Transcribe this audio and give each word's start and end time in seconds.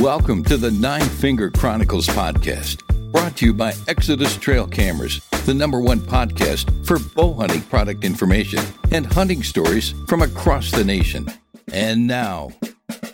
Welcome 0.00 0.44
to 0.44 0.56
the 0.56 0.70
Nine 0.70 1.04
Finger 1.04 1.50
Chronicles 1.50 2.06
podcast, 2.06 2.80
brought 3.12 3.36
to 3.36 3.44
you 3.44 3.52
by 3.52 3.74
Exodus 3.86 4.34
Trail 4.34 4.66
Cameras, 4.66 5.20
the 5.44 5.52
number 5.52 5.78
one 5.78 5.98
podcast 5.98 6.86
for 6.86 6.98
bow 7.14 7.34
hunting 7.34 7.60
product 7.60 8.02
information 8.02 8.60
and 8.92 9.04
hunting 9.04 9.42
stories 9.42 9.92
from 10.08 10.22
across 10.22 10.70
the 10.70 10.84
nation. 10.84 11.28
And 11.70 12.06
now, 12.06 12.50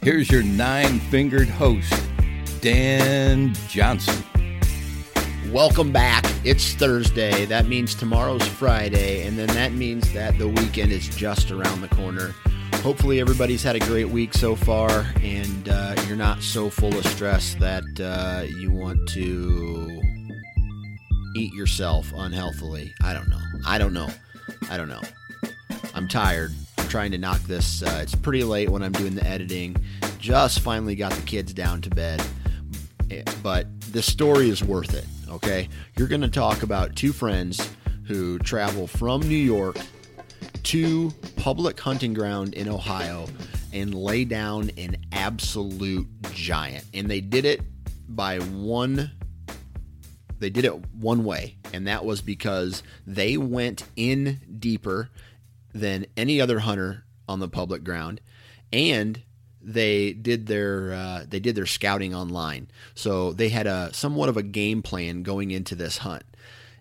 here's 0.00 0.30
your 0.30 0.44
nine 0.44 1.00
fingered 1.00 1.48
host, 1.48 1.92
Dan 2.60 3.52
Johnson. 3.68 4.24
Welcome 5.50 5.90
back. 5.90 6.24
It's 6.44 6.74
Thursday. 6.74 7.46
That 7.46 7.66
means 7.66 7.96
tomorrow's 7.96 8.46
Friday, 8.46 9.26
and 9.26 9.36
then 9.36 9.48
that 9.48 9.72
means 9.72 10.12
that 10.12 10.38
the 10.38 10.46
weekend 10.46 10.92
is 10.92 11.08
just 11.08 11.50
around 11.50 11.80
the 11.80 11.88
corner 11.88 12.32
hopefully 12.86 13.18
everybody's 13.18 13.64
had 13.64 13.74
a 13.74 13.80
great 13.80 14.08
week 14.08 14.32
so 14.32 14.54
far 14.54 15.04
and 15.20 15.68
uh, 15.68 15.92
you're 16.06 16.16
not 16.16 16.40
so 16.40 16.70
full 16.70 16.96
of 16.96 17.04
stress 17.04 17.54
that 17.54 17.82
uh, 18.00 18.46
you 18.60 18.70
want 18.70 19.08
to 19.08 20.00
eat 21.34 21.52
yourself 21.52 22.12
unhealthily. 22.14 22.94
I 23.02 23.12
don't 23.12 23.28
know. 23.28 23.40
I 23.66 23.76
don't 23.76 23.92
know. 23.92 24.08
I 24.70 24.76
don't 24.76 24.88
know. 24.88 25.02
I'm 25.96 26.06
tired. 26.06 26.52
I'm 26.78 26.86
trying 26.86 27.10
to 27.10 27.18
knock 27.18 27.40
this 27.40 27.82
uh, 27.82 27.98
it's 28.04 28.14
pretty 28.14 28.44
late 28.44 28.68
when 28.68 28.84
i'm 28.84 28.92
doing 28.92 29.16
the 29.16 29.26
editing. 29.26 29.76
Just 30.20 30.60
finally 30.60 30.94
got 30.94 31.10
the 31.10 31.22
kids 31.22 31.52
down 31.52 31.80
to 31.80 31.90
bed 31.90 32.24
eh, 33.10 33.24
but 33.42 33.66
the 33.90 34.00
story 34.00 34.48
is 34.48 34.62
worth 34.62 34.94
it 34.94 35.06
okay? 35.28 35.68
You're 35.98 36.06
going 36.06 36.20
to 36.20 36.28
talk 36.28 36.62
about 36.62 36.94
two 36.94 37.12
friends 37.12 37.68
who 38.06 38.38
travel 38.38 38.86
from 38.86 39.22
new 39.22 39.34
york 39.34 39.76
to 40.66 41.12
public 41.36 41.78
hunting 41.78 42.12
ground 42.12 42.54
in 42.54 42.68
Ohio 42.68 43.26
and 43.72 43.94
lay 43.94 44.24
down 44.24 44.70
an 44.76 44.96
absolute 45.12 46.08
giant. 46.32 46.84
And 46.92 47.08
they 47.08 47.20
did 47.20 47.44
it 47.44 47.60
by 48.08 48.38
one 48.38 49.10
they 50.38 50.50
did 50.50 50.64
it 50.64 50.74
one 50.94 51.24
way, 51.24 51.56
and 51.72 51.86
that 51.86 52.04
was 52.04 52.20
because 52.20 52.82
they 53.06 53.36
went 53.36 53.84
in 53.96 54.40
deeper 54.58 55.08
than 55.74 56.06
any 56.16 56.40
other 56.40 56.58
hunter 56.58 57.04
on 57.28 57.40
the 57.40 57.48
public 57.48 57.84
ground, 57.84 58.20
and 58.72 59.22
they 59.62 60.12
did 60.12 60.46
their 60.46 60.92
uh, 60.92 61.24
they 61.26 61.40
did 61.40 61.54
their 61.54 61.66
scouting 61.66 62.14
online. 62.14 62.68
So 62.94 63.32
they 63.32 63.48
had 63.48 63.66
a 63.66 63.94
somewhat 63.94 64.28
of 64.28 64.36
a 64.36 64.42
game 64.42 64.82
plan 64.82 65.22
going 65.22 65.50
into 65.50 65.74
this 65.74 65.98
hunt, 65.98 66.24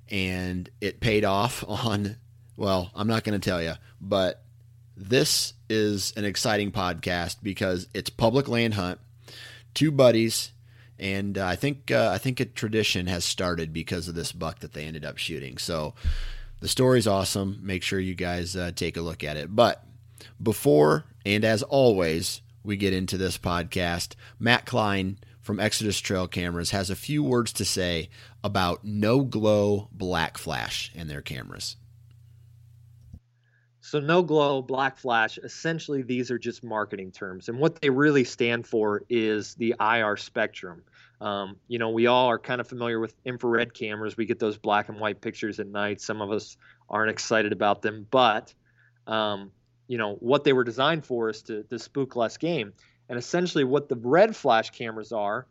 and 0.09 0.69
it 0.81 1.00
paid 1.00 1.24
off 1.24 1.63
on 1.68 2.18
well, 2.57 2.91
I'm 2.95 3.07
not 3.07 3.23
going 3.23 3.39
to 3.39 3.49
tell 3.49 3.61
you, 3.61 3.73
but 3.99 4.41
this 4.97 5.53
is 5.69 6.13
an 6.16 6.25
exciting 6.25 6.71
podcast 6.71 7.38
because 7.43 7.88
it's 7.93 8.09
public 8.09 8.47
land 8.47 8.75
hunt, 8.75 8.99
two 9.73 9.91
buddies, 9.91 10.51
and 10.97 11.38
uh, 11.38 11.45
I 11.45 11.55
think 11.55 11.91
uh, 11.91 12.11
I 12.13 12.17
think 12.17 12.39
a 12.39 12.45
tradition 12.45 13.07
has 13.07 13.25
started 13.25 13.73
because 13.73 14.07
of 14.07 14.15
this 14.15 14.31
buck 14.31 14.59
that 14.59 14.73
they 14.73 14.85
ended 14.85 15.03
up 15.03 15.17
shooting. 15.17 15.57
So 15.57 15.94
the 16.61 16.67
story's 16.67 17.07
awesome. 17.07 17.59
Make 17.61 17.83
sure 17.83 17.99
you 17.99 18.15
guys 18.15 18.55
uh, 18.55 18.71
take 18.73 18.95
a 18.95 19.01
look 19.01 19.23
at 19.23 19.38
it. 19.38 19.53
But 19.53 19.83
before 20.41 21.05
and 21.25 21.44
as 21.44 21.63
always, 21.63 22.41
we 22.63 22.77
get 22.77 22.94
into 22.94 23.17
this 23.17 23.38
podcast. 23.38 24.15
Matt 24.39 24.65
Klein 24.65 25.17
from 25.41 25.59
Exodus 25.59 25.99
Trail 25.99 26.27
Cameras 26.27 26.71
has 26.71 26.89
a 26.89 26.95
few 26.95 27.23
words 27.23 27.51
to 27.53 27.65
say 27.65 28.09
about 28.44 28.83
no 28.85 29.21
glow 29.21 29.89
black 29.91 30.38
flash 30.38 30.91
in 30.95 31.07
their 31.07 31.21
cameras. 31.21 31.75
So 33.85 34.00
no 34.00 34.23
glow, 34.23 34.63
black 34.63 34.97
flash, 34.97 35.38
essentially 35.38 36.01
these 36.01 36.31
are 36.31 36.40
just 36.40 36.63
marketing 36.63 37.12
terms. 37.12 37.50
And 37.50 37.59
what 37.59 37.79
they 37.81 37.91
really 37.91 38.23
stand 38.23 38.66
for 38.66 39.03
is 39.09 39.53
the 39.53 39.75
IR 39.79 40.18
spectrum. 40.18 40.81
Um, 41.22 41.57
you 41.68 41.78
know, 41.78 41.91
we 41.91 42.07
all 42.07 42.25
are 42.31 42.40
kind 42.40 42.59
of 42.59 42.68
familiar 42.68 43.00
with 43.00 43.13
infrared 43.25 43.75
cameras. 43.75 44.18
We 44.18 44.25
get 44.25 44.40
those 44.40 44.57
black 44.57 44.90
and 44.90 45.00
white 45.00 45.22
pictures 45.22 45.59
at 45.59 45.68
night. 45.68 46.01
Some 46.01 46.19
of 46.19 46.31
us 46.31 46.57
aren't 46.90 47.12
excited 47.12 47.51
about 47.53 47.84
them, 47.84 48.07
but 48.09 48.56
um, 49.06 49.51
you 49.88 50.00
know 50.00 50.16
what 50.16 50.45
they 50.45 50.53
were 50.53 50.63
designed 50.63 51.06
for 51.06 51.29
is 51.29 51.44
to, 51.44 51.62
to 51.66 51.78
spook 51.78 52.16
less 52.16 52.38
game. 52.38 52.74
And 53.07 53.19
essentially, 53.19 53.66
what 53.66 53.88
the 53.88 53.97
red 53.97 54.35
flash 54.35 54.72
cameras 54.72 55.12
are 55.12 55.45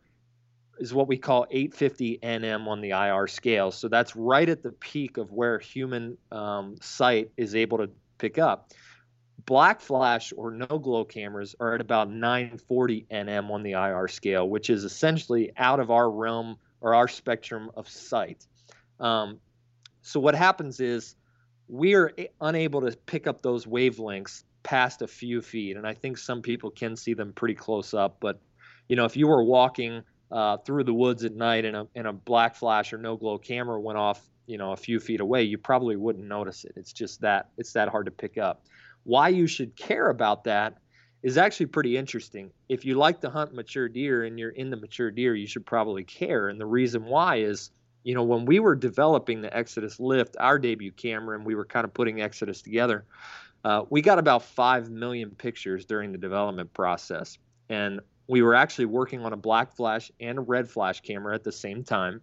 is 0.77 0.93
what 0.93 1.07
we 1.07 1.17
call 1.17 1.47
850 1.49 2.19
nm 2.21 2.67
on 2.67 2.81
the 2.81 2.89
IR 2.89 3.27
scale. 3.27 3.71
So 3.71 3.87
that's 3.87 4.13
right 4.13 4.49
at 4.49 4.61
the 4.61 4.73
peak 4.73 5.15
of 5.15 5.31
where 5.31 5.57
human 5.57 6.17
um, 6.33 6.75
sight 6.81 7.31
is 7.37 7.55
able 7.55 7.77
to 7.77 7.89
pick 8.17 8.37
up. 8.37 8.71
Black 9.45 9.79
flash 9.79 10.33
or 10.35 10.51
no 10.51 10.65
glow 10.65 11.05
cameras 11.05 11.55
are 11.59 11.75
at 11.75 11.81
about 11.81 12.09
940 12.09 13.05
nm 13.11 13.51
on 13.51 13.63
the 13.63 13.73
IR 13.73 14.07
scale, 14.07 14.49
which 14.49 14.69
is 14.69 14.83
essentially 14.83 15.51
out 15.57 15.79
of 15.79 15.91
our 15.91 16.09
realm 16.09 16.57
or 16.81 16.95
our 16.95 17.07
spectrum 17.07 17.69
of 17.75 17.87
sight. 17.87 18.47
Um, 18.99 19.39
so 20.01 20.19
what 20.19 20.35
happens 20.35 20.79
is 20.79 21.15
we 21.67 21.95
are 21.95 22.11
unable 22.41 22.81
to 22.81 22.95
pick 23.05 23.27
up 23.27 23.41
those 23.41 23.65
wavelengths 23.65 24.43
past 24.63 25.01
a 25.01 25.07
few 25.07 25.41
feet, 25.41 25.77
and 25.77 25.85
I 25.85 25.93
think 25.93 26.17
some 26.17 26.41
people 26.41 26.71
can 26.71 26.95
see 26.95 27.13
them 27.13 27.33
pretty 27.33 27.55
close 27.55 27.93
up. 27.93 28.17
But 28.19 28.41
you 28.87 28.95
know, 28.95 29.05
if 29.05 29.15
you 29.15 29.27
were 29.27 29.43
walking 29.43 30.03
uh, 30.31 30.57
through 30.57 30.83
the 30.83 30.93
woods 30.93 31.23
at 31.23 31.33
night 31.33 31.65
and 31.65 31.75
a, 31.75 31.87
and 31.95 32.07
a 32.07 32.13
black 32.13 32.55
flash 32.55 32.93
or 32.93 32.97
no 32.97 33.15
glow 33.15 33.37
camera 33.37 33.79
went 33.79 33.97
off 33.97 34.27
you 34.45 34.57
know 34.57 34.71
a 34.71 34.77
few 34.77 34.99
feet 34.99 35.19
away 35.19 35.43
you 35.43 35.57
probably 35.57 35.95
wouldn't 35.95 36.27
notice 36.27 36.65
it. 36.65 36.73
It's 36.75 36.93
just 36.93 37.21
that 37.21 37.49
it's 37.57 37.73
that 37.73 37.89
hard 37.89 38.05
to 38.05 38.11
pick 38.11 38.37
up. 38.37 38.65
Why 39.03 39.29
you 39.29 39.47
should 39.47 39.75
care 39.75 40.09
about 40.09 40.43
that 40.45 40.77
is 41.23 41.37
actually 41.37 41.67
pretty 41.67 41.97
interesting. 41.97 42.51
If 42.69 42.85
you 42.85 42.95
like 42.95 43.21
to 43.21 43.29
hunt 43.29 43.53
mature 43.53 43.89
deer 43.89 44.23
and 44.25 44.37
you're 44.37 44.51
in 44.51 44.69
the 44.69 44.77
mature 44.77 45.11
deer 45.11 45.35
you 45.35 45.47
should 45.47 45.65
probably 45.65 46.03
care. 46.03 46.49
And 46.49 46.59
the 46.59 46.65
reason 46.65 47.05
why 47.05 47.37
is 47.37 47.71
you 48.03 48.13
know 48.13 48.23
when 48.23 48.45
we 48.45 48.59
were 48.59 48.75
developing 48.75 49.41
the 49.41 49.55
exodus 49.55 49.99
lift 49.99 50.35
our 50.39 50.59
debut 50.59 50.91
camera 50.91 51.35
and 51.35 51.45
we 51.45 51.55
were 51.55 51.65
kind 51.65 51.85
of 51.85 51.93
putting 51.93 52.21
exodus 52.21 52.61
together 52.61 53.05
uh, 53.65 53.83
we 53.89 53.99
got 53.99 54.19
about 54.19 54.43
5 54.43 54.91
million 54.91 55.31
pictures 55.31 55.85
during 55.85 56.11
the 56.11 56.19
development 56.19 56.71
process. 56.75 57.39
And 57.67 57.99
we 58.27 58.43
were 58.43 58.53
actually 58.53 58.85
working 58.85 59.25
on 59.25 59.33
a 59.33 59.37
black 59.37 59.75
flash 59.75 60.11
and 60.19 60.37
a 60.37 60.41
red 60.41 60.69
flash 60.69 61.01
camera 61.01 61.33
at 61.33 61.43
the 61.43 61.51
same 61.51 61.83
time. 61.83 62.21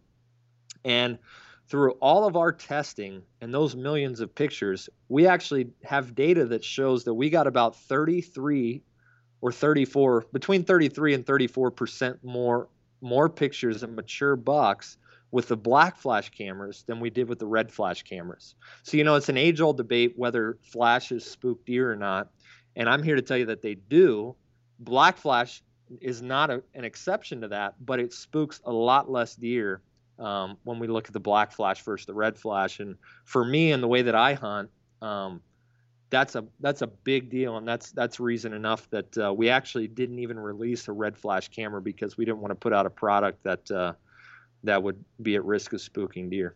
And 0.84 1.18
through 1.68 1.92
all 1.92 2.26
of 2.26 2.36
our 2.36 2.52
testing 2.52 3.22
and 3.40 3.52
those 3.52 3.74
millions 3.74 4.20
of 4.20 4.34
pictures, 4.34 4.88
we 5.08 5.26
actually 5.26 5.68
have 5.84 6.14
data 6.14 6.44
that 6.46 6.64
shows 6.64 7.04
that 7.04 7.14
we 7.14 7.30
got 7.30 7.46
about 7.46 7.76
33 7.76 8.82
or 9.40 9.52
34, 9.52 10.26
between 10.32 10.64
33 10.64 11.14
and 11.14 11.26
34 11.26 11.70
percent 11.70 12.18
more 12.22 12.68
more 13.00 13.28
pictures 13.28 13.82
of 13.82 13.90
mature 13.90 14.36
bucks 14.36 14.96
with 15.32 15.48
the 15.48 15.56
black 15.56 15.96
flash 15.96 16.30
cameras 16.30 16.84
than 16.86 17.00
we 17.00 17.10
did 17.10 17.28
with 17.28 17.40
the 17.40 17.46
red 17.46 17.72
flash 17.72 18.02
cameras. 18.02 18.54
So 18.84 18.96
you 18.96 19.02
know 19.02 19.16
it's 19.16 19.28
an 19.28 19.36
age-old 19.36 19.76
debate 19.76 20.12
whether 20.16 20.58
flashes 20.62 21.24
spook 21.24 21.64
deer 21.64 21.90
or 21.90 21.96
not, 21.96 22.28
and 22.76 22.88
I'm 22.88 23.02
here 23.02 23.16
to 23.16 23.22
tell 23.22 23.38
you 23.38 23.46
that 23.46 23.62
they 23.62 23.74
do. 23.74 24.36
Black 24.78 25.16
flash 25.16 25.62
is 26.00 26.22
not 26.22 26.50
a, 26.50 26.62
an 26.74 26.84
exception 26.84 27.40
to 27.40 27.48
that, 27.48 27.74
but 27.84 27.98
it 27.98 28.12
spooks 28.12 28.60
a 28.64 28.72
lot 28.72 29.10
less 29.10 29.34
deer 29.34 29.82
um, 30.22 30.56
when 30.64 30.78
we 30.78 30.86
look 30.86 31.08
at 31.08 31.12
the 31.12 31.20
black 31.20 31.52
flash 31.52 31.82
versus 31.82 32.06
the 32.06 32.14
red 32.14 32.38
flash. 32.38 32.80
And 32.80 32.96
for 33.24 33.44
me, 33.44 33.72
and 33.72 33.82
the 33.82 33.88
way 33.88 34.02
that 34.02 34.14
I 34.14 34.34
hunt, 34.34 34.70
um, 35.02 35.42
that's 36.10 36.36
a 36.36 36.44
that's 36.60 36.82
a 36.82 36.86
big 36.86 37.30
deal, 37.30 37.56
and 37.56 37.66
that's 37.66 37.90
that's 37.90 38.20
reason 38.20 38.52
enough 38.52 38.88
that 38.90 39.18
uh, 39.18 39.34
we 39.34 39.48
actually 39.48 39.88
didn't 39.88 40.18
even 40.18 40.38
release 40.38 40.86
a 40.88 40.92
red 40.92 41.16
flash 41.16 41.48
camera 41.48 41.80
because 41.80 42.16
we 42.16 42.24
didn't 42.24 42.40
want 42.40 42.52
to 42.52 42.54
put 42.54 42.72
out 42.72 42.86
a 42.86 42.90
product 42.90 43.42
that 43.42 43.70
uh, 43.70 43.94
that 44.62 44.82
would 44.82 45.02
be 45.22 45.34
at 45.34 45.44
risk 45.44 45.72
of 45.72 45.80
spooking 45.80 46.30
deer. 46.30 46.54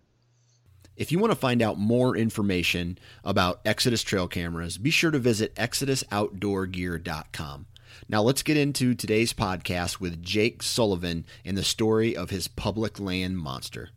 If 0.96 1.12
you 1.12 1.18
want 1.18 1.32
to 1.32 1.36
find 1.36 1.62
out 1.62 1.78
more 1.78 2.16
information 2.16 2.98
about 3.24 3.60
Exodus 3.64 4.02
trail 4.02 4.28
cameras, 4.28 4.78
be 4.78 4.90
sure 4.90 5.10
to 5.10 5.18
visit 5.18 5.54
exodusoutdoorgear.com. 5.56 7.66
Now 8.08 8.22
let's 8.22 8.42
get 8.42 8.56
into 8.56 8.94
today's 8.94 9.32
podcast 9.32 10.00
with 10.00 10.22
Jake 10.22 10.62
Sullivan 10.62 11.26
and 11.44 11.56
the 11.56 11.64
story 11.64 12.16
of 12.16 12.30
his 12.30 12.48
public 12.48 13.00
land 13.00 13.38
monster. 13.38 13.90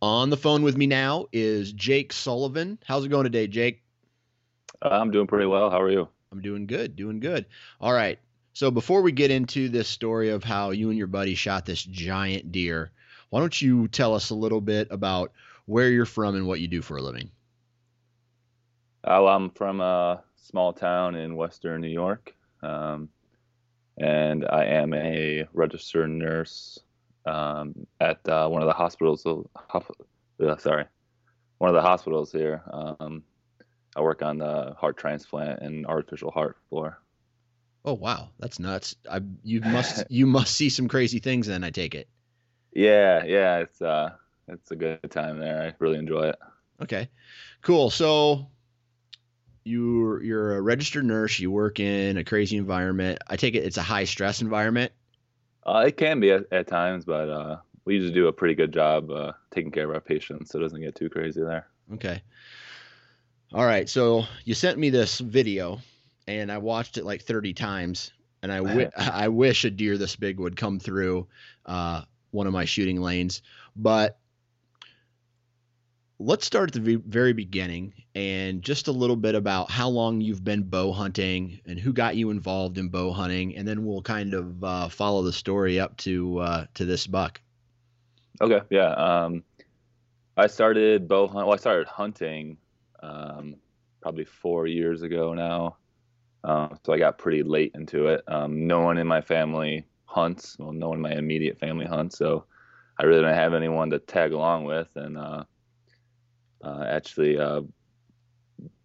On 0.00 0.30
the 0.30 0.36
phone 0.36 0.62
with 0.62 0.76
me 0.76 0.86
now 0.86 1.26
is 1.32 1.72
Jake 1.72 2.12
Sullivan. 2.12 2.78
How's 2.84 3.04
it 3.04 3.08
going 3.08 3.24
today, 3.24 3.46
Jake? 3.46 3.82
Uh, 4.80 4.88
I'm 4.88 5.10
doing 5.10 5.26
pretty 5.26 5.46
well. 5.46 5.70
How 5.70 5.80
are 5.80 5.90
you? 5.90 6.08
I'm 6.32 6.40
doing 6.40 6.66
good, 6.66 6.96
doing 6.96 7.20
good. 7.20 7.46
All 7.80 7.92
right. 7.92 8.18
So 8.54 8.70
before 8.70 9.02
we 9.02 9.12
get 9.12 9.30
into 9.30 9.68
this 9.68 9.88
story 9.88 10.30
of 10.30 10.44
how 10.44 10.70
you 10.70 10.90
and 10.90 10.98
your 10.98 11.06
buddy 11.06 11.34
shot 11.34 11.66
this 11.66 11.82
giant 11.82 12.52
deer, 12.52 12.90
why 13.30 13.40
don't 13.40 13.62
you 13.62 13.88
tell 13.88 14.14
us 14.14 14.30
a 14.30 14.34
little 14.34 14.60
bit 14.60 14.88
about 14.90 15.32
where 15.66 15.88
you're 15.88 16.04
from 16.04 16.34
and 16.34 16.46
what 16.46 16.60
you 16.60 16.68
do 16.68 16.82
for 16.82 16.96
a 16.96 17.02
living? 17.02 17.30
Oh, 19.04 19.26
I'm 19.26 19.50
from 19.50 19.80
a 19.80 20.22
small 20.36 20.72
town 20.72 21.14
in 21.14 21.34
western 21.36 21.80
New 21.80 21.88
York, 21.88 22.34
um, 22.62 23.08
and 23.98 24.46
I 24.46 24.64
am 24.64 24.94
a 24.94 25.46
registered 25.52 26.10
nurse 26.10 26.78
um, 27.26 27.86
at 28.00 28.26
uh, 28.28 28.48
one 28.48 28.62
of 28.62 28.68
the 28.68 28.74
hospitals. 28.74 29.26
Uh, 29.26 30.56
sorry, 30.56 30.84
one 31.58 31.68
of 31.68 31.74
the 31.74 31.82
hospitals 31.82 32.32
here. 32.32 32.62
Um, 32.72 33.22
I 33.94 34.00
work 34.00 34.22
on 34.22 34.38
the 34.38 34.74
heart 34.78 34.96
transplant 34.96 35.60
and 35.60 35.86
artificial 35.86 36.30
heart 36.30 36.56
floor. 36.68 36.98
Oh 37.84 37.94
wow, 37.94 38.30
that's 38.38 38.58
nuts! 38.58 38.96
I 39.10 39.20
you 39.42 39.60
must 39.64 40.10
you 40.10 40.26
must 40.26 40.54
see 40.54 40.68
some 40.68 40.88
crazy 40.88 41.18
things. 41.18 41.46
Then 41.46 41.64
I 41.64 41.70
take 41.70 41.94
it. 41.94 42.08
Yeah, 42.72 43.24
yeah, 43.24 43.58
it's 43.58 43.82
uh, 43.82 44.12
it's 44.48 44.70
a 44.70 44.76
good 44.76 45.10
time 45.10 45.38
there. 45.38 45.62
I 45.62 45.74
really 45.78 45.98
enjoy 45.98 46.28
it. 46.28 46.38
Okay, 46.82 47.08
cool. 47.60 47.90
So 47.90 48.48
you're 49.64 50.22
you're 50.22 50.56
a 50.56 50.60
registered 50.60 51.04
nurse. 51.04 51.38
You 51.38 51.50
work 51.50 51.80
in 51.80 52.16
a 52.16 52.24
crazy 52.24 52.56
environment. 52.56 53.18
I 53.28 53.36
take 53.36 53.54
it 53.54 53.64
it's 53.64 53.76
a 53.76 53.82
high 53.82 54.04
stress 54.04 54.42
environment. 54.42 54.92
Uh, 55.64 55.84
it 55.86 55.96
can 55.96 56.20
be 56.20 56.32
at, 56.32 56.44
at 56.52 56.66
times, 56.66 57.04
but 57.04 57.28
uh, 57.28 57.56
we 57.84 57.94
usually 57.94 58.14
do 58.14 58.26
a 58.26 58.32
pretty 58.32 58.54
good 58.54 58.72
job 58.72 59.10
uh, 59.10 59.32
taking 59.50 59.70
care 59.70 59.84
of 59.84 59.94
our 59.94 60.00
patients, 60.00 60.50
so 60.50 60.58
it 60.58 60.62
doesn't 60.62 60.80
get 60.80 60.94
too 60.94 61.08
crazy 61.08 61.40
there. 61.40 61.68
Okay. 61.94 62.22
All 63.52 63.64
right. 63.64 63.88
So 63.88 64.24
you 64.44 64.54
sent 64.54 64.78
me 64.78 64.90
this 64.90 65.18
video, 65.18 65.80
and 66.26 66.50
I 66.50 66.58
watched 66.58 66.96
it 66.96 67.04
like 67.04 67.22
30 67.22 67.54
times, 67.54 68.10
and 68.42 68.50
I, 68.50 68.58
w- 68.58 68.90
I 68.96 69.28
wish 69.28 69.64
a 69.64 69.70
deer 69.70 69.98
this 69.98 70.16
big 70.16 70.40
would 70.40 70.56
come 70.56 70.80
through 70.80 71.28
uh, 71.66 72.02
one 72.30 72.46
of 72.46 72.52
my 72.52 72.64
shooting 72.64 73.00
lanes. 73.00 73.42
But 73.76 74.18
let's 76.24 76.46
start 76.46 76.74
at 76.74 76.84
the 76.84 76.96
very 77.06 77.32
beginning 77.32 77.92
and 78.14 78.62
just 78.62 78.88
a 78.88 78.92
little 78.92 79.16
bit 79.16 79.34
about 79.34 79.70
how 79.70 79.88
long 79.88 80.20
you've 80.20 80.44
been 80.44 80.62
bow 80.62 80.92
hunting 80.92 81.60
and 81.66 81.78
who 81.78 81.92
got 81.92 82.16
you 82.16 82.30
involved 82.30 82.78
in 82.78 82.88
bow 82.88 83.12
hunting, 83.12 83.56
and 83.56 83.66
then 83.66 83.84
we'll 83.84 84.02
kind 84.02 84.34
of 84.34 84.64
uh, 84.64 84.88
follow 84.88 85.22
the 85.22 85.32
story 85.32 85.80
up 85.80 85.96
to 85.98 86.38
uh, 86.38 86.66
to 86.74 86.84
this 86.84 87.06
buck. 87.06 87.40
Okay, 88.40 88.60
yeah. 88.70 88.92
Um, 88.92 89.42
I 90.36 90.46
started 90.46 91.08
bow 91.08 91.26
hunt. 91.26 91.46
Well, 91.46 91.54
I 91.54 91.58
started 91.58 91.86
hunting 91.86 92.56
um, 93.02 93.56
probably 94.00 94.24
four 94.24 94.66
years 94.66 95.02
ago 95.02 95.34
now. 95.34 95.76
Um, 96.44 96.78
so 96.84 96.92
I 96.92 96.98
got 96.98 97.18
pretty 97.18 97.42
late 97.42 97.72
into 97.74 98.08
it. 98.08 98.24
Um, 98.26 98.66
no 98.66 98.80
one 98.80 98.98
in 98.98 99.06
my 99.06 99.20
family 99.20 99.86
hunts. 100.04 100.56
Well, 100.58 100.72
no 100.72 100.88
one 100.88 100.98
in 100.98 101.02
my 101.02 101.12
immediate 101.12 101.58
family 101.58 101.86
hunts. 101.86 102.18
So 102.18 102.46
I 102.98 103.04
really 103.04 103.20
didn't 103.20 103.36
have 103.36 103.54
anyone 103.54 103.90
to 103.90 103.98
tag 103.98 104.32
along 104.32 104.64
with. 104.64 104.88
And 104.96 105.16
uh, 105.16 105.44
uh, 106.62 106.84
actually, 106.88 107.38
uh, 107.38 107.62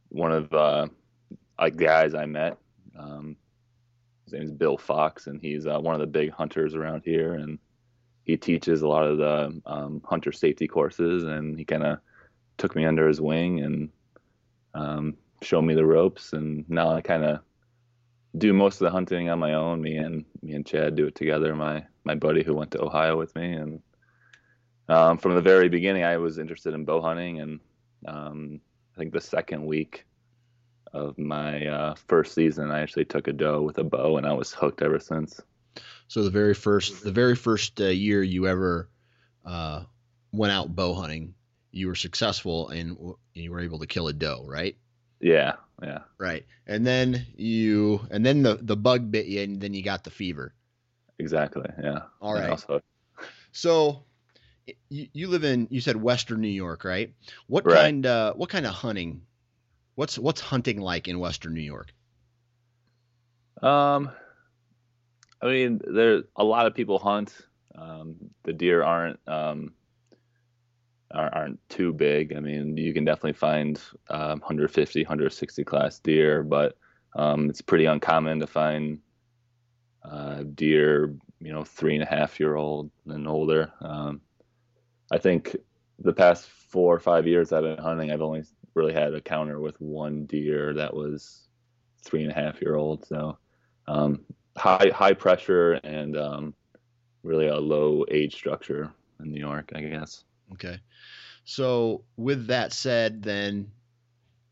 one 0.10 0.32
of 0.32 0.50
the 0.50 0.90
uh, 1.60 1.70
guys 1.70 2.14
I 2.14 2.26
met, 2.26 2.58
um, 2.98 3.36
his 4.26 4.34
name 4.34 4.44
is 4.44 4.52
Bill 4.52 4.78
Fox, 4.78 5.28
and 5.28 5.40
he's 5.40 5.66
uh, 5.68 5.80
one 5.80 5.96
of 5.96 6.02
the 6.02 6.08
big 6.08 6.32
hunters 6.32 6.76
around 6.76 7.04
here. 7.06 7.36
And 7.36 7.60
he 8.26 8.36
teaches 8.36 8.82
a 8.82 8.88
lot 8.88 9.08
of 9.08 9.18
the 9.18 9.62
um, 9.66 10.02
hunter 10.04 10.32
safety 10.32 10.68
courses. 10.68 11.24
And 11.24 11.58
he 11.58 11.64
kind 11.64 11.84
of 11.84 12.00
took 12.58 12.76
me 12.76 12.86
under 12.86 13.08
his 13.08 13.22
wing 13.22 13.62
and 13.62 13.90
um, 14.74 15.16
showed 15.42 15.62
me 15.62 15.76
the 15.76 15.86
ropes. 15.86 16.34
And 16.34 16.70
now 16.70 16.90
I 16.90 17.02
kind 17.02 17.24
of 17.24 17.40
do 18.38 18.54
most 18.54 18.82
of 18.82 18.86
the 18.86 18.92
hunting 18.92 19.30
on 19.30 19.40
my 19.40 19.54
own. 19.54 19.82
Me 19.82 19.96
and 19.96 20.26
me 20.42 20.54
and 20.54 20.66
Chad 20.66 20.96
do 20.96 21.08
it 21.08 21.16
together. 21.16 21.56
My 21.56 21.86
my 22.04 22.16
buddy 22.16 22.44
who 22.44 22.56
went 22.56 22.72
to 22.72 22.84
Ohio 22.84 23.18
with 23.18 23.36
me, 23.36 23.54
and 23.54 23.82
um, 24.90 25.18
from 25.18 25.36
the 25.36 25.42
very 25.42 25.70
beginning, 25.70 26.04
I 26.04 26.18
was 26.18 26.38
interested 26.38 26.74
in 26.74 26.86
bow 26.86 27.02
hunting, 27.02 27.40
and 27.40 27.60
um, 28.06 28.62
I 28.96 29.00
think 29.00 29.14
the 29.14 29.22
second 29.22 29.66
week 29.66 30.06
of 30.94 31.18
my 31.18 31.66
uh, 31.68 31.96
first 32.08 32.34
season, 32.34 32.72
I 32.72 32.82
actually 32.82 33.06
took 33.06 33.28
a 33.28 33.34
doe 33.34 33.62
with 33.62 33.78
a 33.78 33.84
bow, 33.84 34.18
and 34.18 34.26
I 34.26 34.34
was 34.34 34.54
hooked 34.54 34.82
ever 34.82 35.00
since. 35.00 35.40
So 36.08 36.24
the 36.24 36.30
very 36.30 36.54
first, 36.54 37.04
the 37.04 37.12
very 37.12 37.36
first 37.36 37.80
uh, 37.82 37.86
year 37.86 38.24
you 38.24 38.48
ever 38.48 38.90
uh, 39.46 39.84
went 40.32 40.54
out 40.54 40.76
bow 40.76 40.94
hunting, 40.94 41.36
you 41.72 41.88
were 41.88 41.96
successful 41.96 42.70
and 42.70 42.98
you 43.34 43.52
were 43.52 43.60
able 43.60 43.80
to 43.80 43.88
kill 43.88 44.08
a 44.08 44.14
doe, 44.14 44.44
right? 44.48 44.76
Yeah, 45.20 45.54
yeah. 45.82 46.00
Right, 46.18 46.46
and 46.66 46.86
then 46.86 47.26
you, 47.36 48.02
and 48.10 48.26
then 48.26 48.44
the 48.44 48.60
the 48.62 48.78
bug 48.78 49.12
bit 49.12 49.26
you, 49.26 49.42
and 49.42 49.60
then 49.60 49.74
you 49.74 49.84
got 49.84 50.04
the 50.04 50.12
fever. 50.12 50.54
Exactly. 51.20 51.70
Yeah. 51.82 52.04
All 52.22 52.34
right. 52.34 52.64
So 53.52 54.04
you, 54.90 55.08
you 55.14 55.28
live 55.28 55.44
in 55.44 55.68
you 55.70 55.82
said 55.82 55.96
Western 55.96 56.42
New 56.42 56.48
York, 56.48 56.84
right? 56.84 57.14
What 57.48 57.66
right. 57.66 57.76
kind 57.76 58.06
uh, 58.06 58.34
what 58.34 58.50
kind 58.50 58.66
of 58.66 58.74
hunting? 58.74 59.22
What's 59.96 60.18
what's 60.18 60.42
hunting 60.42 60.80
like 60.80 61.08
in 61.08 61.20
Western 61.20 61.54
New 61.54 61.62
York? 61.62 61.94
Um, 63.62 64.12
I 65.42 65.48
mean, 65.48 65.82
there 65.84 66.24
a 66.36 66.44
lot 66.44 66.68
of 66.68 66.76
people 66.76 67.00
hunt. 67.00 67.36
Um, 67.76 68.16
the 68.44 68.54
deer 68.54 68.84
aren't 68.84 69.20
um, 69.28 69.74
aren't 71.12 71.60
too 71.70 71.94
big. 71.94 72.36
I 72.36 72.40
mean, 72.40 72.78
you 72.78 72.94
can 72.94 73.06
definitely 73.06 73.34
find 73.34 73.82
um, 74.10 74.40
150, 74.40 75.02
160 75.02 75.64
class 75.64 76.00
deer, 76.00 76.44
but 76.44 76.78
um, 77.16 77.50
it's 77.50 77.62
pretty 77.62 77.86
uncommon 77.86 78.40
to 78.40 78.48
find 78.48 79.00
uh, 80.04 80.44
deer, 80.54 81.16
you 81.40 81.54
know, 81.54 81.64
three 81.64 81.96
and 81.96 82.04
a 82.04 82.08
half 82.08 82.40
year 82.40 82.56
old 82.56 82.92
and 83.08 83.28
older. 83.28 83.72
Um, 83.82 84.22
I 85.12 85.18
think 85.18 85.56
the 86.00 86.14
past 86.14 86.48
four 86.48 86.94
or 86.94 87.00
five 87.00 87.28
years 87.28 87.52
I've 87.52 87.64
been 87.64 87.78
hunting, 87.78 88.12
I've 88.12 88.22
only 88.22 88.44
really 88.74 88.94
had 88.94 89.14
a 89.14 89.22
counter 89.22 89.60
with 89.60 89.80
one 89.82 90.26
deer 90.26 90.74
that 90.74 90.94
was 90.94 91.48
three 92.04 92.24
and 92.24 92.32
a 92.32 92.36
half 92.36 92.62
year 92.62 92.76
old. 92.76 93.06
So 93.06 93.38
um, 93.88 94.22
high 94.56 94.92
high 94.94 95.14
pressure 95.14 95.74
and 95.84 96.18
um, 96.18 96.54
really 97.24 97.48
a 97.48 97.58
low 97.58 98.06
age 98.10 98.36
structure 98.36 98.92
in 99.20 99.32
New 99.32 99.40
York, 99.40 99.72
I 99.76 99.82
guess. 99.82 100.24
Okay. 100.54 100.80
So 101.44 102.04
with 102.18 102.48
that 102.48 102.74
said, 102.74 103.24
then 103.24 103.72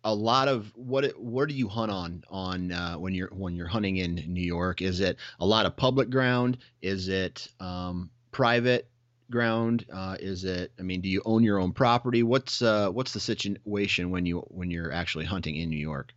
a 0.03 0.13
lot 0.13 0.47
of 0.47 0.71
what 0.75 1.05
where 1.19 1.45
do 1.45 1.53
you 1.53 1.67
hunt 1.67 1.91
on 1.91 2.23
on 2.29 2.71
uh, 2.71 2.95
when 2.95 3.13
you're 3.13 3.29
when 3.33 3.55
you're 3.55 3.67
hunting 3.67 3.97
in 3.97 4.15
New 4.27 4.43
York? 4.43 4.81
Is 4.81 4.99
it 4.99 5.17
a 5.39 5.45
lot 5.45 5.65
of 5.65 5.75
public 5.75 6.09
ground? 6.09 6.57
Is 6.81 7.09
it 7.09 7.49
um, 7.59 8.09
private 8.31 8.89
ground? 9.29 9.85
Uh, 9.91 10.17
is 10.19 10.43
it? 10.43 10.71
I 10.79 10.83
mean, 10.83 11.01
do 11.01 11.09
you 11.09 11.21
own 11.25 11.43
your 11.43 11.59
own 11.59 11.71
property? 11.71 12.23
What's 12.23 12.61
uh, 12.61 12.89
what's 12.89 13.13
the 13.13 13.19
situation 13.19 14.11
when 14.11 14.25
you 14.25 14.39
when 14.47 14.71
you're 14.71 14.91
actually 14.91 15.25
hunting 15.25 15.55
in 15.55 15.69
New 15.69 15.77
York? 15.77 16.13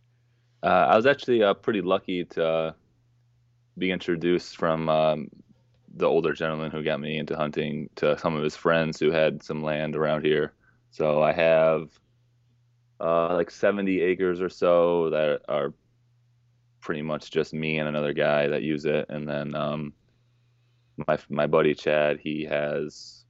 Uh, 0.61 0.87
I 0.89 0.95
was 0.95 1.05
actually 1.05 1.43
uh, 1.43 1.53
pretty 1.53 1.81
lucky 1.81 2.25
to 2.25 2.45
uh, 2.45 2.71
be 3.77 3.91
introduced 3.91 4.57
from 4.57 4.89
um, 4.89 5.29
the 5.95 6.05
older 6.05 6.33
gentleman 6.33 6.71
who 6.71 6.83
got 6.83 6.99
me 6.99 7.17
into 7.17 7.35
hunting 7.35 7.89
to 7.95 8.17
some 8.17 8.35
of 8.35 8.43
his 8.43 8.55
friends 8.55 8.99
who 8.99 9.11
had 9.11 9.41
some 9.41 9.63
land 9.63 9.95
around 9.95 10.25
here. 10.25 10.53
So 10.91 11.21
I 11.21 11.31
have 11.31 11.89
uh, 12.99 13.35
like 13.35 13.51
70 13.51 14.01
acres 14.01 14.41
or 14.41 14.49
so 14.49 15.11
that 15.11 15.41
are 15.47 15.73
pretty 16.81 17.01
much 17.01 17.31
just 17.31 17.53
me 17.53 17.79
and 17.79 17.87
another 17.87 18.13
guy 18.13 18.47
that 18.47 18.63
use 18.63 18.85
it, 18.85 19.05
and 19.09 19.27
then 19.27 19.55
um, 19.55 19.93
my 21.07 21.17
my 21.29 21.47
buddy 21.47 21.73
Chad, 21.73 22.19
he 22.19 22.45
has 22.45 23.23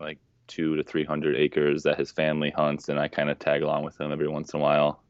like 0.00 0.18
two 0.46 0.76
to 0.76 0.82
three 0.82 1.04
hundred 1.04 1.36
acres 1.36 1.82
that 1.84 1.98
his 1.98 2.12
family 2.12 2.50
hunts, 2.50 2.88
and 2.88 2.98
I 2.98 3.08
kind 3.08 3.30
of 3.30 3.38
tag 3.38 3.62
along 3.62 3.84
with 3.84 4.00
him 4.00 4.12
every 4.12 4.28
once 4.28 4.52
in 4.52 4.60
a 4.60 4.62
while. 4.62 5.02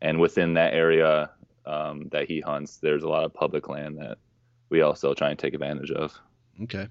And 0.00 0.20
within 0.20 0.54
that 0.54 0.74
area 0.74 1.30
um, 1.66 2.08
that 2.12 2.28
he 2.28 2.40
hunts, 2.40 2.76
there's 2.76 3.02
a 3.02 3.08
lot 3.08 3.24
of 3.24 3.34
public 3.34 3.68
land 3.68 3.98
that 3.98 4.18
we 4.70 4.82
also 4.82 5.14
try 5.14 5.30
and 5.30 5.38
take 5.38 5.54
advantage 5.54 5.90
of. 5.90 6.16
Okay, 6.62 6.88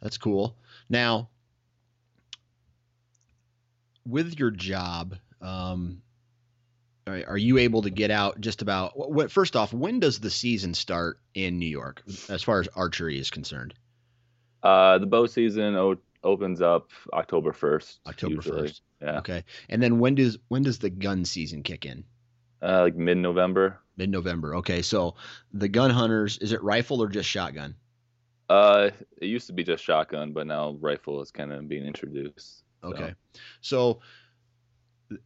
that's 0.00 0.18
cool. 0.18 0.56
Now, 0.88 1.28
with 4.06 4.38
your 4.38 4.50
job, 4.50 5.16
um, 5.40 6.02
are, 7.06 7.22
are 7.28 7.38
you 7.38 7.58
able 7.58 7.82
to 7.82 7.90
get 7.90 8.10
out 8.10 8.40
just 8.40 8.62
about 8.62 8.92
what 8.96 9.30
first 9.30 9.56
off 9.56 9.72
when 9.72 10.00
does 10.00 10.20
the 10.20 10.30
season 10.30 10.74
start 10.74 11.18
in 11.34 11.58
new 11.58 11.66
york 11.66 12.02
as 12.28 12.42
far 12.42 12.60
as 12.60 12.68
archery 12.74 13.18
is 13.18 13.30
concerned 13.30 13.74
Uh, 14.62 14.98
the 14.98 15.06
bow 15.06 15.26
season 15.26 15.74
o- 15.76 15.98
opens 16.22 16.60
up 16.62 16.88
October 17.12 17.52
1st. 17.52 17.98
october 18.06 18.34
usually. 18.34 18.68
1st 18.68 18.80
Yeah. 19.02 19.18
okay 19.18 19.44
and 19.68 19.82
then 19.82 19.98
when 19.98 20.14
does 20.14 20.38
when 20.48 20.62
does 20.62 20.78
the 20.78 20.90
gun 20.90 21.24
season 21.24 21.62
kick 21.62 21.84
in 21.84 22.04
Uh, 22.62 22.82
like 22.82 22.96
mid 22.96 23.18
November. 23.18 23.78
mid-november 23.96 24.56
okay 24.56 24.82
so 24.82 25.16
the 25.52 25.68
gun 25.68 25.90
hunters 25.90 26.38
is 26.38 26.52
it 26.52 26.62
rifle 26.62 27.02
or 27.02 27.08
just 27.08 27.28
shotgun 27.28 27.74
Uh, 28.48 28.90
it 29.20 29.26
used 29.26 29.46
to 29.46 29.54
be 29.54 29.64
just 29.64 29.82
shotgun, 29.82 30.32
but 30.34 30.46
now 30.46 30.76
rifle 30.80 31.20
is 31.22 31.30
kind 31.30 31.50
of 31.52 31.66
being 31.68 31.84
introduced. 31.86 32.62
so. 32.82 32.88
okay 32.90 33.14
so 33.60 34.00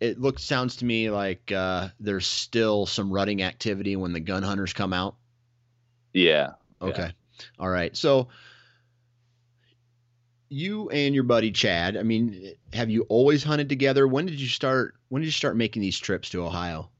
it 0.00 0.20
looks 0.20 0.42
sounds 0.42 0.76
to 0.76 0.84
me 0.84 1.10
like 1.10 1.52
uh, 1.52 1.88
there's 2.00 2.26
still 2.26 2.86
some 2.86 3.12
rutting 3.12 3.42
activity 3.42 3.96
when 3.96 4.12
the 4.12 4.20
gun 4.20 4.42
hunters 4.42 4.72
come 4.72 4.92
out 4.92 5.16
Yeah. 6.12 6.52
Yeah. 6.80 6.88
Okay. 6.88 7.10
All 7.58 7.68
right. 7.68 7.96
So 7.96 8.28
you 10.48 10.88
and 10.90 11.14
your 11.14 11.24
buddy 11.24 11.50
Chad, 11.50 11.96
I 11.96 12.02
mean, 12.02 12.54
have 12.72 12.90
you 12.90 13.02
always 13.08 13.42
hunted 13.42 13.68
together? 13.68 14.06
When 14.08 14.26
did 14.26 14.40
you 14.40 14.48
start 14.48 14.94
when 15.08 15.22
did 15.22 15.26
you 15.26 15.32
start 15.32 15.56
making 15.56 15.82
these 15.82 15.98
trips 15.98 16.30
to 16.30 16.44
Ohio? 16.44 16.90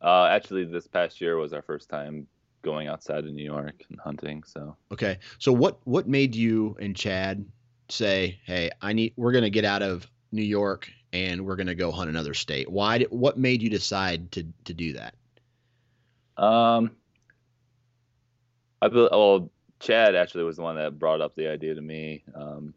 Uh, 0.00 0.26
actually, 0.26 0.64
this 0.64 0.86
past 0.86 1.20
year 1.20 1.36
was 1.36 1.52
our 1.52 1.62
first 1.62 1.88
time 1.88 2.26
going 2.62 2.88
outside 2.88 3.24
of 3.24 3.32
New 3.32 3.44
York 3.44 3.84
and 3.90 3.98
hunting. 4.00 4.42
So. 4.44 4.76
Okay. 4.92 5.18
So 5.38 5.52
what 5.52 5.78
what 5.84 6.08
made 6.08 6.34
you 6.34 6.76
and 6.80 6.94
Chad 6.94 7.44
say, 7.88 8.40
"Hey, 8.44 8.70
I 8.80 8.92
need 8.92 9.14
we're 9.16 9.32
going 9.32 9.44
to 9.44 9.50
get 9.50 9.64
out 9.64 9.82
of 9.82 10.06
New 10.32 10.42
York 10.42 10.90
and 11.12 11.44
we're 11.46 11.56
going 11.56 11.66
to 11.68 11.74
go 11.74 11.90
hunt 11.90 12.10
another 12.10 12.34
state." 12.34 12.70
Why 12.70 12.98
did, 12.98 13.10
what 13.10 13.38
made 13.38 13.62
you 13.62 13.70
decide 13.70 14.32
to 14.32 14.44
to 14.64 14.74
do 14.74 14.94
that? 14.94 15.14
Um, 16.36 16.92
I 18.80 18.88
bel 18.88 19.08
well, 19.10 19.50
Chad 19.80 20.14
actually 20.14 20.44
was 20.44 20.56
the 20.56 20.62
one 20.62 20.76
that 20.76 20.98
brought 20.98 21.20
up 21.20 21.34
the 21.34 21.48
idea 21.48 21.74
to 21.74 21.80
me. 21.80 22.24
Um, 22.34 22.74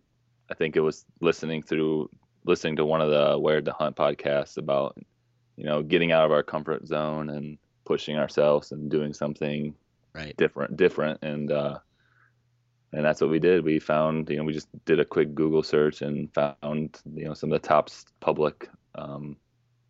I 0.50 0.54
think 0.54 0.76
it 0.76 0.82
was 0.82 1.06
listening 1.20 1.62
through 1.64 2.10
listening 2.46 2.76
to 2.78 2.86
one 2.86 3.02
of 3.02 3.10
the 3.10 3.38
Where 3.40 3.62
to 3.62 3.72
Hunt 3.72 3.96
podcasts 3.96 4.58
about 4.58 4.98
you 5.56 5.66
know 5.66 5.84
getting 5.84 6.12
out 6.12 6.26
of 6.26 6.32
our 6.32 6.44
comfort 6.44 6.88
zone 6.88 7.30
and 7.30 7.58
pushing 7.86 8.18
ourselves 8.18 8.72
and 8.72 8.90
doing 8.90 9.14
something 9.14 9.76
Right. 10.14 10.36
different 10.36 10.76
different 10.76 11.24
and 11.24 11.52
uh 11.52 11.80
and 12.94 13.06
that's 13.06 13.22
what 13.22 13.30
we 13.30 13.40
did 13.40 13.64
we 13.64 13.80
found 13.80 14.30
you 14.30 14.38
know 14.38 14.44
we 14.44 14.54
just 14.54 14.68
did 14.86 15.00
a 15.00 15.06
quick 15.06 15.34
google 15.36 15.64
search 15.64 16.02
and 16.02 16.34
found 16.34 17.00
you 17.14 17.26
know 17.26 17.34
some 17.34 17.52
of 17.52 17.62
the 17.62 17.68
top 17.68 17.90
public 18.20 18.70
um 18.96 19.36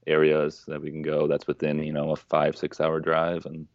areas 0.08 0.64
that 0.68 0.82
we 0.82 0.90
can 0.90 1.02
go 1.02 1.28
that's 1.28 1.48
within 1.48 1.80
you 1.80 1.94
know 1.94 2.12
a 2.12 2.16
five 2.16 2.58
six 2.58 2.80
hour 2.80 3.00
drive 3.00 3.46
and 3.46 3.68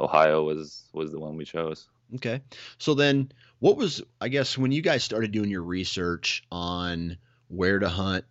ohio 0.00 0.42
was 0.42 0.88
was 0.92 1.10
the 1.10 1.18
one 1.18 1.36
we 1.36 1.44
chose 1.44 1.88
Okay. 2.14 2.42
So 2.78 2.94
then 2.94 3.32
what 3.60 3.76
was 3.76 4.02
I 4.20 4.28
guess 4.28 4.58
when 4.58 4.72
you 4.72 4.82
guys 4.82 5.04
started 5.04 5.32
doing 5.32 5.50
your 5.50 5.62
research 5.62 6.44
on 6.50 7.16
where 7.48 7.78
to 7.78 7.88
hunt 7.88 8.24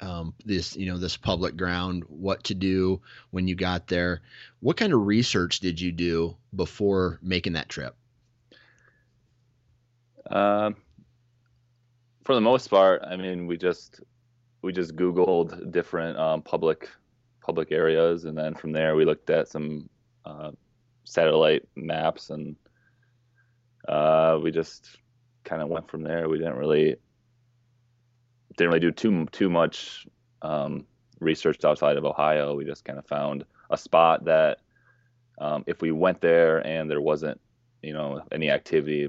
um, 0.00 0.34
this 0.44 0.76
you 0.76 0.86
know 0.86 0.98
this 0.98 1.16
public 1.16 1.56
ground, 1.56 2.04
what 2.08 2.44
to 2.44 2.54
do 2.54 3.00
when 3.30 3.48
you 3.48 3.54
got 3.54 3.88
there, 3.88 4.22
what 4.60 4.76
kind 4.76 4.92
of 4.92 5.06
research 5.06 5.60
did 5.60 5.80
you 5.80 5.90
do 5.90 6.36
before 6.54 7.18
making 7.22 7.54
that 7.54 7.68
trip? 7.68 7.96
Um 10.30 10.76
for 12.24 12.34
the 12.34 12.40
most 12.40 12.68
part 12.68 13.02
i 13.06 13.16
mean 13.16 13.46
we 13.46 13.56
just 13.56 14.00
we 14.62 14.72
just 14.72 14.96
googled 14.96 15.70
different 15.70 16.18
um, 16.18 16.42
public 16.42 16.88
public 17.40 17.72
areas 17.72 18.24
and 18.24 18.36
then 18.36 18.54
from 18.54 18.72
there 18.72 18.96
we 18.96 19.04
looked 19.04 19.30
at 19.30 19.48
some 19.48 19.88
uh, 20.26 20.50
satellite 21.04 21.66
maps 21.74 22.30
and 22.30 22.56
uh, 23.88 24.38
we 24.42 24.50
just 24.50 24.98
kind 25.44 25.62
of 25.62 25.68
went 25.68 25.90
from 25.90 26.02
there. 26.02 26.28
We 26.28 26.38
didn't 26.38 26.56
really 26.56 26.96
didn't 28.56 28.68
really 28.68 28.80
do 28.80 28.92
too 28.92 29.26
too 29.32 29.48
much 29.48 30.06
um, 30.42 30.84
research 31.20 31.64
outside 31.64 31.96
of 31.96 32.04
Ohio. 32.04 32.54
We 32.54 32.64
just 32.64 32.84
kind 32.84 32.98
of 32.98 33.06
found 33.06 33.44
a 33.70 33.78
spot 33.78 34.26
that 34.26 34.58
um, 35.38 35.64
if 35.66 35.80
we 35.80 35.90
went 35.92 36.20
there 36.20 36.58
and 36.66 36.90
there 36.90 37.00
wasn't 37.00 37.40
you 37.82 37.92
know 37.92 38.22
any 38.32 38.50
activity, 38.50 39.08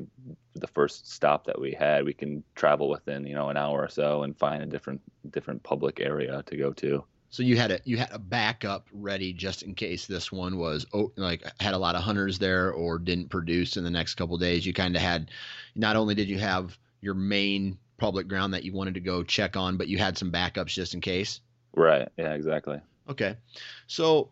the 0.54 0.68
first 0.68 1.12
stop 1.12 1.46
that 1.46 1.60
we 1.60 1.72
had, 1.72 2.06
we 2.06 2.14
can 2.14 2.44
travel 2.56 2.90
within 2.90 3.26
you 3.26 3.36
know 3.36 3.50
an 3.50 3.58
hour 3.58 3.82
or 3.84 3.90
so 3.90 4.24
and 4.24 4.38
find 4.38 4.64
a 4.64 4.66
different 4.66 5.02
different 5.32 5.64
public 5.64 6.00
area 6.00 6.44
to 6.48 6.58
go 6.58 6.72
to. 6.74 7.04
So 7.32 7.44
you 7.44 7.58
had 7.58 7.72
a 7.72 7.80
you 7.84 7.98
had 7.98 8.10
a 8.12 8.20
backup 8.20 8.88
ready 8.92 9.34
just 9.34 9.62
in 9.62 9.76
case 9.76 10.08
this 10.08 10.32
one 10.32 10.58
was 10.58 10.86
oh, 10.94 11.12
like 11.16 11.44
had 11.60 11.74
a 11.74 11.78
lot 11.78 11.96
of 11.96 12.02
hunters 12.02 12.40
there 12.40 12.72
or 12.72 12.98
didn't 12.98 13.30
produce 13.30 13.78
in 13.78 13.84
the 13.84 13.90
next 13.90 14.16
couple 14.16 14.36
of 14.36 14.42
days. 14.42 14.66
You 14.66 14.74
kind 14.74 14.96
of 14.96 15.02
had 15.02 15.30
not 15.76 15.96
only 15.96 16.16
did 16.16 16.28
you 16.28 16.40
have 16.40 16.78
your 17.02 17.14
main 17.14 17.78
public 17.98 18.28
ground 18.28 18.54
that 18.54 18.64
you 18.64 18.74
wanted 18.74 18.96
to 18.96 19.00
go 19.00 19.24
check 19.24 19.56
on, 19.56 19.78
but 19.78 19.88
you 19.88 19.98
had 19.98 20.18
some 20.18 20.32
backups 20.32 20.70
just 20.70 20.94
in 20.94 21.02
case. 21.02 21.42
Right. 21.76 22.08
Yeah. 22.18 22.34
Exactly. 22.34 22.82
Okay. 23.08 23.38
So 23.86 24.32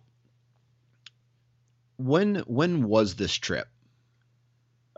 when 1.98 2.38
when 2.48 2.88
was 2.88 3.16
this 3.16 3.34
trip? 3.34 3.68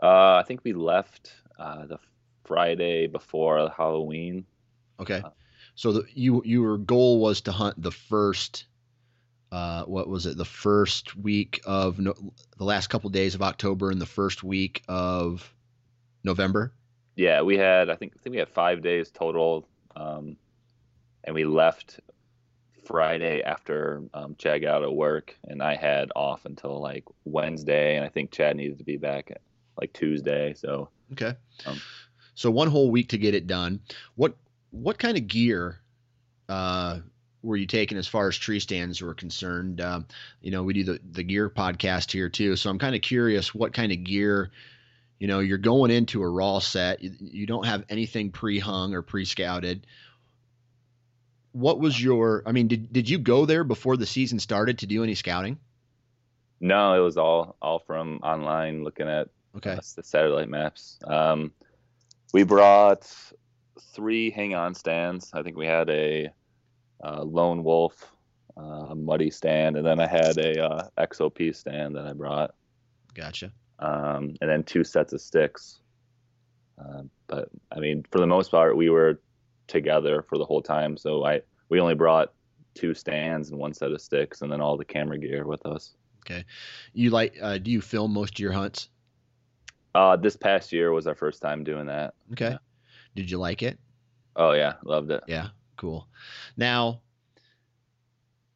Uh, 0.02 0.36
I 0.36 0.44
think 0.46 0.60
we 0.64 0.72
left 0.72 1.32
uh, 1.58 1.86
the 1.86 1.98
Friday 2.44 3.06
before 3.06 3.70
Halloween. 3.76 4.44
Okay. 4.98 5.20
Uh, 5.24 5.30
So 5.74 5.92
the, 5.92 6.04
you 6.14 6.42
your 6.44 6.78
goal 6.78 7.20
was 7.20 7.42
to 7.42 7.52
hunt 7.52 7.80
the 7.80 7.92
first 7.92 8.66
uh 9.52 9.82
what 9.84 10.08
was 10.08 10.26
it? 10.26 10.36
The 10.36 10.44
first 10.44 11.16
week 11.16 11.60
of 11.64 11.98
no, 11.98 12.14
the 12.58 12.64
last 12.64 12.88
couple 12.88 13.10
days 13.10 13.34
of 13.34 13.42
October 13.42 13.90
and 13.90 14.00
the 14.00 14.06
first 14.06 14.42
week 14.44 14.82
of 14.88 15.52
November. 16.24 16.72
Yeah, 17.16 17.42
we 17.42 17.56
had 17.56 17.90
I 17.90 17.96
think 17.96 18.12
I 18.16 18.22
think 18.22 18.32
we 18.32 18.38
had 18.38 18.48
five 18.48 18.82
days 18.82 19.10
total, 19.10 19.68
um, 19.96 20.36
and 21.24 21.34
we 21.34 21.44
left 21.44 22.00
Friday 22.84 23.42
after 23.42 24.02
um, 24.14 24.34
Chad 24.38 24.62
got 24.62 24.76
out 24.76 24.84
of 24.84 24.92
work, 24.92 25.36
and 25.44 25.62
I 25.62 25.76
had 25.76 26.10
off 26.16 26.44
until 26.46 26.80
like 26.80 27.04
Wednesday, 27.24 27.96
and 27.96 28.04
I 28.04 28.08
think 28.08 28.30
Chad 28.30 28.56
needed 28.56 28.78
to 28.78 28.84
be 28.84 28.96
back 28.96 29.32
like 29.80 29.92
Tuesday. 29.92 30.54
So 30.54 30.88
Okay. 31.12 31.34
Um, 31.66 31.80
so 32.34 32.50
one 32.50 32.68
whole 32.68 32.90
week 32.90 33.08
to 33.10 33.18
get 33.18 33.34
it 33.34 33.46
done. 33.46 33.80
What 34.14 34.36
what 34.70 34.98
kind 34.98 35.16
of 35.16 35.26
gear 35.26 35.80
uh, 36.48 37.00
were 37.42 37.56
you 37.56 37.66
taking 37.66 37.98
as 37.98 38.06
far 38.06 38.28
as 38.28 38.36
tree 38.36 38.60
stands 38.60 39.02
were 39.02 39.14
concerned? 39.14 39.80
Um, 39.80 40.06
you 40.40 40.50
know, 40.50 40.62
we 40.62 40.72
do 40.74 40.84
the 40.84 41.00
the 41.12 41.22
gear 41.22 41.50
podcast 41.50 42.12
here 42.12 42.28
too, 42.28 42.56
so 42.56 42.70
I'm 42.70 42.78
kind 42.78 42.94
of 42.94 43.02
curious 43.02 43.54
what 43.54 43.72
kind 43.72 43.92
of 43.92 44.04
gear. 44.04 44.50
You 45.18 45.26
know, 45.26 45.40
you're 45.40 45.58
going 45.58 45.90
into 45.90 46.22
a 46.22 46.28
raw 46.28 46.60
set. 46.60 47.02
You, 47.02 47.12
you 47.20 47.46
don't 47.46 47.66
have 47.66 47.84
anything 47.90 48.30
pre-hung 48.30 48.94
or 48.94 49.02
pre-scouted. 49.02 49.86
What 51.52 51.78
was 51.78 52.02
your? 52.02 52.42
I 52.46 52.52
mean, 52.52 52.68
did 52.68 52.92
did 52.92 53.08
you 53.08 53.18
go 53.18 53.44
there 53.44 53.64
before 53.64 53.96
the 53.96 54.06
season 54.06 54.38
started 54.38 54.78
to 54.78 54.86
do 54.86 55.02
any 55.02 55.14
scouting? 55.14 55.58
no, 56.60 56.94
it 56.94 57.00
was 57.00 57.16
all 57.16 57.56
all 57.60 57.80
from 57.80 58.20
online 58.22 58.84
looking 58.84 59.08
at 59.08 59.28
Okay. 59.56 59.72
uh, 59.72 59.80
the 59.96 60.02
satellite 60.02 60.48
maps. 60.48 60.98
Um, 61.04 61.52
we 62.32 62.44
brought 62.44 63.12
three 63.92 64.30
hang-on 64.30 64.74
stands. 64.74 65.30
I 65.32 65.42
think 65.42 65.56
we 65.56 65.66
had 65.66 65.90
a 65.90 66.30
uh, 67.04 67.22
lone 67.22 67.64
wolf, 67.64 68.12
uh, 68.56 68.94
muddy 68.94 69.30
stand, 69.30 69.76
and 69.76 69.86
then 69.86 70.00
I 70.00 70.06
had 70.06 70.38
a 70.38 70.64
uh, 70.64 70.88
XOP 70.98 71.54
stand 71.54 71.96
that 71.96 72.06
I 72.06 72.12
brought, 72.12 72.54
Gotcha. 73.14 73.52
um, 73.78 74.34
and 74.40 74.50
then 74.50 74.62
two 74.62 74.84
sets 74.84 75.12
of 75.12 75.20
sticks. 75.20 75.80
Uh, 76.78 77.02
but 77.26 77.48
I 77.72 77.80
mean, 77.80 78.04
for 78.10 78.18
the 78.18 78.26
most 78.26 78.50
part, 78.50 78.76
we 78.76 78.90
were 78.90 79.20
together 79.66 80.22
for 80.28 80.38
the 80.38 80.44
whole 80.44 80.62
time. 80.62 80.96
So 80.96 81.24
I 81.24 81.42
we 81.68 81.80
only 81.80 81.94
brought 81.94 82.32
two 82.74 82.94
stands 82.94 83.50
and 83.50 83.58
one 83.58 83.74
set 83.74 83.92
of 83.92 84.00
sticks, 84.00 84.42
and 84.42 84.50
then 84.50 84.60
all 84.60 84.76
the 84.76 84.84
camera 84.84 85.18
gear 85.18 85.46
with 85.46 85.64
us. 85.66 85.94
Okay. 86.24 86.44
You 86.92 87.10
like? 87.10 87.36
Uh, 87.40 87.58
do 87.58 87.70
you 87.70 87.80
film 87.80 88.12
most 88.12 88.34
of 88.34 88.38
your 88.38 88.52
hunts? 88.52 88.88
Uh, 89.94 90.16
this 90.16 90.36
past 90.36 90.72
year 90.72 90.92
was 90.92 91.06
our 91.06 91.14
first 91.14 91.42
time 91.42 91.64
doing 91.64 91.86
that. 91.86 92.14
Okay. 92.32 92.50
Yeah. 92.50 92.58
Did 93.14 93.30
you 93.30 93.38
like 93.38 93.62
it? 93.62 93.78
Oh 94.36 94.52
yeah, 94.52 94.74
loved 94.84 95.10
it. 95.10 95.22
Yeah, 95.26 95.48
cool. 95.76 96.06
Now, 96.56 97.00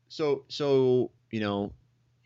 so 0.08 0.44
so 0.48 1.10
you 1.30 1.40
know, 1.40 1.72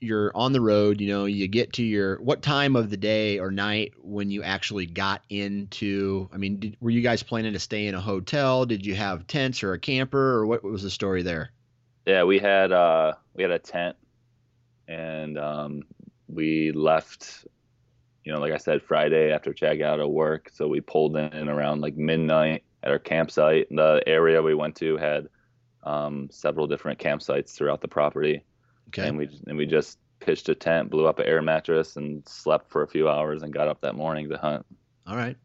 you're 0.01 0.31
on 0.35 0.53
the 0.53 0.61
road. 0.61 1.01
You 1.01 1.09
know, 1.09 1.25
you 1.25 1.49
get 1.49 1.73
to 1.75 1.83
your 1.83 2.21
what 2.21 2.43
time 2.43 2.77
of 2.77 2.91
the 2.91 2.97
day 2.97 3.39
or 3.39 3.51
night 3.51 3.95
when 4.03 4.31
you 4.31 4.43
actually 4.43 4.87
got 4.87 5.23
into? 5.31 6.29
I 6.33 6.37
mean, 6.37 6.61
did, 6.61 6.77
were 6.81 6.91
you 6.91 7.01
guys 7.01 7.23
planning 7.23 7.55
to 7.55 7.59
stay 7.59 7.87
in 7.87 7.95
a 7.95 8.01
hotel? 8.01 8.67
Did 8.67 8.85
you 8.85 8.95
have 8.95 9.27
tents 9.27 9.63
or 9.63 9.73
a 9.73 9.79
camper, 9.79 10.35
or 10.35 10.47
what 10.47 10.63
was 10.63 10.83
the 10.83 10.91
story 10.91 11.23
there? 11.23 11.51
Yeah, 12.07 12.25
we 12.25 12.39
had 12.39 12.73
uh 12.73 13.15
we 13.35 13.43
had 13.43 13.53
a 13.53 13.59
tent 13.59 13.97
and 14.87 15.39
um 15.39 15.83
we 16.29 16.73
left 16.73 17.47
you 18.29 18.35
know, 18.35 18.41
like 18.41 18.53
I 18.53 18.59
said, 18.59 18.83
Friday 18.83 19.33
after 19.33 19.55
Chad 19.55 19.79
got 19.79 19.95
out 19.95 20.01
of 20.01 20.11
work. 20.11 20.51
So 20.53 20.69
we 20.69 20.83
pulled 20.83 21.17
in 21.17 21.49
around 21.49 21.81
like 21.81 21.97
midnight 21.97 22.63
at 22.83 22.91
our 22.91 22.99
campsite. 22.99 23.69
The 23.71 24.03
area 24.07 24.43
we 24.43 24.55
went 24.55 24.77
to 24.77 24.99
had 24.99 25.29
um, 25.83 26.29
several 26.31 26.67
different 26.67 26.99
campsites 26.99 27.55
throughout 27.55 27.81
the 27.81 27.89
property. 27.89 28.45
Okay. 28.89 29.09
And 29.09 29.17
we 29.17 29.31
and 29.47 29.57
we 29.57 29.65
just 29.65 29.97
pitched 30.21 30.51
a 30.51 30.55
tent, 30.55 30.91
blew 30.91 31.07
up 31.07 31.21
an 31.21 31.25
air 31.25 31.41
mattress, 31.41 31.97
and 31.97 32.23
slept 32.29 32.71
for 32.71 32.83
a 32.83 32.87
few 32.87 33.09
hours, 33.09 33.43
and 33.43 33.51
got 33.51 33.67
up 33.67 33.81
that 33.81 33.95
morning 33.95 34.29
to 34.29 34.37
hunt. 34.37 34.67
All 35.07 35.17
right. 35.17 35.39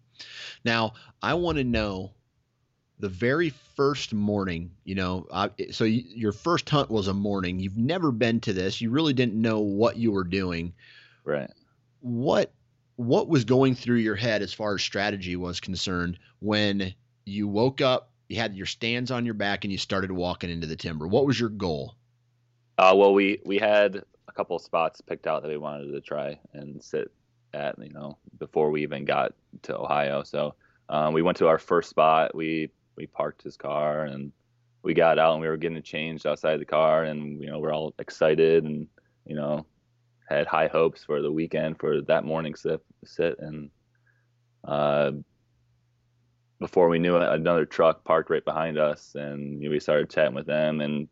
Now 0.65 0.91
I 1.21 1.35
want 1.35 1.59
to 1.59 1.63
know 1.63 2.11
the 2.99 3.07
very 3.07 3.51
first 3.77 4.13
morning. 4.13 4.71
You 4.83 4.95
know, 4.95 5.25
uh, 5.31 5.47
so 5.71 5.85
you, 5.85 6.03
your 6.05 6.33
first 6.33 6.69
hunt 6.69 6.91
was 6.91 7.07
a 7.07 7.13
morning. 7.13 7.61
You've 7.61 7.77
never 7.77 8.11
been 8.11 8.41
to 8.41 8.51
this. 8.51 8.81
You 8.81 8.89
really 8.89 9.13
didn't 9.13 9.41
know 9.41 9.61
what 9.61 9.95
you 9.95 10.11
were 10.11 10.25
doing. 10.25 10.73
Right. 11.23 11.49
What 12.01 12.51
what 12.95 13.27
was 13.27 13.43
going 13.43 13.75
through 13.75 13.97
your 13.97 14.15
head 14.15 14.41
as 14.41 14.53
far 14.53 14.75
as 14.75 14.81
strategy 14.81 15.35
was 15.35 15.59
concerned 15.59 16.19
when 16.39 16.93
you 17.25 17.47
woke 17.47 17.81
up, 17.81 18.11
you 18.29 18.37
had 18.37 18.55
your 18.55 18.65
stands 18.65 19.11
on 19.11 19.25
your 19.25 19.33
back, 19.33 19.63
and 19.63 19.71
you 19.71 19.77
started 19.77 20.11
walking 20.11 20.49
into 20.49 20.67
the 20.67 20.75
timber? 20.75 21.07
What 21.07 21.25
was 21.25 21.39
your 21.39 21.49
goal? 21.49 21.95
Uh, 22.77 22.93
well, 22.95 23.13
we 23.13 23.39
we 23.45 23.57
had 23.57 24.03
a 24.27 24.31
couple 24.31 24.55
of 24.55 24.61
spots 24.61 25.01
picked 25.01 25.27
out 25.27 25.43
that 25.43 25.49
we 25.49 25.57
wanted 25.57 25.91
to 25.91 26.01
try 26.01 26.39
and 26.53 26.83
sit 26.83 27.11
at, 27.53 27.77
you 27.77 27.93
know, 27.93 28.17
before 28.39 28.71
we 28.71 28.81
even 28.81 29.05
got 29.05 29.33
to 29.63 29.77
Ohio. 29.77 30.23
So 30.23 30.55
um, 30.89 31.13
we 31.13 31.21
went 31.21 31.37
to 31.37 31.47
our 31.47 31.59
first 31.59 31.89
spot. 31.89 32.33
We 32.33 32.71
we 32.95 33.07
parked 33.07 33.43
his 33.43 33.57
car 33.57 34.05
and 34.05 34.31
we 34.83 34.93
got 34.93 35.17
out 35.17 35.33
and 35.33 35.41
we 35.41 35.47
were 35.47 35.57
getting 35.57 35.81
changed 35.81 36.27
outside 36.27 36.59
the 36.59 36.65
car 36.65 37.03
and 37.03 37.41
you 37.41 37.49
know 37.49 37.59
we're 37.59 37.73
all 37.73 37.93
excited 37.99 38.63
and 38.65 38.87
you 39.25 39.35
know 39.35 39.65
had 40.29 40.47
high 40.47 40.67
hopes 40.67 41.03
for 41.03 41.21
the 41.21 41.31
weekend 41.31 41.79
for 41.79 42.01
that 42.01 42.23
morning 42.23 42.55
sit 42.55 42.81
sit 43.05 43.37
and 43.39 43.69
uh, 44.67 45.11
before 46.59 46.87
we 46.87 46.99
knew 46.99 47.17
it 47.17 47.23
another 47.23 47.65
truck 47.65 48.03
parked 48.03 48.29
right 48.29 48.45
behind 48.45 48.77
us 48.77 49.15
and 49.15 49.59
we 49.59 49.79
started 49.79 50.09
chatting 50.09 50.35
with 50.35 50.45
them 50.45 50.81
and 50.81 51.07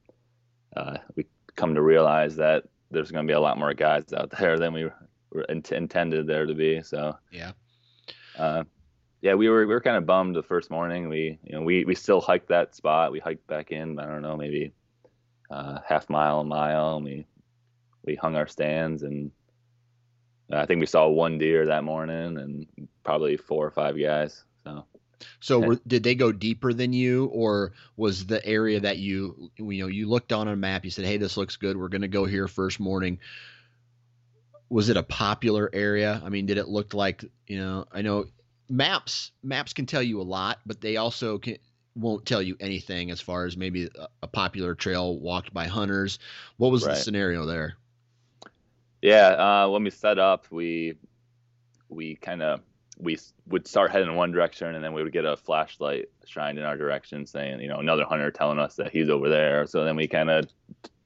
uh, 0.77 0.98
we 1.15 1.25
come 1.56 1.75
to 1.75 1.82
realize 1.82 2.36
that 2.38 2.63
there's 2.89 3.12
going 3.12 3.25
to 3.25 3.32
be 3.32 3.36
a 3.36 3.39
lot 3.39 3.60
more 3.60 3.74
guys 3.74 4.06
out 4.13 4.30
there 4.39 4.58
than 4.58 4.74
we 4.74 4.86
were 5.32 5.44
int- 5.50 5.72
intended 5.72 6.27
there 6.27 6.46
to 6.46 6.56
be 6.56 6.82
so 6.82 7.15
yeah 7.32 7.51
uh, 8.38 8.63
yeah, 9.22 9.36
we 9.36 9.50
were 9.50 9.68
we 9.68 9.74
were 9.74 9.82
kind 9.82 9.98
of 9.98 10.06
bummed 10.06 10.36
the 10.36 10.44
first 10.44 10.72
morning. 10.72 11.08
We 11.08 11.39
you 11.44 11.53
know 11.53 11.62
we 11.62 11.86
we 11.86 11.96
still 11.96 12.22
hiked 12.22 12.50
that 12.50 12.75
spot. 12.75 13.12
We 13.12 13.20
hiked 13.20 13.46
back 13.48 13.72
in. 13.72 14.00
I 14.00 14.08
don't 14.08 14.24
know, 14.24 14.36
maybe 14.36 14.74
uh, 15.51 15.80
half 15.88 16.10
mile, 16.10 16.39
a 16.39 16.44
mile. 16.44 16.96
And 16.98 17.06
we 17.06 17.27
we 18.03 18.15
hung 18.15 18.36
our 18.36 18.48
stands, 18.48 19.03
and 19.03 19.31
I 20.51 20.65
think 20.65 20.79
we 20.79 20.86
saw 20.86 21.08
one 21.08 21.38
deer 21.38 21.65
that 21.67 21.84
morning, 21.84 22.38
and 22.38 22.88
probably 23.03 23.38
four 23.38 23.65
or 23.65 23.72
five 23.72 24.00
guys. 24.00 24.43
So. 24.63 24.86
So 25.39 25.60
were, 25.60 25.79
did 25.86 26.01
they 26.01 26.15
go 26.15 26.31
deeper 26.31 26.74
than 26.74 26.93
you, 26.93 27.25
or 27.25 27.74
was 27.96 28.25
the 28.25 28.43
area 28.46 28.79
that 28.79 28.98
you 28.98 29.51
you 29.55 29.84
know 29.84 29.88
you 29.88 30.10
looked 30.10 30.34
on 30.34 30.48
a 30.48 30.55
map? 30.55 30.84
You 30.84 30.91
said, 30.91 31.05
"Hey, 31.05 31.17
this 31.17 31.38
looks 31.38 31.58
good. 31.58 31.77
We're 31.77 31.89
going 31.89 32.01
to 32.01 32.08
go 32.08 32.25
here 32.25 32.48
first 32.48 32.79
morning." 32.79 33.20
Was 34.70 34.89
it 34.89 34.98
a 34.98 35.03
popular 35.03 35.70
area? 35.74 36.22
I 36.24 36.29
mean, 36.29 36.46
did 36.46 36.58
it 36.58 36.67
look 36.67 36.93
like 36.93 37.24
you 37.46 37.60
know? 37.60 37.86
I 37.91 38.01
know 38.01 38.25
maps 38.67 39.31
maps 39.43 39.74
can 39.74 39.86
tell 39.86 40.01
you 40.01 40.22
a 40.22 40.24
lot, 40.24 40.60
but 40.65 40.81
they 40.81 40.98
also 40.98 41.38
can, 41.38 41.58
won't 41.96 42.25
tell 42.25 42.41
you 42.41 42.55
anything 42.60 43.12
as 43.12 43.22
far 43.22 43.46
as 43.46 43.58
maybe 43.58 43.89
a, 43.96 44.08
a 44.24 44.27
popular 44.27 44.75
trail 44.75 45.20
walked 45.20 45.53
by 45.53 45.67
hunters. 45.67 46.20
What 46.58 46.72
was 46.72 46.86
right. 46.86 46.96
the 46.96 47.01
scenario 47.01 47.46
there? 47.46 47.75
Yeah, 49.01 49.29
uh, 49.29 49.70
when 49.70 49.84
we 49.84 49.89
set 49.89 50.20
up, 50.20 50.46
we 50.51 50.96
we 51.89 52.15
kind 52.15 52.41
of 52.41 52.62
we 53.00 53.17
would 53.48 53.67
start 53.67 53.91
heading 53.91 54.10
in 54.10 54.15
one 54.15 54.31
direction, 54.31 54.75
and 54.75 54.84
then 54.84 54.93
we 54.93 55.03
would 55.03 55.12
get 55.12 55.25
a 55.25 55.36
flashlight 55.36 56.10
shined 56.25 56.60
in 56.60 56.65
our 56.65 56.77
direction, 56.77 57.25
saying, 57.25 57.60
you 57.62 57.67
know, 57.67 57.77
another 57.77 58.05
hunter 58.05 58.29
telling 58.31 58.60
us 58.60 58.75
that 58.75 58.91
he's 58.91 59.10
over 59.10 59.27
there. 59.27 59.65
So 59.65 59.84
then 59.84 59.96
we 59.96 60.08
kind 60.08 60.29
of 60.29 60.46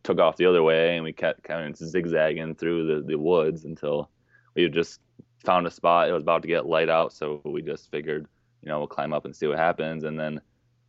took 0.03 0.19
off 0.19 0.35
the 0.35 0.45
other 0.45 0.61
way, 0.61 0.95
and 0.95 1.03
we 1.03 1.13
kept 1.13 1.43
kind 1.43 1.69
of 1.69 1.77
zigzagging 1.77 2.55
through 2.55 2.95
the, 2.95 3.07
the 3.07 3.17
woods 3.17 3.63
until 3.63 4.09
we 4.55 4.67
just 4.69 4.99
found 5.45 5.65
a 5.67 5.71
spot. 5.71 6.09
It 6.09 6.13
was 6.13 6.23
about 6.23 6.41
to 6.41 6.47
get 6.49 6.65
light 6.65 6.89
out, 6.89 7.13
so 7.13 7.41
we 7.45 7.61
just 7.61 7.89
figured, 7.91 8.27
you 8.61 8.69
know, 8.69 8.79
we'll 8.79 8.87
climb 8.87 9.13
up 9.13 9.25
and 9.25 9.35
see 9.35 9.47
what 9.47 9.57
happens. 9.57 10.03
And 10.03 10.19
then 10.19 10.41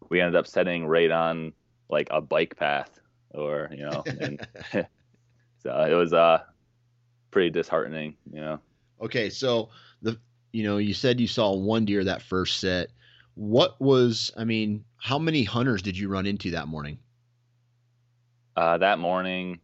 we 0.09 0.21
ended 0.21 0.37
up 0.37 0.47
setting 0.47 0.87
right 0.87 1.11
on 1.11 1.53
like 1.89 2.09
a 2.11 2.21
bike 2.21 2.57
path, 2.57 2.99
or 3.31 3.71
you 3.71 3.85
know, 3.85 4.03
and 4.07 4.47
so 5.63 5.81
it 5.89 5.95
was 5.95 6.13
uh 6.13 6.41
pretty 7.37 7.51
disheartening, 7.51 8.17
you 8.33 8.41
know. 8.41 8.59
Okay, 8.99 9.29
so 9.29 9.69
the 10.01 10.19
you 10.53 10.65
know 10.65 10.79
you 10.79 10.95
said 10.95 11.21
you 11.21 11.27
saw 11.27 11.55
one 11.55 11.85
deer 11.85 12.03
that 12.03 12.23
first 12.23 12.61
set. 12.61 12.89
What 13.35 13.79
was 13.79 14.33
I 14.39 14.45
mean? 14.45 14.87
How 14.97 15.19
many 15.19 15.45
hunters 15.45 15.83
did 15.83 15.99
you 15.99 16.09
run 16.09 16.25
into 16.25 16.53
that 16.53 16.67
morning? 16.67 16.99
Uh, 18.57 18.79
that 18.79 18.99
morning, 18.99 19.61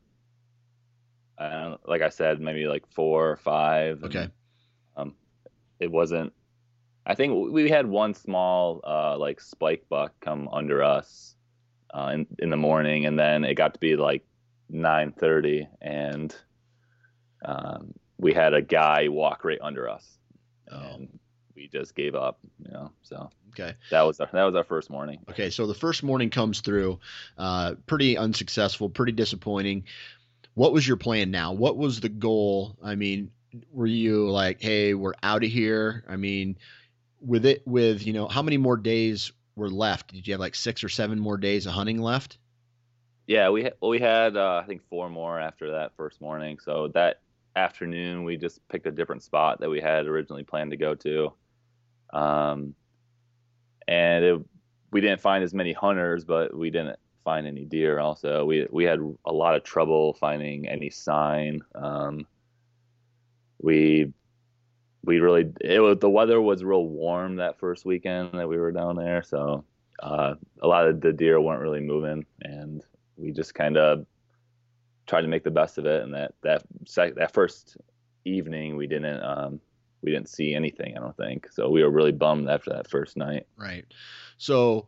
uh, 1.38 1.78
like 1.86 2.02
I 2.02 2.10
said, 2.10 2.42
maybe 2.42 2.66
like 2.66 2.86
four 2.92 3.30
or 3.30 3.36
five. 3.38 4.04
Okay. 4.04 4.28
Um, 4.94 5.14
it 5.80 5.90
wasn't. 5.90 6.34
I 7.06 7.14
think 7.14 7.52
we 7.52 7.70
had 7.70 7.86
one 7.86 8.12
small 8.12 8.82
uh, 8.84 9.16
like 9.16 9.40
spike 9.40 9.86
buck 9.88 10.12
come 10.20 10.46
under 10.52 10.82
us 10.82 11.36
uh, 11.94 12.10
in 12.12 12.26
in 12.38 12.50
the 12.50 12.58
morning, 12.58 13.06
and 13.06 13.18
then 13.18 13.44
it 13.44 13.54
got 13.54 13.72
to 13.72 13.80
be 13.80 13.96
like 13.96 14.26
9:30, 14.70 15.68
and 15.80 16.36
um, 17.44 17.94
we 18.18 18.32
had 18.32 18.54
a 18.54 18.62
guy 18.62 19.08
walk 19.08 19.44
right 19.44 19.58
under 19.60 19.88
us, 19.88 20.06
oh. 20.70 20.78
and 20.78 21.18
we 21.54 21.68
just 21.68 21.94
gave 21.94 22.14
up. 22.14 22.38
You 22.64 22.72
know, 22.72 22.92
so 23.02 23.30
okay, 23.50 23.74
that 23.90 24.02
was 24.02 24.20
our, 24.20 24.28
that 24.32 24.44
was 24.44 24.54
our 24.54 24.64
first 24.64 24.90
morning. 24.90 25.20
Okay, 25.30 25.50
so 25.50 25.66
the 25.66 25.74
first 25.74 26.02
morning 26.02 26.30
comes 26.30 26.60
through, 26.60 27.00
uh, 27.38 27.74
pretty 27.86 28.16
unsuccessful, 28.16 28.88
pretty 28.88 29.12
disappointing. 29.12 29.84
What 30.54 30.72
was 30.72 30.86
your 30.86 30.96
plan 30.96 31.30
now? 31.30 31.52
What 31.52 31.76
was 31.76 32.00
the 32.00 32.08
goal? 32.08 32.76
I 32.82 32.94
mean, 32.94 33.30
were 33.72 33.86
you 33.86 34.30
like, 34.30 34.60
hey, 34.60 34.94
we're 34.94 35.14
out 35.22 35.44
of 35.44 35.50
here? 35.50 36.04
I 36.08 36.16
mean, 36.16 36.56
with 37.20 37.46
it, 37.46 37.62
with 37.66 38.06
you 38.06 38.12
know, 38.12 38.28
how 38.28 38.42
many 38.42 38.56
more 38.56 38.76
days 38.76 39.32
were 39.56 39.70
left? 39.70 40.12
Did 40.12 40.26
you 40.26 40.34
have 40.34 40.40
like 40.40 40.54
six 40.54 40.84
or 40.84 40.88
seven 40.88 41.18
more 41.18 41.36
days 41.36 41.66
of 41.66 41.72
hunting 41.72 41.98
left? 41.98 42.38
Yeah, 43.26 43.50
we 43.50 43.70
well, 43.80 43.90
we 43.90 44.00
had 44.00 44.36
uh, 44.36 44.60
I 44.62 44.66
think 44.66 44.82
four 44.88 45.08
more 45.08 45.38
after 45.38 45.72
that 45.72 45.92
first 45.96 46.20
morning. 46.20 46.58
So 46.62 46.88
that 46.88 47.20
afternoon, 47.56 48.24
we 48.24 48.36
just 48.36 48.66
picked 48.68 48.86
a 48.86 48.90
different 48.90 49.22
spot 49.22 49.60
that 49.60 49.70
we 49.70 49.80
had 49.80 50.06
originally 50.06 50.44
planned 50.44 50.70
to 50.70 50.76
go 50.76 50.94
to, 50.94 51.32
um, 52.12 52.74
and 53.88 54.24
it, 54.24 54.40
we 54.90 55.00
didn't 55.00 55.20
find 55.20 55.42
as 55.42 55.54
many 55.54 55.72
hunters, 55.72 56.24
but 56.24 56.56
we 56.56 56.70
didn't 56.70 56.98
find 57.24 57.46
any 57.46 57.64
deer. 57.64 57.98
Also, 57.98 58.44
we 58.44 58.66
we 58.70 58.84
had 58.84 59.00
a 59.24 59.32
lot 59.32 59.54
of 59.54 59.64
trouble 59.64 60.14
finding 60.14 60.68
any 60.68 60.90
sign. 60.90 61.60
Um, 61.74 62.26
we 63.60 64.12
we 65.04 65.18
really 65.20 65.50
it 65.60 65.80
was 65.80 65.98
the 65.98 66.10
weather 66.10 66.40
was 66.40 66.64
real 66.64 66.86
warm 66.86 67.36
that 67.36 67.58
first 67.58 67.84
weekend 67.84 68.30
that 68.34 68.48
we 68.48 68.56
were 68.56 68.72
down 68.72 68.96
there, 68.96 69.22
so 69.22 69.64
uh, 70.02 70.34
a 70.60 70.66
lot 70.66 70.86
of 70.86 71.00
the 71.00 71.12
deer 71.12 71.40
weren't 71.40 71.62
really 71.62 71.80
moving, 71.80 72.24
and 72.42 72.84
we 73.16 73.32
just 73.32 73.54
kind 73.54 73.76
of 73.76 74.06
tried 75.12 75.20
to 75.22 75.28
make 75.28 75.44
the 75.44 75.50
best 75.50 75.76
of 75.76 75.84
it. 75.84 76.02
And 76.02 76.14
that 76.14 76.32
that 76.42 76.62
sec- 76.86 77.16
that 77.16 77.34
first 77.34 77.76
evening 78.24 78.76
we 78.76 78.86
didn't 78.86 79.22
um, 79.22 79.60
we 80.00 80.10
didn't 80.10 80.30
see 80.30 80.54
anything. 80.54 80.96
I 80.96 81.00
don't 81.00 81.16
think 81.16 81.52
so. 81.52 81.68
We 81.68 81.82
were 81.82 81.90
really 81.90 82.12
bummed 82.12 82.48
after 82.48 82.70
that 82.70 82.88
first 82.88 83.18
night. 83.18 83.46
Right. 83.58 83.84
So 84.38 84.86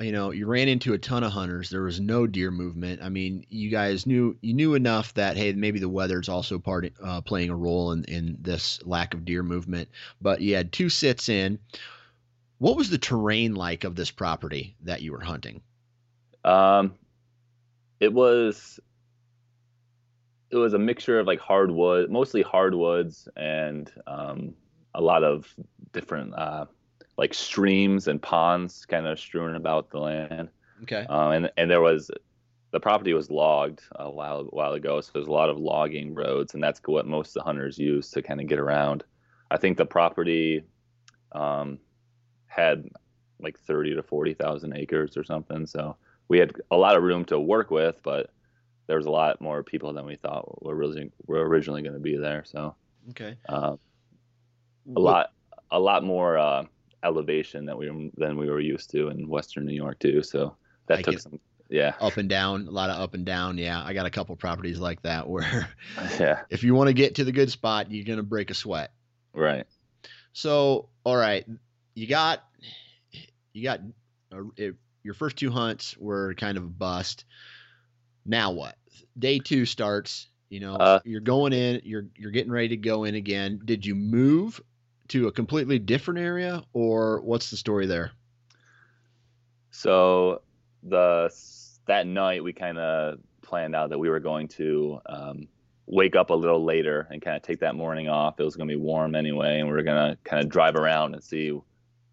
you 0.00 0.12
know, 0.12 0.30
you 0.30 0.46
ran 0.46 0.68
into 0.68 0.94
a 0.94 0.98
ton 0.98 1.24
of 1.24 1.32
hunters. 1.32 1.68
There 1.68 1.82
was 1.82 2.00
no 2.00 2.26
deer 2.26 2.50
movement. 2.50 3.02
I 3.02 3.10
mean, 3.10 3.44
you 3.50 3.68
guys 3.68 4.06
knew 4.06 4.34
you 4.40 4.54
knew 4.54 4.74
enough 4.74 5.12
that 5.14 5.36
hey, 5.36 5.52
maybe 5.52 5.78
the 5.78 5.90
weather's 5.90 6.30
also 6.30 6.58
part 6.58 6.90
uh, 7.04 7.20
playing 7.20 7.50
a 7.50 7.56
role 7.56 7.92
in 7.92 8.04
in 8.04 8.38
this 8.40 8.80
lack 8.86 9.12
of 9.12 9.26
deer 9.26 9.42
movement. 9.42 9.90
But 10.22 10.40
you 10.40 10.56
had 10.56 10.72
two 10.72 10.88
sits 10.88 11.28
in. 11.28 11.58
What 12.56 12.78
was 12.78 12.88
the 12.88 12.96
terrain 12.96 13.54
like 13.54 13.84
of 13.84 13.94
this 13.94 14.10
property 14.10 14.74
that 14.84 15.02
you 15.02 15.12
were 15.12 15.20
hunting? 15.20 15.60
Um, 16.46 16.94
it 18.00 18.12
was 18.14 18.80
it 20.50 20.56
was 20.56 20.74
a 20.74 20.78
mixture 20.78 21.18
of 21.18 21.26
like 21.26 21.40
hardwood, 21.40 22.10
mostly 22.10 22.42
hardwoods, 22.42 23.28
and 23.36 23.90
um, 24.06 24.54
a 24.94 25.00
lot 25.00 25.22
of 25.22 25.54
different 25.92 26.34
uh, 26.34 26.66
like 27.16 27.34
streams 27.34 28.08
and 28.08 28.20
ponds 28.20 28.84
kind 28.86 29.06
of 29.06 29.18
strewn 29.18 29.54
about 29.54 29.90
the 29.90 29.98
land. 29.98 30.48
Okay. 30.82 31.06
Um, 31.08 31.32
and 31.32 31.50
and 31.56 31.70
there 31.70 31.80
was 31.80 32.10
the 32.72 32.80
property 32.80 33.12
was 33.12 33.30
logged 33.30 33.82
a 33.92 34.10
while 34.10 34.44
while 34.44 34.72
ago, 34.72 35.00
so 35.00 35.10
there's 35.14 35.26
a 35.26 35.32
lot 35.32 35.50
of 35.50 35.58
logging 35.58 36.14
roads, 36.14 36.54
and 36.54 36.62
that's 36.62 36.80
what 36.84 37.06
most 37.06 37.28
of 37.28 37.34
the 37.34 37.42
hunters 37.42 37.78
use 37.78 38.10
to 38.10 38.22
kind 38.22 38.40
of 38.40 38.46
get 38.46 38.58
around. 38.58 39.04
I 39.50 39.56
think 39.56 39.76
the 39.76 39.86
property 39.86 40.64
um, 41.32 41.78
had 42.46 42.88
like 43.40 43.58
thirty 43.58 43.94
to 43.94 44.02
forty 44.02 44.34
thousand 44.34 44.74
acres 44.76 45.16
or 45.16 45.24
something, 45.24 45.66
so 45.66 45.96
we 46.28 46.38
had 46.38 46.52
a 46.70 46.76
lot 46.76 46.96
of 46.96 47.02
room 47.02 47.24
to 47.26 47.38
work 47.38 47.70
with, 47.70 48.00
but 48.02 48.30
there 48.90 48.96
was 48.96 49.06
a 49.06 49.10
lot 49.10 49.40
more 49.40 49.62
people 49.62 49.92
than 49.92 50.04
we 50.04 50.16
thought 50.16 50.64
were 50.64 50.74
really 50.74 51.12
were 51.28 51.46
originally 51.46 51.80
going 51.80 51.94
to 51.94 52.00
be 52.00 52.16
there. 52.16 52.42
So 52.44 52.74
okay, 53.10 53.36
uh, 53.48 53.76
a 54.96 55.00
lot 55.00 55.32
a 55.70 55.78
lot 55.78 56.02
more. 56.02 56.36
Uh, 56.36 56.64
elevation 57.02 57.64
that 57.64 57.78
we 57.78 57.86
than 58.18 58.36
we 58.36 58.50
were 58.50 58.60
used 58.60 58.90
to 58.90 59.08
in 59.08 59.26
Western 59.26 59.64
New 59.64 59.72
York 59.74 59.98
too. 60.00 60.22
So 60.22 60.54
that 60.86 60.98
I 60.98 61.02
took 61.02 61.18
some 61.18 61.40
Yeah. 61.70 61.94
up 61.98 62.18
and 62.18 62.28
down, 62.28 62.66
a 62.68 62.70
lot 62.70 62.90
of 62.90 63.00
up 63.00 63.14
and 63.14 63.24
down. 63.24 63.56
Yeah, 63.56 63.82
I 63.82 63.94
got 63.94 64.04
a 64.04 64.10
couple 64.10 64.36
properties 64.36 64.78
like 64.78 65.00
that 65.02 65.26
where 65.26 65.66
Yeah. 66.18 66.42
if 66.50 66.62
you 66.62 66.74
want 66.74 66.88
to 66.88 66.92
get 66.92 67.14
to 67.14 67.24
the 67.24 67.32
good 67.32 67.50
spot, 67.50 67.90
you're 67.90 68.04
gonna 68.04 68.22
break 68.22 68.50
a 68.50 68.54
sweat. 68.54 68.92
Right. 69.32 69.64
So, 70.34 70.90
all 71.02 71.16
right, 71.16 71.46
you 71.94 72.06
got 72.06 72.44
you 73.54 73.62
got 73.62 73.80
uh, 74.30 74.42
it, 74.58 74.74
your 75.02 75.14
first 75.14 75.36
two 75.36 75.50
hunts 75.50 75.96
were 75.96 76.34
kind 76.34 76.58
of 76.58 76.64
a 76.64 76.68
bust. 76.68 77.24
Now 78.26 78.50
what? 78.50 78.76
Day 79.18 79.38
two 79.38 79.66
starts. 79.66 80.28
You 80.48 80.60
know, 80.60 80.74
Uh, 80.74 81.00
you're 81.04 81.20
going 81.20 81.52
in. 81.52 81.80
You're 81.84 82.06
you're 82.16 82.32
getting 82.32 82.50
ready 82.52 82.68
to 82.68 82.76
go 82.76 83.04
in 83.04 83.14
again. 83.14 83.60
Did 83.64 83.86
you 83.86 83.94
move 83.94 84.60
to 85.08 85.28
a 85.28 85.32
completely 85.32 85.78
different 85.78 86.20
area, 86.20 86.62
or 86.72 87.20
what's 87.22 87.50
the 87.50 87.56
story 87.56 87.86
there? 87.86 88.12
So 89.70 90.42
the 90.82 91.30
that 91.86 92.06
night 92.06 92.42
we 92.44 92.52
kind 92.52 92.78
of 92.78 93.18
planned 93.42 93.74
out 93.74 93.90
that 93.90 93.98
we 93.98 94.08
were 94.08 94.20
going 94.20 94.48
to 94.48 95.00
um, 95.06 95.48
wake 95.86 96.14
up 96.16 96.30
a 96.30 96.34
little 96.34 96.64
later 96.64 97.08
and 97.10 97.20
kind 97.20 97.36
of 97.36 97.42
take 97.42 97.60
that 97.60 97.74
morning 97.74 98.08
off. 98.08 98.38
It 98.38 98.44
was 98.44 98.56
going 98.56 98.68
to 98.68 98.72
be 98.74 98.80
warm 98.80 99.14
anyway, 99.14 99.58
and 99.58 99.68
we 99.68 99.74
were 99.74 99.82
going 99.82 100.10
to 100.12 100.18
kind 100.24 100.42
of 100.42 100.48
drive 100.50 100.76
around 100.76 101.14
and 101.14 101.22
see 101.22 101.58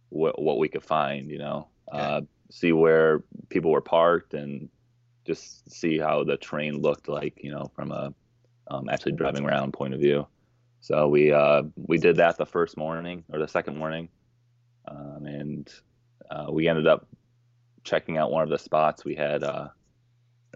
what 0.10 0.42
what 0.42 0.58
we 0.58 0.68
could 0.68 0.84
find. 0.84 1.30
You 1.30 1.40
know, 1.40 1.68
Okay. 1.92 2.00
uh, 2.04 2.22
see 2.50 2.72
where 2.72 3.24
people 3.50 3.72
were 3.72 3.82
parked 3.82 4.34
and 4.34 4.70
just 5.28 5.70
see 5.70 6.00
how 6.00 6.24
the 6.24 6.38
terrain 6.38 6.82
looked 6.82 7.08
like. 7.08 7.44
You 7.44 7.52
know, 7.52 7.72
from 7.76 7.92
a 7.92 8.14
um, 8.70 8.90
actually 8.90 9.14
driving 9.14 9.46
around 9.46 9.74
point 9.74 9.94
of 9.94 10.00
view. 10.00 10.28
So 10.80 11.08
we 11.08 11.32
uh, 11.32 11.64
we 11.76 11.98
did 11.98 12.18
that 12.18 12.38
the 12.38 12.46
first 12.46 12.78
morning 12.78 13.24
or 13.32 13.40
the 13.40 13.48
second 13.48 13.78
morning, 13.78 14.10
um, 14.88 15.26
and 15.26 15.72
uh, 16.30 16.48
we 16.50 16.68
ended 16.68 16.88
up 16.88 17.08
checking 17.84 18.18
out 18.18 18.32
one 18.32 18.44
of 18.44 18.50
the 18.50 18.58
spots 18.58 19.06
we 19.06 19.16
had 19.16 19.44
uh, 19.44 19.70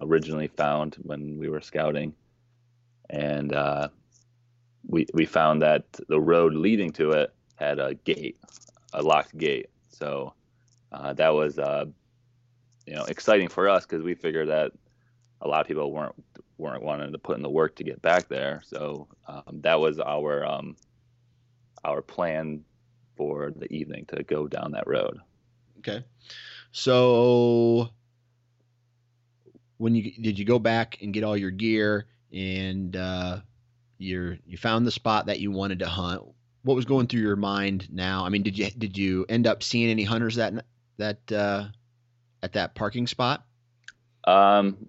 originally 0.01 0.47
found 0.47 0.95
when 1.01 1.37
we 1.37 1.49
were 1.49 1.61
scouting, 1.61 2.13
and 3.09 3.53
uh, 3.53 3.89
we 4.87 5.05
we 5.13 5.25
found 5.25 5.61
that 5.61 5.83
the 6.07 6.19
road 6.19 6.53
leading 6.53 6.91
to 6.91 7.11
it 7.11 7.33
had 7.55 7.79
a 7.79 7.93
gate, 7.95 8.37
a 8.93 9.01
locked 9.01 9.37
gate. 9.37 9.69
So 9.89 10.33
uh, 10.91 11.13
that 11.13 11.33
was 11.33 11.59
uh, 11.59 11.85
you 12.85 12.95
know 12.95 13.05
exciting 13.05 13.47
for 13.47 13.69
us 13.69 13.85
because 13.85 14.03
we 14.03 14.15
figured 14.15 14.49
that 14.49 14.71
a 15.41 15.47
lot 15.47 15.61
of 15.61 15.67
people 15.67 15.91
weren't 15.91 16.15
weren't 16.57 16.83
wanting 16.83 17.11
to 17.11 17.17
put 17.17 17.37
in 17.37 17.43
the 17.43 17.49
work 17.49 17.75
to 17.75 17.83
get 17.83 18.01
back 18.01 18.27
there. 18.27 18.61
So 18.65 19.07
um, 19.27 19.61
that 19.61 19.79
was 19.79 19.99
our 19.99 20.45
um, 20.45 20.75
our 21.83 22.01
plan 22.01 22.63
for 23.17 23.51
the 23.55 23.71
evening 23.73 24.05
to 24.07 24.23
go 24.23 24.47
down 24.47 24.71
that 24.71 24.87
road. 24.87 25.19
Okay, 25.79 26.03
so 26.71 27.89
when 29.77 29.95
you 29.95 30.11
did 30.21 30.37
you 30.37 30.45
go 30.45 30.59
back 30.59 30.99
and 31.01 31.13
get 31.13 31.23
all 31.23 31.35
your 31.35 31.51
gear 31.51 32.05
and 32.31 32.95
uh, 32.95 33.39
you 33.97 34.37
you 34.45 34.57
found 34.57 34.85
the 34.85 34.91
spot 34.91 35.25
that 35.25 35.39
you 35.39 35.51
wanted 35.51 35.79
to 35.79 35.87
hunt? 35.87 36.23
What 36.63 36.75
was 36.75 36.85
going 36.85 37.07
through 37.07 37.21
your 37.21 37.35
mind 37.35 37.91
now? 37.91 38.23
I 38.23 38.29
mean, 38.29 38.43
did 38.43 38.57
you 38.57 38.69
did 38.69 38.95
you 38.97 39.25
end 39.27 39.47
up 39.47 39.63
seeing 39.63 39.89
any 39.89 40.03
hunters 40.03 40.35
that 40.35 40.65
that 40.97 41.31
uh, 41.31 41.65
at 42.43 42.53
that 42.53 42.75
parking 42.75 43.07
spot? 43.07 43.43
Um, 44.25 44.87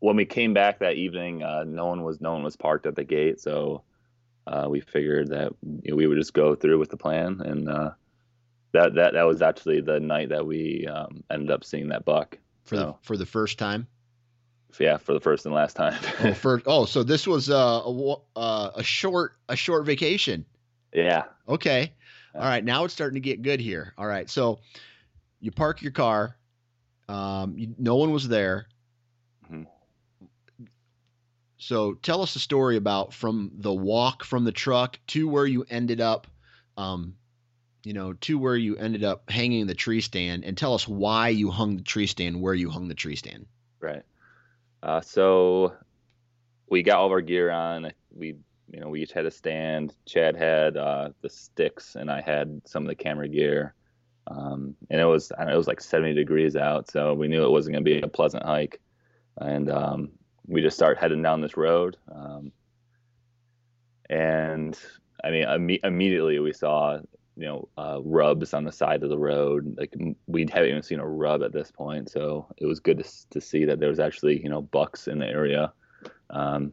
when 0.00 0.16
we 0.16 0.24
came 0.24 0.54
back 0.54 0.78
that 0.80 0.94
evening, 0.94 1.42
uh, 1.42 1.64
no 1.66 1.86
one 1.86 2.02
was 2.02 2.20
no 2.20 2.32
one 2.32 2.42
was 2.42 2.56
parked 2.56 2.86
at 2.86 2.96
the 2.96 3.04
gate, 3.04 3.40
so 3.40 3.82
uh, 4.46 4.66
we 4.68 4.80
figured 4.80 5.28
that 5.28 5.52
you 5.62 5.90
know, 5.90 5.96
we 5.96 6.06
would 6.06 6.18
just 6.18 6.34
go 6.34 6.54
through 6.54 6.78
with 6.78 6.90
the 6.90 6.96
plan, 6.96 7.40
and 7.44 7.68
uh, 7.68 7.90
that 8.72 8.94
that 8.94 9.12
that 9.14 9.26
was 9.26 9.42
actually 9.42 9.80
the 9.80 10.00
night 10.00 10.30
that 10.30 10.46
we 10.46 10.86
um, 10.86 11.22
ended 11.30 11.50
up 11.50 11.64
seeing 11.64 11.88
that 11.88 12.04
buck. 12.04 12.38
for 12.64 12.76
the 12.76 12.94
for 13.02 13.16
the 13.16 13.26
first 13.26 13.58
time. 13.58 13.86
yeah, 14.78 14.96
for 14.96 15.12
the 15.12 15.20
first 15.20 15.44
and 15.46 15.54
last 15.54 15.76
time. 15.76 15.98
Oh, 16.24 16.34
first, 16.34 16.64
oh, 16.66 16.84
so 16.84 17.02
this 17.02 17.26
was 17.26 17.50
uh, 17.50 17.82
a 17.84 18.14
uh, 18.36 18.70
a 18.76 18.82
short 18.82 19.32
a 19.48 19.56
short 19.56 19.84
vacation. 19.84 20.44
yeah, 20.94 21.24
Okay, 21.48 21.92
all 22.34 22.42
right. 22.42 22.64
Now 22.64 22.84
it's 22.84 22.94
starting 22.94 23.14
to 23.16 23.20
get 23.20 23.42
good 23.42 23.60
here. 23.60 23.92
All 23.98 24.06
right, 24.06 24.30
so 24.30 24.60
you 25.40 25.50
park 25.50 25.82
your 25.82 25.92
car. 25.92 26.36
Um, 27.10 27.58
you, 27.58 27.74
no 27.76 27.96
one 27.96 28.12
was 28.12 28.28
there. 28.28 28.66
Mhm. 29.50 29.66
So 31.58 31.94
tell 31.94 32.22
us 32.22 32.36
a 32.36 32.38
story 32.38 32.76
about 32.76 33.12
from 33.12 33.50
the 33.54 33.72
walk 33.72 34.24
from 34.24 34.44
the 34.44 34.52
truck 34.52 34.98
to 35.08 35.28
where 35.28 35.46
you 35.46 35.66
ended 35.68 36.00
up. 36.00 36.26
Um, 36.76 37.16
you 37.82 37.94
know, 37.94 38.12
to 38.12 38.38
where 38.38 38.56
you 38.56 38.76
ended 38.76 39.04
up 39.04 39.30
hanging 39.30 39.66
the 39.66 39.74
tree 39.74 40.02
stand, 40.02 40.44
and 40.44 40.56
tell 40.56 40.74
us 40.74 40.86
why 40.86 41.30
you 41.30 41.50
hung 41.50 41.76
the 41.76 41.82
tree 41.82 42.06
stand 42.06 42.40
where 42.40 42.54
you 42.54 42.70
hung 42.70 42.88
the 42.88 42.94
tree 42.94 43.16
stand. 43.16 43.46
right. 43.80 44.02
Uh, 44.82 45.00
so 45.00 45.74
we 46.68 46.82
got 46.82 46.98
all 46.98 47.06
of 47.06 47.12
our 47.12 47.20
gear 47.20 47.50
on. 47.50 47.92
We 48.14 48.36
you 48.70 48.80
know 48.80 48.88
we 48.88 49.02
each 49.02 49.12
had 49.12 49.26
a 49.26 49.30
stand. 49.30 49.94
Chad 50.06 50.36
had 50.36 50.76
uh, 50.76 51.10
the 51.22 51.28
sticks, 51.28 51.96
and 51.96 52.10
I 52.10 52.20
had 52.20 52.62
some 52.66 52.84
of 52.84 52.88
the 52.88 52.94
camera 52.94 53.28
gear. 53.28 53.74
Um, 54.26 54.76
and 54.90 55.00
it 55.00 55.04
was 55.04 55.32
know, 55.38 55.48
it 55.48 55.56
was 55.56 55.66
like 55.66 55.80
70 55.80 56.14
degrees 56.14 56.56
out, 56.56 56.90
so 56.90 57.14
we 57.14 57.28
knew 57.28 57.44
it 57.44 57.50
wasn't 57.50 57.74
going 57.74 57.84
to 57.84 57.90
be 57.90 58.00
a 58.00 58.08
pleasant 58.08 58.44
hike. 58.44 58.80
And 59.38 59.70
um, 59.70 60.10
we 60.46 60.60
just 60.60 60.76
start 60.76 60.98
heading 60.98 61.22
down 61.22 61.40
this 61.40 61.56
road. 61.56 61.96
Um, 62.14 62.52
and 64.08 64.78
I 65.24 65.30
mean, 65.30 65.46
imme- 65.46 65.84
immediately 65.84 66.38
we 66.38 66.52
saw 66.52 66.98
you 67.36 67.46
know 67.46 67.68
uh, 67.78 67.98
rubs 68.02 68.52
on 68.52 68.64
the 68.64 68.72
side 68.72 69.02
of 69.02 69.08
the 69.08 69.18
road. 69.18 69.76
Like 69.78 69.94
we 70.26 70.46
haven't 70.52 70.68
even 70.68 70.82
seen 70.82 71.00
a 71.00 71.08
rub 71.08 71.42
at 71.42 71.52
this 71.52 71.70
point, 71.70 72.10
so 72.10 72.46
it 72.58 72.66
was 72.66 72.80
good 72.80 72.98
to 72.98 73.28
to 73.30 73.40
see 73.40 73.64
that 73.64 73.80
there 73.80 73.88
was 73.88 74.00
actually 74.00 74.42
you 74.42 74.50
know 74.50 74.62
bucks 74.62 75.08
in 75.08 75.18
the 75.18 75.26
area. 75.26 75.72
Um, 76.28 76.72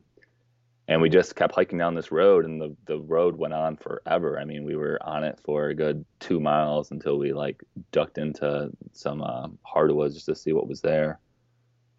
and 0.87 1.01
we 1.01 1.09
just 1.09 1.35
kept 1.35 1.53
hiking 1.55 1.77
down 1.77 1.95
this 1.95 2.11
road 2.11 2.45
and 2.45 2.61
the, 2.61 2.75
the 2.85 2.99
road 2.99 3.37
went 3.37 3.53
on 3.53 3.75
forever. 3.75 4.39
I 4.39 4.45
mean 4.45 4.63
we 4.63 4.75
were 4.75 4.97
on 5.01 5.23
it 5.23 5.39
for 5.43 5.67
a 5.67 5.75
good 5.75 6.05
two 6.19 6.39
miles 6.39 6.91
until 6.91 7.17
we 7.17 7.33
like 7.33 7.61
ducked 7.91 8.17
into 8.17 8.71
some 8.93 9.21
uh, 9.21 9.47
hardwoods 9.63 10.15
just 10.15 10.27
to 10.27 10.35
see 10.35 10.53
what 10.53 10.67
was 10.67 10.81
there. 10.81 11.19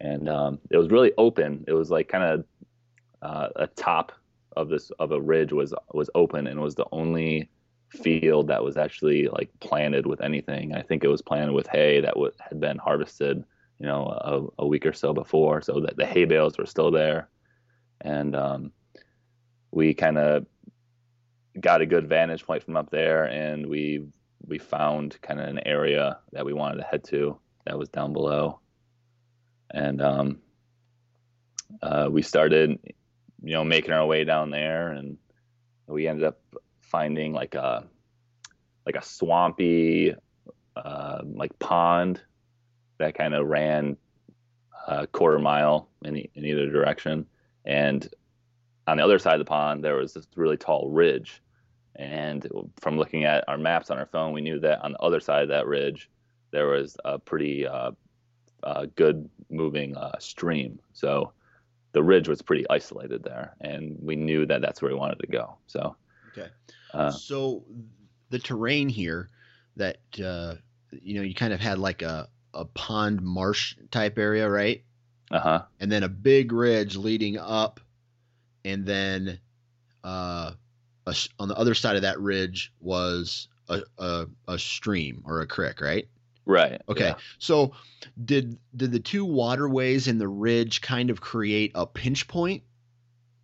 And 0.01 0.29
um, 0.29 0.59
it 0.71 0.77
was 0.77 0.89
really 0.89 1.11
open. 1.17 1.65
It 1.67 1.73
was 1.73 1.91
like 1.91 2.07
kind 2.07 2.23
of 2.23 2.45
uh, 3.21 3.49
a 3.57 3.67
top 3.67 4.11
of 4.57 4.69
this 4.69 4.91
of 4.99 5.11
a 5.11 5.21
ridge 5.21 5.53
was 5.53 5.73
was 5.93 6.09
open 6.15 6.47
and 6.47 6.59
was 6.59 6.75
the 6.75 6.87
only 6.91 7.49
field 7.89 8.47
that 8.47 8.63
was 8.63 8.77
actually 8.77 9.27
like 9.27 9.49
planted 9.59 10.07
with 10.07 10.21
anything. 10.21 10.73
I 10.73 10.81
think 10.81 11.03
it 11.03 11.09
was 11.09 11.21
planted 11.21 11.53
with 11.53 11.67
hay 11.67 12.01
that 12.01 12.13
w- 12.13 12.31
had 12.39 12.59
been 12.59 12.77
harvested 12.77 13.43
you 13.79 13.85
know 13.85 14.51
a, 14.57 14.63
a 14.63 14.67
week 14.67 14.85
or 14.85 14.93
so 14.93 15.13
before 15.13 15.61
so 15.61 15.79
that 15.81 15.95
the 15.97 16.05
hay 16.05 16.25
bales 16.25 16.57
were 16.57 16.65
still 16.65 16.91
there. 16.91 17.29
And 18.01 18.35
um, 18.35 18.71
we 19.71 19.93
kind 19.93 20.17
of 20.17 20.45
got 21.59 21.81
a 21.81 21.85
good 21.85 22.07
vantage 22.07 22.45
point 22.45 22.63
from 22.63 22.77
up 22.77 22.89
there 22.89 23.25
and 23.25 23.67
we 23.67 24.05
we 24.47 24.57
found 24.57 25.21
kind 25.21 25.39
of 25.39 25.47
an 25.47 25.59
area 25.65 26.19
that 26.31 26.45
we 26.45 26.53
wanted 26.53 26.77
to 26.77 26.83
head 26.83 27.03
to 27.03 27.37
that 27.65 27.77
was 27.77 27.89
down 27.89 28.13
below. 28.13 28.59
And 29.71 30.01
um, 30.01 30.39
uh, 31.81 32.07
we 32.09 32.21
started 32.21 32.79
you 33.43 33.53
know 33.53 33.63
making 33.63 33.93
our 33.93 34.05
way 34.05 34.23
down 34.23 34.49
there 34.49 34.91
and 34.91 35.17
we 35.87 36.07
ended 36.07 36.25
up 36.25 36.39
finding 36.81 37.33
like 37.33 37.55
a 37.55 37.85
like 38.85 38.95
a 38.95 39.03
swampy 39.03 40.13
uh, 40.75 41.21
like 41.23 41.57
pond 41.59 42.21
that 42.97 43.15
kind 43.15 43.33
of 43.33 43.47
ran 43.47 43.97
a 44.87 45.07
quarter 45.07 45.39
mile 45.39 45.89
in, 46.03 46.15
in 46.17 46.45
either 46.45 46.69
direction. 46.69 47.25
And 47.65 48.07
on 48.89 48.97
the 48.97 49.03
other 49.03 49.19
side 49.19 49.33
of 49.33 49.39
the 49.39 49.45
pond 49.45 49.83
there 49.83 49.95
was 49.95 50.13
this 50.13 50.27
really 50.35 50.57
tall 50.57 50.89
ridge 50.89 51.41
and 51.95 52.47
from 52.79 52.97
looking 52.97 53.23
at 53.25 53.43
our 53.47 53.57
maps 53.57 53.89
on 53.91 53.97
our 53.97 54.05
phone 54.05 54.33
we 54.33 54.41
knew 54.41 54.59
that 54.59 54.81
on 54.83 54.91
the 54.93 54.99
other 54.99 55.19
side 55.19 55.43
of 55.43 55.49
that 55.49 55.67
ridge 55.67 56.09
there 56.51 56.67
was 56.67 56.97
a 57.05 57.19
pretty 57.19 57.67
uh, 57.67 57.91
uh, 58.63 58.85
good 58.95 59.29
moving 59.49 59.95
uh, 59.95 60.17
stream 60.19 60.79
so 60.93 61.31
the 61.91 62.03
ridge 62.03 62.27
was 62.27 62.41
pretty 62.41 62.65
isolated 62.69 63.23
there 63.23 63.55
and 63.61 63.97
we 64.01 64.15
knew 64.15 64.45
that 64.45 64.61
that's 64.61 64.81
where 64.81 64.91
we 64.91 64.97
wanted 64.97 65.19
to 65.19 65.27
go 65.27 65.57
so 65.67 65.95
Okay. 66.37 66.49
uh, 66.93 67.11
so 67.11 67.63
the 68.29 68.39
terrain 68.39 68.89
here 68.89 69.29
that 69.75 69.97
uh, 70.23 70.55
you 70.91 71.15
know 71.15 71.21
you 71.21 71.33
kind 71.33 71.53
of 71.53 71.59
had 71.59 71.79
like 71.79 72.01
a 72.01 72.27
a 72.53 72.65
pond 72.65 73.21
marsh 73.21 73.75
type 73.91 74.17
area, 74.17 74.49
right? 74.49 74.83
uh-huh 75.31 75.61
And 75.79 75.91
then 75.91 76.03
a 76.03 76.09
big 76.09 76.51
ridge 76.51 76.95
leading 76.95 77.37
up, 77.37 77.79
and 78.65 78.85
then 78.85 79.39
uh, 80.03 80.51
a 81.05 81.15
on 81.39 81.47
the 81.47 81.55
other 81.55 81.73
side 81.73 81.95
of 81.95 82.01
that 82.03 82.19
ridge 82.19 82.73
was 82.79 83.47
a, 83.67 83.81
a 83.97 84.27
a 84.47 84.59
stream 84.59 85.23
or 85.25 85.41
a 85.41 85.47
creek, 85.47 85.81
right? 85.81 86.07
right 86.45 86.81
Okay. 86.89 87.09
yeah. 87.09 87.15
So 87.37 87.73
did 88.23 88.57
did 88.75 88.91
the 88.91 88.99
two 88.99 89.25
waterways 89.25 90.07
in 90.07 90.17
the 90.17 90.27
ridge 90.27 90.81
kind 90.81 91.09
of 91.09 91.21
create 91.21 91.71
a 91.75 91.85
pinch 91.85 92.27
point? 92.27 92.63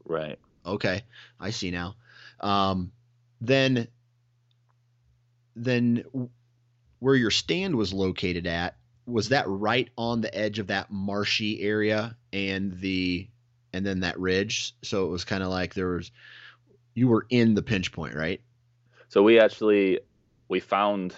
right 0.06 0.38
Okay, 0.65 1.04
I 1.39 1.51
see 1.51 1.71
now. 1.71 1.95
Um, 2.39 2.91
then, 3.39 3.88
then 5.56 6.04
where 6.99 7.15
your 7.15 7.32
stand 7.32 7.75
was 7.75 7.93
located 7.93 8.47
at, 8.47 8.75
was 9.06 9.30
that 9.30 9.47
right 9.47 9.89
on 9.97 10.21
the 10.21 10.36
edge 10.36 10.58
of 10.58 10.67
that 10.67 10.91
marshy 10.91 11.62
area 11.62 12.17
and 12.34 12.80
the 12.80 13.28
and 13.75 13.85
then 13.85 13.99
that 13.99 14.19
ridge? 14.19 14.73
So 14.83 15.05
it 15.05 15.09
was 15.09 15.25
kind 15.25 15.43
of 15.43 15.49
like 15.49 15.73
there 15.73 15.89
was 15.89 16.11
you 16.93 17.09
were 17.09 17.27
in 17.29 17.53
the 17.53 17.61
pinch 17.61 17.91
point, 17.91 18.15
right? 18.15 18.41
So 19.09 19.21
we 19.21 19.39
actually 19.39 19.99
we 20.49 20.59
found 20.59 21.13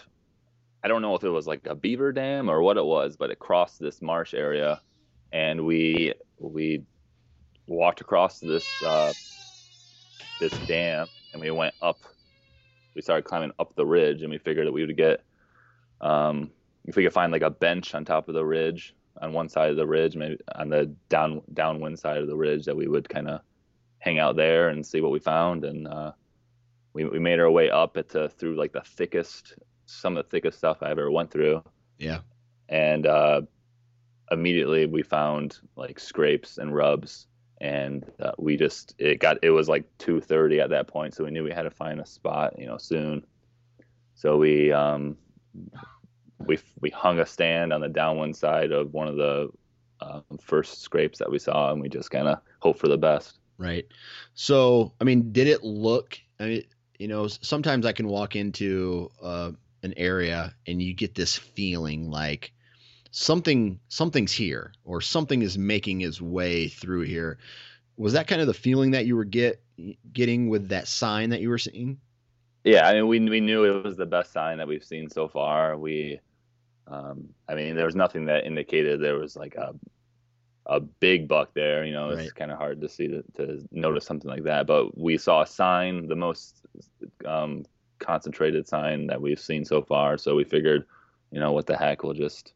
I 0.84 0.88
don't 0.88 1.02
know 1.02 1.16
if 1.16 1.24
it 1.24 1.30
was 1.30 1.48
like 1.48 1.68
a 1.68 1.76
beaver 1.76 2.12
dam 2.12 2.50
or 2.50 2.62
what 2.62 2.78
it 2.78 2.86
was, 2.86 3.16
but 3.18 3.30
it 3.30 3.40
crossed 3.40 3.80
this 3.80 4.02
marsh 4.02 4.34
area, 4.34 4.82
and 5.32 5.66
we 5.66 6.14
we 6.40 6.84
walked 7.68 8.02
across 8.02 8.40
this 8.40 8.82
uh, 8.82 9.14
this 10.40 10.58
dam, 10.60 11.08
and 11.34 11.42
we 11.42 11.52
went 11.52 11.76
up. 11.82 12.04
We 12.96 13.02
started 13.02 13.26
climbing 13.26 13.52
up 13.60 13.76
the 13.76 13.86
ridge, 13.86 14.24
and 14.24 14.32
we 14.32 14.40
figured 14.40 14.66
that 14.66 14.72
we 14.72 14.86
would 14.86 14.98
get 14.98 15.24
um, 16.02 16.52
if 16.86 16.96
we 16.96 17.04
could 17.04 17.14
find 17.14 17.32
like 17.32 17.42
a 17.44 17.50
bench 17.50 17.94
on 17.94 18.06
top 18.06 18.28
of 18.28 18.34
the 18.34 18.46
ridge 18.46 18.96
on 19.22 19.34
one 19.34 19.50
side 19.50 19.70
of 19.70 19.76
the 19.76 19.88
ridge, 19.88 20.16
maybe 20.16 20.38
on 20.56 20.70
the 20.70 20.86
down 21.10 21.42
downwind 21.54 22.00
side 22.00 22.22
of 22.22 22.28
the 22.28 22.36
ridge, 22.36 22.66
that 22.66 22.76
we 22.76 22.88
would 22.88 23.08
kind 23.10 23.28
of 23.28 23.42
hang 24.00 24.20
out 24.20 24.36
there 24.36 24.70
and 24.70 24.86
see 24.86 25.02
what 25.02 25.12
we 25.12 25.20
found. 25.20 25.64
And 25.64 25.88
uh, 25.88 26.12
we 26.94 27.06
we 27.06 27.20
made 27.20 27.40
our 27.40 27.52
way 27.52 27.70
up 27.70 27.96
to 28.10 28.30
through 28.30 28.56
like 28.56 28.74
the 28.74 28.82
thickest, 28.82 29.56
some 29.86 30.18
of 30.18 30.26
the 30.26 30.30
thickest 30.30 30.58
stuff 30.58 30.78
I 30.82 30.92
ever 30.92 31.12
went 31.12 31.32
through. 31.32 31.64
Yeah. 31.98 32.20
And 32.70 33.06
uh, 33.06 33.42
immediately 34.32 34.86
we 34.86 35.04
found 35.04 35.60
like 35.76 36.00
scrapes 36.00 36.58
and 36.58 36.76
rubs, 36.76 37.28
and 37.62 38.10
uh, 38.20 38.32
we 38.38 38.58
just 38.58 38.96
it 38.98 39.20
got 39.20 39.38
it 39.44 39.52
was 39.52 39.70
like 39.70 39.86
2:30 40.00 40.62
at 40.62 40.70
that 40.70 40.88
point, 40.88 41.14
so 41.14 41.24
we 41.24 41.32
knew 41.32 41.44
we 41.44 41.52
had 41.52 41.64
to 41.64 41.72
find 41.72 42.00
a 42.00 42.06
spot, 42.06 42.58
you 42.58 42.66
know, 42.66 42.78
soon. 42.78 43.26
So 44.16 44.38
we 44.38 44.72
um, 44.72 45.18
we 46.40 46.60
we 46.82 46.90
hung 46.90 47.20
a 47.20 47.26
stand 47.26 47.74
on 47.74 47.82
the 47.82 47.90
downwind 47.90 48.36
side 48.36 48.72
of 48.72 48.94
one 48.94 49.08
of 49.08 49.16
the 49.16 49.50
uh, 50.00 50.22
first 50.42 50.82
scrapes 50.82 51.20
that 51.20 51.32
we 51.32 51.40
saw, 51.40 51.72
and 51.72 51.82
we 51.82 51.90
just 51.90 52.12
kind 52.12 52.28
of 52.28 52.40
hope 52.60 52.80
for 52.80 52.88
the 52.88 52.98
best. 52.98 53.40
Right. 53.58 53.88
So, 54.36 54.94
I 55.02 55.04
mean, 55.04 55.32
did 55.32 55.48
it 55.48 55.64
look? 55.64 56.20
I 56.40 56.46
mean, 56.46 56.64
you 57.00 57.08
know, 57.08 57.28
sometimes 57.28 57.86
I 57.86 57.92
can 57.92 58.08
walk 58.08 58.36
into 58.36 59.12
uh, 59.22 59.52
an 59.84 59.94
area 59.98 60.54
and 60.66 60.82
you 60.82 60.94
get 60.94 61.16
this 61.16 61.36
feeling 61.36 62.10
like 62.10 62.54
something 63.12 63.80
something's 63.88 64.32
here 64.32 64.74
or 64.84 65.02
something 65.02 65.42
is 65.42 65.58
making 65.58 66.02
its 66.02 66.22
way 66.22 66.68
through 66.68 67.02
here. 67.02 67.38
Was 67.98 68.14
that 68.14 68.28
kind 68.28 68.42
of 68.42 68.48
the 68.48 68.54
feeling 68.54 68.92
that 68.92 69.06
you 69.06 69.16
were 69.16 69.26
get 69.26 69.62
getting 70.14 70.50
with 70.50 70.70
that 70.70 70.88
sign 70.88 71.32
that 71.32 71.42
you 71.42 71.50
were 71.50 71.58
seeing? 71.58 72.00
Yeah, 72.64 72.88
I 72.88 72.96
mean, 72.96 73.08
we 73.08 73.20
we 73.20 73.40
knew 73.40 73.64
it 73.64 73.84
was 73.84 73.96
the 73.96 74.06
best 74.06 74.34
sign 74.34 74.58
that 74.58 74.68
we've 74.68 74.84
seen 74.84 75.10
so 75.10 75.28
far. 75.28 75.78
We, 75.78 76.20
um, 76.90 77.30
I 77.48 77.56
mean, 77.56 77.76
there 77.76 77.86
was 77.86 77.96
nothing 77.96 78.26
that 78.26 78.46
indicated 78.46 79.02
there 79.02 79.18
was 79.20 79.36
like 79.36 79.56
a 79.56 79.74
a 80.70 80.80
big 80.82 81.28
buck 81.30 81.54
there. 81.54 81.86
You 81.86 81.94
know, 81.94 82.10
it's 82.10 82.24
Right. 82.24 82.36
kind 82.36 82.52
of 82.52 82.58
hard 82.58 82.82
to 82.82 82.90
see 82.90 83.08
that, 83.08 83.34
to 83.36 83.66
notice 83.72 84.06
something 84.06 84.30
like 84.30 84.44
that. 84.44 84.68
But 84.68 84.98
we 84.98 85.18
saw 85.18 85.42
a 85.42 85.48
sign, 85.48 86.08
the 86.08 86.16
most 86.16 86.66
um, 87.26 87.66
concentrated 88.00 88.68
sign 88.68 89.08
that 89.08 89.22
we've 89.22 89.40
seen 89.40 89.64
so 89.64 89.82
far. 89.82 90.18
So 90.18 90.36
we 90.36 90.44
figured, 90.44 90.86
you 91.32 91.40
know, 91.40 91.54
what 91.54 91.68
the 91.68 91.78
heck, 91.78 92.04
we'll 92.04 92.14
just, 92.14 92.54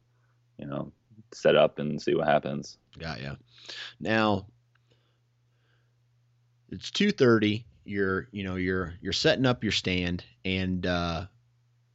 you 0.57 0.65
know, 0.65 0.91
set 1.33 1.55
up 1.55 1.79
and 1.79 2.01
see 2.01 2.13
what 2.13 2.27
happens. 2.27 2.77
Got 2.99 3.21
ya. 3.21 3.35
Now 3.99 4.47
it's 6.69 6.91
two 6.91 7.11
thirty. 7.11 7.65
You're 7.83 8.27
you 8.31 8.43
know 8.43 8.55
you're 8.55 8.93
you're 9.01 9.13
setting 9.13 9.45
up 9.45 9.63
your 9.63 9.71
stand, 9.71 10.23
and 10.45 10.85
uh, 10.85 11.25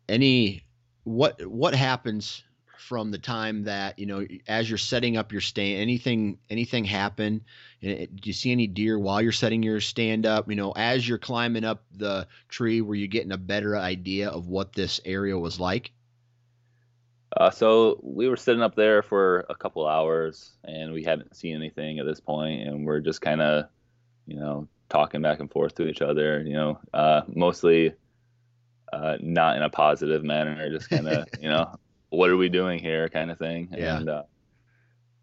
any 0.09 0.65
what 1.07 1.47
what 1.47 1.73
happens 1.73 2.43
from 2.79 3.11
the 3.11 3.19
time 3.19 3.65
that 3.65 3.99
you 3.99 4.07
know 4.07 4.27
as 4.49 4.69
you're 4.69 4.77
setting 4.77 5.17
up 5.17 5.31
your 5.31 5.41
stand? 5.41 5.81
Anything 5.81 6.39
anything 6.51 6.85
happen? 6.85 7.45
Do 7.81 8.09
you 8.25 8.33
see 8.33 8.51
any 8.51 8.67
deer 8.67 8.99
while 8.99 9.23
you're 9.23 9.31
setting 9.31 9.63
your 9.63 9.81
stand 9.81 10.27
up? 10.27 10.51
You 10.51 10.57
know, 10.57 10.73
as 10.73 11.09
you're 11.09 11.19
climbing 11.19 11.65
up 11.65 11.85
the 11.97 12.27
tree, 12.49 12.81
were 12.81 12.97
you 12.97 13.07
getting 13.07 13.31
a 13.31 13.39
better 13.39 13.77
idea 13.77 14.29
of 14.29 14.49
what 14.49 14.73
this 14.73 15.01
area 15.05 15.39
was 15.39 15.61
like? 15.61 15.93
Uh, 17.37 17.51
so 17.51 18.01
we 18.03 18.29
were 18.29 18.37
sitting 18.37 18.63
up 18.63 18.75
there 18.75 19.03
for 19.03 19.47
a 19.49 19.55
couple 19.55 19.87
hours, 19.87 20.53
and 20.65 20.93
we 20.93 21.05
hadn't 21.05 21.37
seen 21.37 21.55
anything 21.55 22.01
at 22.01 22.07
this 22.07 22.21
point, 22.21 22.63
and 22.63 22.85
we're 22.85 23.01
just 23.01 23.21
kind 23.21 23.41
of, 23.41 23.67
you 24.27 24.37
know, 24.37 24.67
talking 24.89 25.23
back 25.23 25.39
and 25.39 25.51
forth 25.51 25.75
to 25.75 25.87
each 25.87 26.03
other. 26.03 26.43
You 26.43 26.55
know, 26.55 26.79
uh, 26.95 27.23
mostly 27.29 27.95
uh, 28.93 29.17
not 29.21 29.57
in 29.57 29.63
a 29.63 29.71
positive 29.71 30.25
manner, 30.25 30.71
just 30.71 30.89
kind 30.91 31.09
of, 31.09 31.27
you 31.41 31.49
know, 31.49 31.79
what 32.11 32.31
are 32.31 32.37
we 32.37 32.49
doing 32.49 32.79
here, 32.79 33.09
kind 33.09 33.31
of 33.31 33.39
thing. 33.39 33.69
Yeah. 33.77 33.99
And 33.99 34.09
uh, 34.09 34.23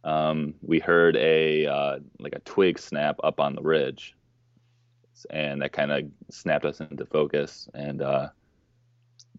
um, 0.03 0.55
we 0.61 0.79
heard 0.79 1.15
a 1.15 1.65
uh, 1.65 1.99
like 2.19 2.33
a 2.33 2.39
twig 2.39 2.77
snap 2.77 3.17
up 3.23 3.39
on 3.39 3.55
the 3.55 3.61
ridge, 3.61 4.15
and 5.29 5.61
that 5.61 5.71
kind 5.71 5.91
of 5.91 6.05
snapped 6.29 6.65
us 6.65 6.79
into 6.81 7.05
focus. 7.05 7.69
And 7.73 8.01
uh, 8.01 8.29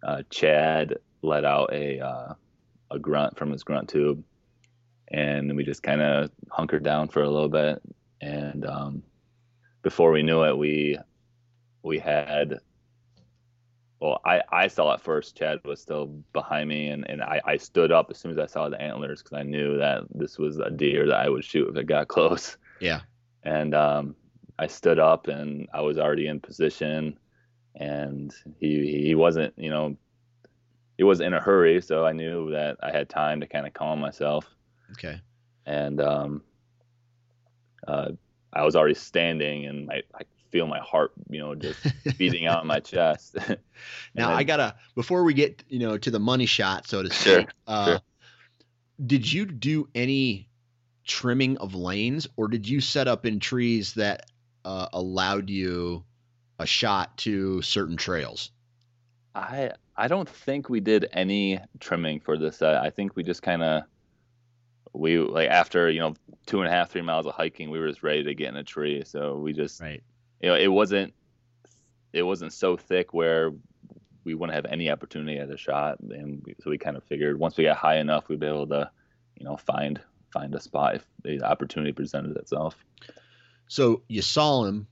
uh, 0.03 0.23
Chad 0.31 0.97
let 1.23 1.45
out 1.45 1.73
a 1.73 2.01
uh, 2.01 2.35
a 2.91 2.99
grunt 2.99 3.37
from 3.39 3.51
his 3.51 3.63
grunt 3.63 3.89
tube, 3.89 4.23
and 5.09 5.49
then 5.49 5.57
we 5.57 5.65
just 5.65 5.83
kind 5.83 6.01
of 6.01 6.31
hunkered 6.51 6.83
down 6.83 7.09
for 7.09 7.23
a 7.23 7.31
little 7.31 7.49
bit. 7.49 7.83
And 8.21 8.65
um, 8.65 9.03
before 9.83 10.13
we 10.13 10.23
knew 10.23 10.45
it, 10.45 10.57
we 10.57 10.99
we 11.83 11.99
had. 11.99 12.59
Well, 14.05 14.21
I, 14.23 14.43
I 14.53 14.67
saw 14.69 14.93
it 14.93 15.01
first. 15.01 15.35
Chad 15.35 15.61
was 15.65 15.81
still 15.81 16.09
behind 16.35 16.69
me, 16.69 16.89
and, 16.89 17.09
and 17.09 17.23
I, 17.23 17.41
I 17.47 17.57
stood 17.57 17.91
up 17.91 18.09
as 18.11 18.19
soon 18.19 18.33
as 18.33 18.39
I 18.39 18.45
saw 18.45 18.69
the 18.69 18.79
antlers 18.79 19.23
because 19.23 19.39
I 19.39 19.45
knew 19.45 19.79
that 19.79 20.03
this 20.11 20.37
was 20.39 20.59
a 20.59 20.71
deer 20.71 21.07
that 21.07 21.17
I 21.17 21.31
would 21.31 21.43
shoot 21.43 21.71
if 21.71 21.77
it 21.79 21.87
got 21.87 22.09
close. 22.15 22.59
Yeah. 22.83 23.01
And 23.45 23.75
um, 23.75 24.15
I 24.59 24.67
stood 24.67 24.99
up, 24.99 25.29
and 25.29 25.69
I 25.73 25.81
was 25.81 25.97
already 25.97 26.27
in 26.27 26.39
position, 26.39 27.19
and 27.77 28.31
he 28.61 29.07
he 29.07 29.15
wasn't, 29.15 29.55
you 29.57 29.71
know, 29.71 29.97
he 30.99 31.03
was 31.03 31.23
in 31.23 31.33
a 31.33 31.41
hurry, 31.41 31.81
so 31.81 32.05
I 32.05 32.13
knew 32.13 32.51
that 32.51 32.77
I 32.83 32.91
had 32.91 33.09
time 33.09 33.41
to 33.41 33.47
kind 33.47 33.67
of 33.67 33.73
calm 33.73 34.01
myself. 34.01 34.47
Okay. 34.93 35.19
And 35.65 36.03
um, 36.03 36.43
uh, 37.89 38.11
I 38.53 38.65
was 38.65 38.77
already 38.77 38.97
standing, 38.97 39.65
and 39.65 39.91
I, 39.91 40.03
I 40.15 40.25
feel 40.55 40.69
my 40.69 40.79
heart, 40.79 41.13
you 41.29 41.41
know, 41.41 41.57
just 41.57 41.81
beating 42.19 42.47
out 42.47 42.63
in 42.63 42.69
my 42.69 42.79
chest. 42.81 43.37
Now 44.15 44.31
And 44.31 44.39
I 44.39 44.45
gotta 44.45 44.77
before 44.95 45.25
we 45.25 45.35
get 45.35 45.65
you 45.69 45.81
know 45.81 45.99
to 45.99 46.11
the 46.11 46.21
money 46.21 46.47
shot, 46.47 46.87
so 46.87 47.03
to 47.03 47.11
Sure, 47.11 47.45
speak. 47.45 47.51
Uh, 47.67 47.85
sure. 47.85 48.01
Did 49.05 49.31
you 49.31 49.47
do 49.47 49.89
any 49.95 50.49
trimming 51.05 51.59
of 51.59 51.75
lanes, 51.75 52.29
or 52.37 52.49
did 52.49 52.69
you 52.69 52.81
set 52.81 53.09
up 53.09 53.27
in 53.27 53.41
trees 53.41 53.95
that 53.95 54.31
uh, 54.65 54.89
allowed 54.93 55.51
you 55.51 56.05
a 56.61 56.67
shot 56.67 57.19
to 57.19 57.63
certain 57.63 57.97
trails? 57.97 58.53
I 59.35 59.73
I 59.97 60.09
don't 60.09 60.29
think 60.29 60.69
we 60.69 60.81
did 60.81 61.09
any 61.13 61.61
trimming 61.81 62.21
for 62.21 62.37
this. 62.39 62.63
Uh, 62.63 62.81
I 62.83 62.91
think 62.91 63.17
we 63.17 63.23
just 63.23 63.43
kind 63.43 63.63
of 63.63 63.85
we 64.93 65.19
like 65.19 65.49
after 65.49 65.91
you 65.91 66.01
know 66.01 66.15
two 66.47 66.61
and 66.61 66.69
a 66.69 66.71
half 66.71 66.91
three 66.91 67.03
miles 67.03 67.27
of 67.27 67.35
hiking, 67.35 67.71
we 67.71 67.79
were 67.81 67.89
just 67.89 68.03
ready 68.03 68.25
to 68.25 68.35
get 68.35 68.49
in 68.49 68.57
a 68.57 68.65
tree. 68.65 69.03
So 69.05 69.39
we 69.39 69.53
just 69.53 69.83
Right. 69.83 70.03
You 70.45 70.51
know 70.51 70.57
it 70.57 70.69
wasn't 70.69 71.15
it 72.13 72.23
wasn't 72.23 72.53
so 72.53 72.77
thick 72.77 73.15
where 73.15 73.51
we 74.25 74.35
wouldn't 74.35 74.55
have 74.55 74.67
any 74.67 74.91
opportunity 74.91 75.39
at 75.39 75.51
a 75.51 75.57
shot, 75.57 75.99
and 76.01 76.43
we, 76.45 76.55
so 76.63 76.69
we 76.69 76.77
kind 76.77 76.99
of 76.99 77.05
figured 77.05 77.39
once 77.39 77.57
we 77.57 77.65
got 77.65 77.79
high 77.79 77.97
enough, 77.97 78.29
we'd 78.29 78.41
be 78.41 78.47
able 78.47 78.67
to 78.67 78.91
you 79.39 79.47
know 79.47 79.57
find 79.57 80.03
find 80.35 80.55
a 80.55 80.61
spot 80.61 80.97
if 80.97 81.07
the 81.23 81.43
opportunity 81.43 81.93
presented 81.93 82.37
itself. 82.37 82.77
So 83.69 84.03
you 84.07 84.21
saw 84.21 84.67
him, 84.67 84.87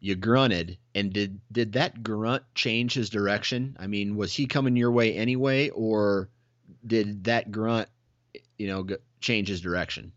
you 0.00 0.16
grunted, 0.16 0.76
and 0.94 1.10
did 1.10 1.40
did 1.50 1.72
that 1.72 2.02
grunt 2.02 2.42
change 2.54 2.92
his 2.92 3.08
direction? 3.08 3.74
I 3.80 3.86
mean, 3.86 4.16
was 4.16 4.34
he 4.34 4.46
coming 4.46 4.76
your 4.76 4.92
way 4.92 5.16
anyway, 5.16 5.70
or 5.70 6.28
did 6.86 7.24
that 7.24 7.50
grunt, 7.50 7.88
you 8.58 8.66
know, 8.66 8.84
g- 8.84 8.96
change 9.22 9.48
his 9.48 9.62
direction? 9.62 10.12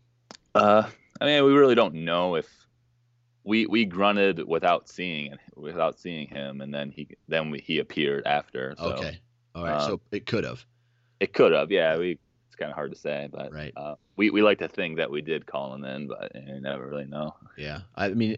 Uh, 0.54 0.90
I 1.22 1.24
mean, 1.24 1.44
we 1.44 1.54
really 1.54 1.74
don't 1.74 1.94
know 1.94 2.34
if 2.34 2.63
we 3.44 3.66
we 3.66 3.84
grunted 3.84 4.46
without 4.46 4.88
seeing 4.88 5.36
without 5.54 5.98
seeing 5.98 6.26
him, 6.28 6.60
and 6.60 6.72
then 6.74 6.90
he 6.90 7.08
then 7.28 7.50
we, 7.50 7.60
he 7.60 7.78
appeared 7.78 8.26
after. 8.26 8.74
So 8.78 8.84
okay, 8.94 9.20
all 9.54 9.64
right. 9.64 9.74
uh, 9.74 9.86
so 9.86 10.00
it 10.10 10.26
could 10.26 10.44
have. 10.44 10.64
it 11.20 11.32
could 11.32 11.52
have, 11.52 11.70
yeah. 11.70 11.96
We 11.98 12.18
it's 12.48 12.56
kind 12.56 12.70
of 12.70 12.74
hard 12.76 12.92
to 12.92 12.98
say, 12.98 13.28
but 13.32 13.52
Right. 13.52 13.72
uh, 13.76 13.96
we 14.16 14.30
we 14.30 14.42
like 14.42 14.58
to 14.60 14.68
think 14.68 14.96
that 14.98 15.10
we 15.10 15.20
did 15.22 15.46
call 15.46 15.74
him 15.74 15.84
in, 15.84 16.08
but 16.08 16.32
you 16.34 16.60
never 16.60 16.86
really 16.86 17.04
know. 17.06 17.34
Yeah, 17.58 17.80
I 17.96 18.08
mean, 18.10 18.36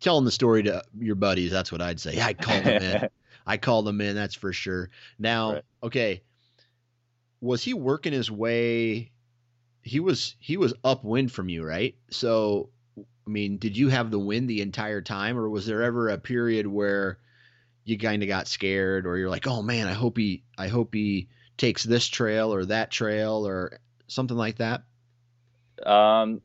telling 0.00 0.24
the 0.24 0.30
story 0.30 0.62
to 0.64 0.82
your 0.98 1.14
buddies, 1.16 1.50
that's 1.50 1.70
what 1.70 1.80
I'd 1.82 2.00
say. 2.00 2.20
I 2.20 2.32
called 2.34 2.64
them 2.64 2.82
in. 2.82 3.08
I 3.46 3.56
called 3.56 3.86
them 3.86 4.00
in. 4.00 4.14
That's 4.14 4.34
for 4.34 4.52
sure. 4.52 4.90
Now, 5.18 5.52
Right. 5.54 5.64
okay, 5.84 6.22
was 7.40 7.62
he 7.62 7.74
working 7.74 8.12
his 8.12 8.30
way? 8.30 9.12
He 9.82 10.00
was. 10.00 10.36
He 10.38 10.56
was 10.56 10.74
upwind 10.84 11.32
from 11.32 11.48
you, 11.48 11.64
right? 11.64 11.94
So, 12.10 12.68
I 13.30 13.32
mean, 13.32 13.58
did 13.58 13.76
you 13.76 13.90
have 13.90 14.10
the 14.10 14.18
wind 14.18 14.50
the 14.50 14.60
entire 14.60 15.00
time, 15.00 15.38
or 15.38 15.48
was 15.48 15.64
there 15.64 15.84
ever 15.84 16.08
a 16.08 16.18
period 16.18 16.66
where 16.66 17.18
you 17.84 17.96
kind 17.96 18.24
of 18.24 18.28
got 18.28 18.48
scared, 18.48 19.06
or 19.06 19.18
you're 19.18 19.30
like, 19.30 19.46
oh 19.46 19.62
man, 19.62 19.86
I 19.86 19.92
hope 19.92 20.16
he, 20.16 20.42
I 20.58 20.66
hope 20.66 20.92
he 20.92 21.28
takes 21.56 21.84
this 21.84 22.08
trail 22.08 22.52
or 22.52 22.64
that 22.64 22.90
trail 22.90 23.46
or 23.46 23.78
something 24.08 24.36
like 24.36 24.56
that? 24.56 24.82
Um, 25.86 26.40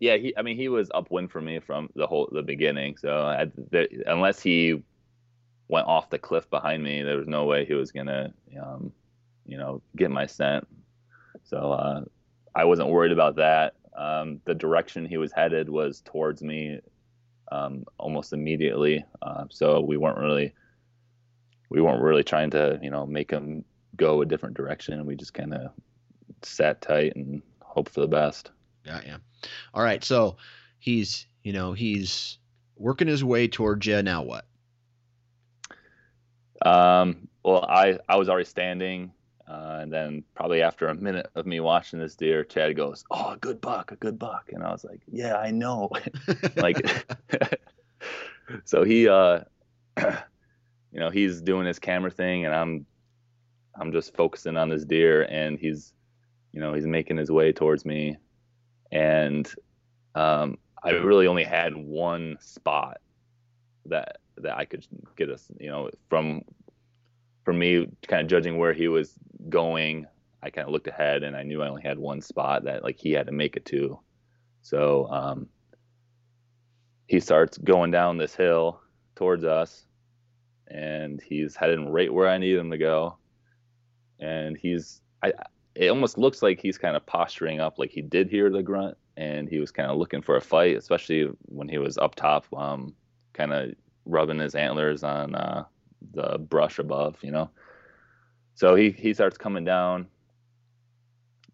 yeah, 0.00 0.16
he. 0.16 0.36
I 0.36 0.42
mean, 0.42 0.56
he 0.56 0.66
was 0.66 0.90
upwind 0.92 1.30
for 1.30 1.40
me 1.40 1.60
from 1.60 1.90
the 1.94 2.08
whole 2.08 2.28
the 2.32 2.42
beginning. 2.42 2.96
So 2.96 3.18
I, 3.18 3.46
unless 4.04 4.42
he 4.42 4.82
went 5.68 5.86
off 5.86 6.10
the 6.10 6.18
cliff 6.18 6.50
behind 6.50 6.82
me, 6.82 7.02
there 7.02 7.18
was 7.18 7.28
no 7.28 7.44
way 7.44 7.64
he 7.64 7.74
was 7.74 7.92
gonna, 7.92 8.34
um, 8.60 8.92
you 9.46 9.58
know, 9.58 9.80
get 9.94 10.10
my 10.10 10.26
scent. 10.26 10.66
So 11.44 11.70
uh, 11.70 12.04
I 12.52 12.64
wasn't 12.64 12.88
worried 12.88 13.12
about 13.12 13.36
that. 13.36 13.75
Um, 13.96 14.40
the 14.44 14.54
direction 14.54 15.06
he 15.06 15.16
was 15.16 15.32
headed 15.32 15.68
was 15.68 16.02
towards 16.02 16.42
me 16.42 16.80
um, 17.50 17.84
almost 17.98 18.32
immediately. 18.32 19.04
Uh, 19.22 19.44
so 19.50 19.80
we 19.80 19.96
weren't 19.96 20.18
really 20.18 20.52
we 21.68 21.80
weren't 21.80 22.02
really 22.02 22.24
trying 22.24 22.50
to 22.50 22.78
you 22.82 22.90
know 22.90 23.06
make 23.06 23.30
him 23.30 23.64
go 23.96 24.22
a 24.22 24.26
different 24.26 24.56
direction. 24.56 25.04
We 25.06 25.16
just 25.16 25.34
kind 25.34 25.54
of 25.54 25.70
sat 26.42 26.80
tight 26.82 27.16
and 27.16 27.42
hope 27.62 27.88
for 27.88 28.00
the 28.00 28.08
best. 28.08 28.50
Yeah, 28.84 29.00
yeah. 29.04 29.16
All 29.74 29.82
right, 29.82 30.02
so 30.04 30.36
he's 30.78 31.26
you 31.42 31.52
know 31.52 31.72
he's 31.72 32.38
working 32.76 33.08
his 33.08 33.24
way 33.24 33.48
towards 33.48 33.86
you. 33.86 34.02
Now 34.02 34.22
what? 34.22 34.44
Um, 36.64 37.28
well, 37.42 37.64
I 37.64 37.98
I 38.08 38.16
was 38.16 38.28
already 38.28 38.48
standing, 38.48 39.12
uh, 39.48 39.78
and 39.80 39.92
then 39.92 40.24
probably 40.34 40.62
after 40.62 40.88
a 40.88 40.94
minute 40.94 41.30
of 41.36 41.46
me 41.46 41.60
watching 41.60 42.00
this 42.00 42.16
deer, 42.16 42.42
Chad 42.42 42.76
goes, 42.76 43.04
"Oh, 43.10 43.32
a 43.32 43.36
good 43.36 43.60
buck, 43.60 43.92
a 43.92 43.96
good 43.96 44.18
buck," 44.18 44.50
and 44.52 44.62
I 44.62 44.72
was 44.72 44.84
like, 44.84 45.00
"Yeah, 45.10 45.36
I 45.36 45.52
know." 45.52 45.90
like, 46.56 46.76
so 48.64 48.82
he, 48.82 49.08
uh, 49.08 49.40
you 49.98 51.00
know, 51.00 51.10
he's 51.10 51.40
doing 51.40 51.66
his 51.66 51.78
camera 51.78 52.10
thing, 52.10 52.44
and 52.44 52.54
I'm 52.54 52.86
I'm 53.78 53.92
just 53.92 54.14
focusing 54.16 54.56
on 54.56 54.68
this 54.68 54.84
deer, 54.84 55.22
and 55.22 55.58
he's, 55.58 55.92
you 56.52 56.60
know, 56.60 56.74
he's 56.74 56.86
making 56.86 57.16
his 57.16 57.30
way 57.30 57.52
towards 57.52 57.84
me, 57.84 58.16
and 58.90 59.48
um, 60.16 60.58
I 60.82 60.90
really 60.90 61.28
only 61.28 61.44
had 61.44 61.76
one 61.76 62.36
spot 62.40 62.98
that 63.84 64.18
that 64.38 64.56
I 64.58 64.64
could 64.64 64.86
get 65.16 65.30
us, 65.30 65.46
you 65.60 65.68
know, 65.68 65.90
from 66.08 66.42
from 67.44 67.60
me 67.60 67.86
kind 68.08 68.22
of 68.22 68.28
judging 68.28 68.58
where 68.58 68.72
he 68.72 68.88
was 68.88 69.14
going. 69.48 70.06
I 70.42 70.50
kind 70.50 70.66
of 70.66 70.72
looked 70.72 70.86
ahead 70.86 71.22
and 71.22 71.36
I 71.36 71.42
knew 71.42 71.62
I 71.62 71.68
only 71.68 71.82
had 71.82 71.98
one 71.98 72.20
spot 72.20 72.64
that 72.64 72.84
like 72.84 72.98
he 72.98 73.12
had 73.12 73.26
to 73.26 73.32
make 73.32 73.56
it 73.56 73.64
to. 73.66 73.98
So 74.62 75.08
um, 75.10 75.48
he 77.06 77.20
starts 77.20 77.56
going 77.58 77.90
down 77.90 78.18
this 78.18 78.34
hill 78.34 78.80
towards 79.14 79.44
us, 79.44 79.86
and 80.68 81.20
he's 81.20 81.54
heading 81.54 81.88
right 81.88 82.12
where 82.12 82.28
I 82.28 82.38
need 82.38 82.56
him 82.56 82.70
to 82.70 82.78
go. 82.78 83.16
And 84.18 84.56
he's, 84.56 85.00
I, 85.22 85.32
it 85.74 85.88
almost 85.88 86.18
looks 86.18 86.42
like 86.42 86.60
he's 86.60 86.78
kind 86.78 86.96
of 86.96 87.06
posturing 87.06 87.60
up, 87.60 87.78
like 87.78 87.90
he 87.90 88.02
did 88.02 88.28
hear 88.28 88.50
the 88.50 88.62
grunt, 88.62 88.96
and 89.16 89.48
he 89.48 89.60
was 89.60 89.70
kind 89.70 89.90
of 89.90 89.98
looking 89.98 90.22
for 90.22 90.36
a 90.36 90.40
fight, 90.40 90.76
especially 90.76 91.30
when 91.42 91.68
he 91.68 91.78
was 91.78 91.96
up 91.98 92.14
top, 92.14 92.46
um, 92.56 92.94
kind 93.34 93.52
of 93.52 93.72
rubbing 94.04 94.40
his 94.40 94.54
antlers 94.54 95.04
on 95.04 95.34
uh, 95.34 95.64
the 96.12 96.38
brush 96.38 96.78
above, 96.78 97.16
you 97.22 97.30
know. 97.30 97.50
So 98.56 98.74
he 98.74 98.90
he 98.90 99.14
starts 99.14 99.38
coming 99.38 99.64
down, 99.64 100.08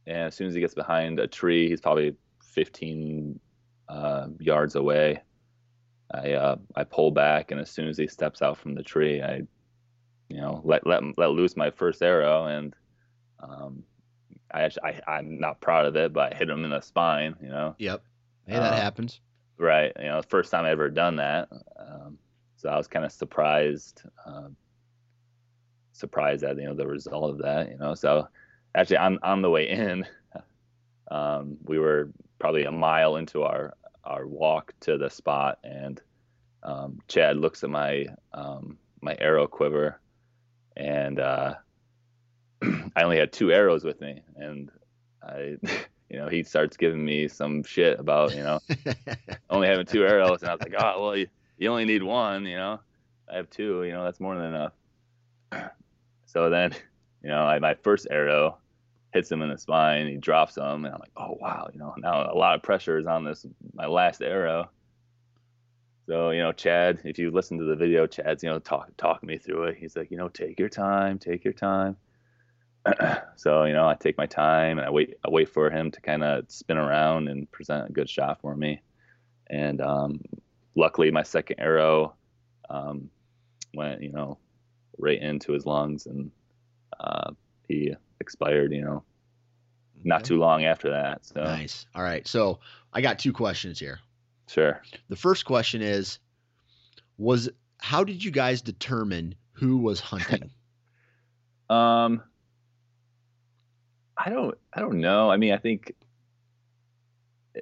and 0.07 0.29
as 0.29 0.35
soon 0.35 0.47
as 0.47 0.55
he 0.55 0.61
gets 0.61 0.75
behind 0.75 1.21
a 1.21 1.27
tree, 1.27 1.69
he's 1.69 1.81
probably 1.81 2.15
15 2.43 3.39
uh, 3.89 4.29
yards 4.39 4.77
away. 4.77 5.21
I 6.13 6.33
uh, 6.33 6.57
I 6.77 6.85
pull 6.85 7.11
back, 7.11 7.51
and 7.51 7.61
as 7.61 7.71
soon 7.71 7.89
as 7.89 7.99
he 7.99 8.07
steps 8.07 8.41
out 8.41 8.57
from 8.57 8.75
the 8.75 8.83
tree, 8.83 9.21
I, 9.21 9.43
you 10.29 10.37
know, 10.37 10.61
let 10.65 10.87
let 10.87 11.03
let 11.19 11.31
loose 11.31 11.57
my 11.57 11.71
first 11.71 12.03
arrow, 12.03 12.47
and 12.47 12.75
um, 13.41 13.83
I 14.53 14.63
actually 14.63 14.85
I, 14.85 15.17
I'm 15.17 15.41
not 15.41 15.61
proud 15.61 15.87
of 15.87 15.97
it, 15.97 16.13
but 16.13 16.33
I 16.33 16.37
hit 16.37 16.49
him 16.49 16.65
in 16.65 16.71
the 16.71 16.81
spine. 16.81 17.35
You 17.43 17.49
know. 17.49 17.75
Yep. 17.79 18.03
Hey, 18.47 18.55
that 18.55 18.73
uh, 18.73 18.77
happens. 18.77 19.21
Right. 19.59 19.93
You 19.99 20.07
know, 20.07 20.23
first 20.23 20.51
time 20.51 20.65
I 20.65 20.71
ever 20.71 20.89
done 20.89 21.17
that. 21.17 21.49
Um, 21.79 22.19
so 22.57 22.69
I 22.69 22.77
was 22.77 22.87
kind 22.87 23.05
of 23.05 23.13
surprised, 23.13 24.03
um, 24.25 24.57
surprised 25.93 26.45
at 26.45 26.57
you 26.57 26.65
know 26.65 26.75
the 26.75 26.87
result 26.87 27.31
of 27.31 27.39
that. 27.39 27.71
You 27.71 27.79
know, 27.79 27.95
so 27.95 28.29
actually 28.75 28.99
on 28.99 29.19
on 29.23 29.43
the 29.43 29.51
way 29.51 29.69
in, 29.69 30.07
um, 31.11 31.57
we 31.65 31.79
were 31.79 32.11
probably 32.39 32.65
a 32.65 32.73
mile 32.73 33.17
into 33.17 33.43
our 33.43 33.75
our 34.05 34.27
walk 34.27 34.73
to 34.81 34.99
the 34.99 35.09
spot, 35.09 35.59
and 35.65 36.01
um, 36.63 37.01
Chad 37.09 37.37
looks 37.37 37.63
at 37.65 37.71
my 37.71 38.07
um, 38.33 38.79
my 39.01 39.17
arrow 39.19 39.47
quiver, 39.47 40.01
and 40.77 41.21
uh, 41.21 41.55
I 42.63 43.03
only 43.03 43.19
had 43.19 43.33
two 43.33 43.53
arrows 43.53 43.85
with 43.85 44.01
me, 44.01 44.23
and 44.37 44.71
I. 45.23 45.57
you 46.13 46.19
know, 46.19 46.29
he 46.29 46.43
starts 46.43 46.77
giving 46.77 47.03
me 47.03 47.27
some 47.27 47.63
shit 47.63 47.99
about, 47.99 48.35
you 48.35 48.43
know, 48.43 48.61
only 49.51 49.67
having 49.67 49.87
two 49.87 50.05
arrows. 50.05 50.43
And 50.43 50.51
I 50.51 50.53
was 50.53 50.61
like, 50.61 50.75
oh, 50.77 51.03
well, 51.03 51.17
you, 51.17 51.27
you 51.57 51.71
only 51.71 51.87
need 51.87 52.03
one, 52.03 52.45
you 52.45 52.59
know. 52.59 52.81
I 53.33 53.37
have 53.37 53.49
two, 53.49 53.83
you 53.85 53.93
know, 53.93 54.05
that's 54.05 54.21
more 54.21 54.37
than 54.37 54.45
enough. 54.45 54.73
So 56.33 56.49
then, 56.49 56.73
you 57.23 57.29
know, 57.29 57.43
I, 57.43 57.59
my 57.59 57.75
first 57.75 58.07
arrow 58.11 58.57
hits 59.13 59.31
him 59.31 59.43
in 59.43 59.51
the 59.51 59.59
spine. 59.59 60.07
He 60.07 60.17
drops 60.17 60.57
him, 60.57 60.87
and 60.87 60.95
I'm 60.95 61.01
like, 61.01 61.13
oh 61.15 61.37
wow, 61.39 61.69
you 61.71 61.79
know, 61.79 61.95
now 61.99 62.33
a 62.33 62.35
lot 62.35 62.55
of 62.55 62.63
pressure 62.63 62.97
is 62.97 63.07
on 63.07 63.25
this 63.25 63.45
my 63.75 63.87
last 63.87 64.23
arrow. 64.23 64.71
So 66.07 66.31
you 66.31 66.41
know, 66.41 66.53
Chad, 66.53 67.01
if 67.05 67.19
you 67.19 67.31
listen 67.31 67.59
to 67.59 67.65
the 67.65 67.77
video, 67.77 68.07
Chad's 68.07 68.43
you 68.43 68.49
know 68.49 68.59
talk 68.59 68.89
talking 68.97 69.27
me 69.27 69.37
through 69.37 69.65
it. 69.65 69.77
He's 69.77 69.95
like, 69.95 70.11
you 70.11 70.17
know, 70.17 70.29
take 70.29 70.59
your 70.59 70.71
time, 70.71 71.19
take 71.19 71.45
your 71.45 71.53
time. 71.53 71.97
so 73.37 73.65
you 73.65 73.75
know, 73.75 73.87
I 73.87 73.95
take 73.95 74.17
my 74.17 74.27
time 74.27 74.79
and 74.79 74.87
I 74.87 74.91
wait. 74.91 75.17
I 75.27 75.29
wait 75.29 75.51
for 75.51 75.69
him 75.69 75.91
to 75.91 76.01
kind 76.01 76.25
of 76.25 76.51
spin 76.51 76.79
around 76.79 77.29
and 77.29 77.51
present 77.51 77.91
a 77.91 77.93
good 77.93 78.09
shot 78.09 78.41
for 78.41 78.57
me. 78.57 78.81
And 79.51 79.83
um, 79.83 80.23
luckily 80.77 81.11
my 81.11 81.25
second 81.25 81.61
arrow 81.61 82.15
um, 82.71 83.11
went, 83.75 84.03
you 84.03 84.13
know, 84.13 84.39
right 84.99 85.21
into 85.21 85.53
his 85.53 85.67
lungs 85.67 86.07
and 86.07 86.31
uh, 87.01 87.33
he 87.69 87.95
expired, 88.21 88.73
you 88.73 88.83
know, 88.83 89.05
okay. 89.99 90.05
not 90.05 90.25
too 90.25 90.39
long 90.39 90.65
after 90.65 90.91
that. 90.91 91.25
So 91.25 91.43
nice. 91.43 91.87
All 91.95 92.03
right. 92.03 92.27
So 92.27 92.61
I 92.93 93.01
got 93.01 93.19
two 93.19 93.33
questions 93.33 93.79
here. 93.79 94.01
Sure. 94.49 94.83
The 95.09 95.17
first 95.17 95.45
question 95.45 95.83
is, 95.83 96.19
was 97.19 97.49
how 97.79 98.05
did 98.05 98.23
you 98.23 98.31
guys 98.31 98.63
determine 98.63 99.35
who 99.53 99.79
was 99.79 100.01
hunting? 100.01 100.51
um, 101.71 102.23
I 104.17 104.31
don't, 104.31 104.57
I 104.73 104.81
don't 104.81 105.01
know. 105.01 105.31
I 105.31 105.37
mean, 105.37 105.53
I 105.53 105.59
think 105.59 105.95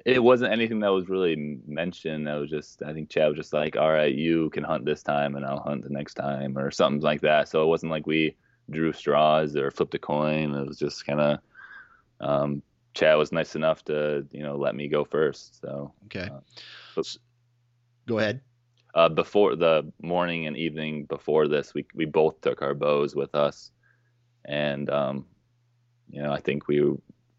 it 0.05 0.23
wasn't 0.23 0.53
anything 0.53 0.79
that 0.79 0.89
was 0.89 1.09
really 1.09 1.59
mentioned. 1.67 2.27
That 2.27 2.35
was 2.35 2.49
just 2.49 2.81
I 2.83 2.93
think 2.93 3.09
Chad 3.09 3.29
was 3.29 3.37
just 3.37 3.53
like, 3.53 3.75
all 3.75 3.91
right, 3.91 4.13
you 4.13 4.49
can 4.51 4.63
hunt 4.63 4.85
this 4.85 5.03
time 5.03 5.35
and 5.35 5.45
I'll 5.45 5.59
hunt 5.59 5.83
the 5.83 5.89
next 5.89 6.13
time 6.13 6.57
or 6.57 6.71
something 6.71 7.01
like 7.01 7.21
that. 7.21 7.49
So 7.49 7.63
it 7.63 7.67
wasn't 7.67 7.91
like 7.91 8.07
we 8.07 8.35
drew 8.69 8.93
straws 8.93 9.55
or 9.55 9.69
flipped 9.71 9.95
a 9.95 9.99
coin. 9.99 10.55
It 10.55 10.67
was 10.67 10.79
just 10.79 11.05
kind 11.05 11.19
of 11.19 11.39
um, 12.21 12.61
Chad 12.93 13.17
was 13.17 13.31
nice 13.31 13.55
enough 13.55 13.83
to 13.85 14.25
you 14.31 14.43
know 14.43 14.55
let 14.55 14.75
me 14.75 14.87
go 14.87 15.03
first. 15.03 15.61
So 15.61 15.93
okay, 16.05 16.29
uh, 16.31 16.39
but, 16.95 17.17
go 18.07 18.19
ahead. 18.19 18.41
Uh, 18.93 19.09
before 19.09 19.55
the 19.55 19.89
morning 20.01 20.47
and 20.47 20.57
evening 20.57 21.05
before 21.05 21.47
this, 21.47 21.73
we 21.73 21.85
we 21.95 22.05
both 22.05 22.39
took 22.41 22.61
our 22.61 22.73
bows 22.73 23.15
with 23.15 23.33
us, 23.35 23.71
and 24.45 24.89
um, 24.89 25.25
you 26.09 26.21
know 26.21 26.31
I 26.31 26.39
think 26.39 26.67
we 26.67 26.81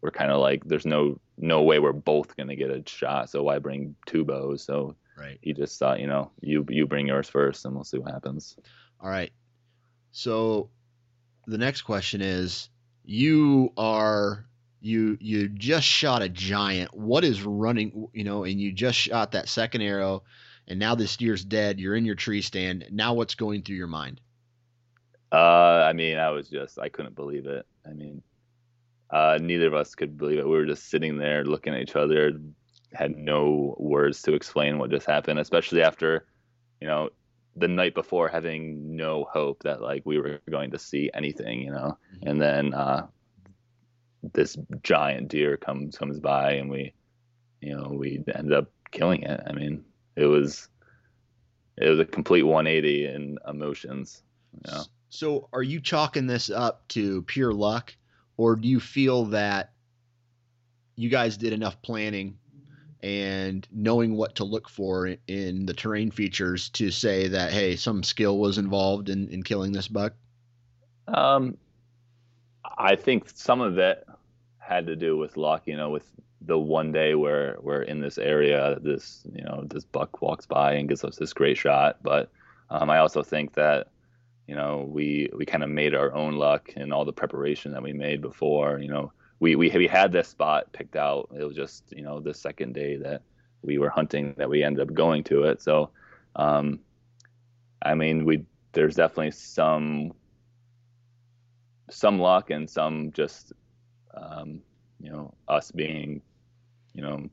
were 0.01 0.11
kind 0.11 0.31
of 0.31 0.39
like, 0.41 0.65
there's 0.65 0.85
no 0.85 1.19
no 1.37 1.63
way 1.63 1.79
we're 1.79 1.93
both 1.93 2.35
gonna 2.35 2.55
get 2.55 2.71
a 2.71 2.83
shot. 2.85 3.29
So 3.29 3.43
why 3.43 3.59
bring 3.59 3.95
two 4.05 4.23
bows? 4.23 4.63
So 4.63 4.95
right. 5.17 5.37
he 5.41 5.53
just 5.53 5.79
thought, 5.79 5.99
you 5.99 6.07
know, 6.07 6.31
you 6.41 6.65
you 6.69 6.87
bring 6.87 7.07
yours 7.07 7.29
first, 7.29 7.65
and 7.65 7.75
we'll 7.75 7.83
see 7.83 7.97
what 7.97 8.11
happens. 8.11 8.57
All 8.99 9.09
right. 9.09 9.31
So 10.11 10.69
the 11.47 11.57
next 11.57 11.81
question 11.81 12.21
is, 12.21 12.69
you 13.03 13.73
are 13.77 14.45
you 14.79 15.17
you 15.19 15.49
just 15.49 15.87
shot 15.87 16.21
a 16.21 16.29
giant. 16.29 16.93
What 16.93 17.23
is 17.23 17.41
running? 17.43 18.07
You 18.13 18.23
know, 18.23 18.43
and 18.43 18.59
you 18.59 18.71
just 18.71 18.97
shot 18.97 19.31
that 19.31 19.49
second 19.49 19.81
arrow, 19.81 20.23
and 20.67 20.77
now 20.77 20.95
this 20.95 21.17
deer's 21.17 21.43
dead. 21.43 21.79
You're 21.79 21.95
in 21.95 22.05
your 22.05 22.15
tree 22.15 22.41
stand. 22.41 22.85
Now 22.91 23.13
what's 23.13 23.35
going 23.35 23.63
through 23.63 23.77
your 23.77 23.87
mind? 23.87 24.21
Uh, 25.31 25.83
I 25.87 25.93
mean, 25.93 26.17
I 26.17 26.29
was 26.29 26.47
just 26.47 26.77
I 26.77 26.89
couldn't 26.89 27.15
believe 27.15 27.47
it. 27.47 27.65
I 27.89 27.93
mean, 27.93 28.21
uh, 29.13 29.37
neither 29.39 29.67
of 29.67 29.75
us 29.75 29.93
could 29.93 30.17
believe 30.17 30.39
it. 30.39 30.45
We 30.45 30.51
were 30.51 30.65
just 30.65 30.89
sitting 30.89 31.17
there 31.17 31.45
looking 31.45 31.75
at 31.75 31.81
each 31.81 31.95
other, 31.95 32.33
had 32.93 33.15
no 33.15 33.75
words 33.77 34.23
to 34.23 34.33
explain 34.33 34.79
what 34.79 34.89
just 34.89 35.05
happened, 35.05 35.37
especially 35.37 35.83
after, 35.83 36.25
you 36.81 36.87
know, 36.87 37.09
the 37.55 37.67
night 37.67 37.93
before 37.93 38.27
having 38.27 38.95
no 38.95 39.25
hope 39.31 39.61
that 39.61 39.83
like 39.83 40.01
we 40.03 40.17
were 40.17 40.41
going 40.49 40.71
to 40.71 40.79
see 40.79 41.11
anything, 41.13 41.61
you 41.61 41.71
know, 41.71 41.95
mm-hmm. 42.15 42.27
and 42.27 42.41
then 42.41 42.73
uh, 42.73 43.05
this 44.33 44.57
giant 44.81 45.27
deer 45.27 45.57
comes 45.57 45.95
comes 45.95 46.19
by 46.19 46.53
and 46.53 46.71
we, 46.71 46.91
you 47.61 47.75
know, 47.75 47.89
we 47.93 48.23
end 48.33 48.51
up 48.51 48.71
killing 48.89 49.21
it. 49.21 49.39
I 49.45 49.53
mean, 49.53 49.85
it 50.15 50.25
was 50.25 50.69
it 51.77 51.87
was 51.87 51.99
a 51.99 52.05
complete 52.05 52.43
180 52.43 53.05
in 53.05 53.37
emotions. 53.47 54.23
You 54.53 54.71
know? 54.71 54.83
So, 55.09 55.49
are 55.53 55.61
you 55.61 55.79
chalking 55.79 56.25
this 56.25 56.49
up 56.49 56.87
to 56.89 57.21
pure 57.23 57.53
luck, 57.53 57.95
or 58.37 58.55
do 58.55 58.67
you 58.67 58.79
feel 58.79 59.25
that 59.25 59.71
you 60.95 61.09
guys 61.09 61.37
did 61.37 61.53
enough 61.53 61.81
planning 61.81 62.37
and 63.01 63.67
knowing 63.71 64.15
what 64.15 64.35
to 64.35 64.43
look 64.45 64.69
for 64.69 65.15
in, 65.27 65.65
the 65.65 65.73
terrain 65.73 66.09
features 66.09 66.69
to 66.69 66.89
say 66.89 67.27
that 67.27 67.51
hey, 67.51 67.75
some 67.75 68.01
skill 68.01 68.37
was 68.39 68.57
involved 68.57 69.09
in, 69.09 69.27
in 69.29 69.43
killing 69.43 69.73
this 69.73 69.87
buck? 69.87 70.13
Um, 71.07 71.57
I 72.77 72.95
think 72.95 73.29
some 73.33 73.59
of 73.59 73.77
it 73.77 74.07
had 74.57 74.87
to 74.87 74.95
do 74.95 75.17
with 75.17 75.35
luck. 75.35 75.63
You 75.65 75.75
know, 75.75 75.89
with 75.89 76.09
the 76.41 76.57
one 76.57 76.91
day 76.91 77.15
where 77.15 77.57
we're 77.61 77.81
in 77.81 77.99
this 77.99 78.17
area, 78.17 78.77
this 78.81 79.21
you 79.33 79.43
know 79.43 79.65
this 79.67 79.83
buck 79.83 80.21
walks 80.21 80.45
by 80.45 80.73
and 80.73 80.87
gives 80.87 81.03
us 81.03 81.17
this 81.17 81.33
great 81.33 81.57
shot. 81.57 81.97
But 82.03 82.31
um, 82.69 82.89
I 82.89 82.99
also 82.99 83.21
think 83.21 83.53
that 83.55 83.89
you 84.47 84.55
know 84.55 84.85
we 84.89 85.29
we 85.35 85.45
kind 85.45 85.63
of 85.63 85.69
made 85.69 85.95
our 85.95 86.13
own 86.13 86.35
luck 86.35 86.69
in 86.75 86.91
all 86.91 87.05
the 87.05 87.13
preparation 87.13 87.71
that 87.71 87.83
we 87.83 87.93
made 87.93 88.21
before 88.21 88.79
you 88.79 88.89
know. 88.89 89.11
We 89.39 89.55
we 89.57 89.69
we 89.69 89.87
had 89.87 90.13
this 90.13 90.29
spot 90.29 90.71
picked 90.71 90.95
out. 90.95 91.29
It 91.37 91.43
was 91.43 91.55
just 91.55 91.91
you 91.91 92.01
know 92.01 92.21
the 92.21 92.33
second 92.33 92.73
day 92.73 92.95
that 92.97 93.23
we 93.61 93.77
were 93.77 93.89
hunting 93.89 94.35
that 94.37 94.49
we 94.49 94.63
ended 94.63 94.87
up 94.87 94.93
going 94.95 95.23
to 95.25 95.43
it. 95.43 95.61
So 95.61 95.89
um 96.35 96.79
i 97.83 97.93
mean 97.93 98.25
we 98.25 98.45
there's 98.71 98.95
definitely 98.95 99.31
some 99.31 100.13
some 101.89 102.19
luck 102.19 102.49
and 102.49 102.69
some 102.69 103.11
just 103.11 103.53
um 104.15 104.61
you 104.99 105.11
know 105.11 105.33
us 105.47 105.71
being 105.71 106.21
you 106.93 107.01
know 107.01 107.29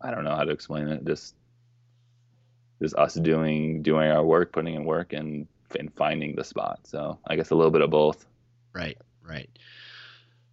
i 0.00 0.10
don't 0.10 0.24
know 0.24 0.34
how 0.34 0.44
to 0.44 0.52
explain 0.52 0.88
it. 0.88 1.04
Just 1.04 1.34
just 2.80 2.96
us 2.96 3.14
doing 3.14 3.82
doing 3.82 4.10
our 4.10 4.24
work 4.24 4.52
putting 4.52 4.74
in 4.74 4.84
work 4.84 5.12
and 5.12 5.46
in 5.76 5.88
finding 5.90 6.34
the 6.34 6.44
spot. 6.44 6.80
So 6.84 7.18
I 7.26 7.36
guess 7.36 7.50
a 7.50 7.54
little 7.54 7.70
bit 7.70 7.82
of 7.82 7.90
both. 7.90 8.26
Right, 8.72 8.98
right. 9.26 9.50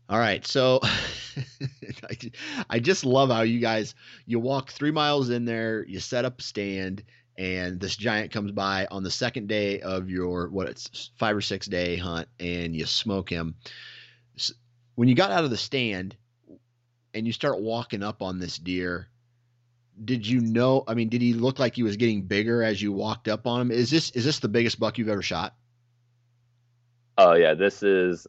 All 0.09 0.17
right, 0.17 0.45
so 0.45 0.79
I, 0.83 2.17
I 2.69 2.79
just 2.79 3.05
love 3.05 3.29
how 3.29 3.41
you 3.41 3.59
guys 3.59 3.93
you 4.25 4.39
walk 4.39 4.71
three 4.71 4.89
miles 4.89 5.29
in 5.29 5.45
there, 5.45 5.85
you 5.85 5.99
set 5.99 6.25
up 6.25 6.39
a 6.39 6.43
stand, 6.43 7.03
and 7.37 7.79
this 7.79 7.95
giant 7.95 8.31
comes 8.31 8.51
by 8.51 8.87
on 8.89 9.03
the 9.03 9.11
second 9.11 9.47
day 9.47 9.79
of 9.81 10.09
your 10.09 10.49
what 10.49 10.67
it's 10.67 11.11
five 11.17 11.35
or 11.37 11.41
six 11.41 11.67
day 11.67 11.95
hunt, 11.95 12.27
and 12.39 12.75
you 12.75 12.87
smoke 12.87 13.29
him. 13.29 13.55
When 14.95 15.07
you 15.07 15.15
got 15.15 15.31
out 15.31 15.43
of 15.43 15.51
the 15.51 15.57
stand 15.57 16.15
and 17.13 17.27
you 17.27 17.31
start 17.31 17.61
walking 17.61 18.01
up 18.01 18.21
on 18.23 18.39
this 18.39 18.57
deer, 18.57 19.07
did 20.03 20.25
you 20.25 20.41
know? 20.41 20.83
I 20.87 20.93
mean, 20.93 21.09
did 21.09 21.21
he 21.21 21.33
look 21.33 21.59
like 21.59 21.75
he 21.75 21.83
was 21.83 21.97
getting 21.97 22.23
bigger 22.23 22.63
as 22.63 22.81
you 22.81 22.91
walked 22.91 23.27
up 23.27 23.47
on 23.47 23.61
him? 23.61 23.71
Is 23.71 23.89
this 23.89 24.11
is 24.11 24.25
this 24.25 24.39
the 24.39 24.47
biggest 24.47 24.79
buck 24.79 24.97
you've 24.97 25.09
ever 25.09 25.21
shot? 25.21 25.55
Oh 27.17 27.33
yeah, 27.33 27.53
this 27.53 27.83
is 27.83 28.27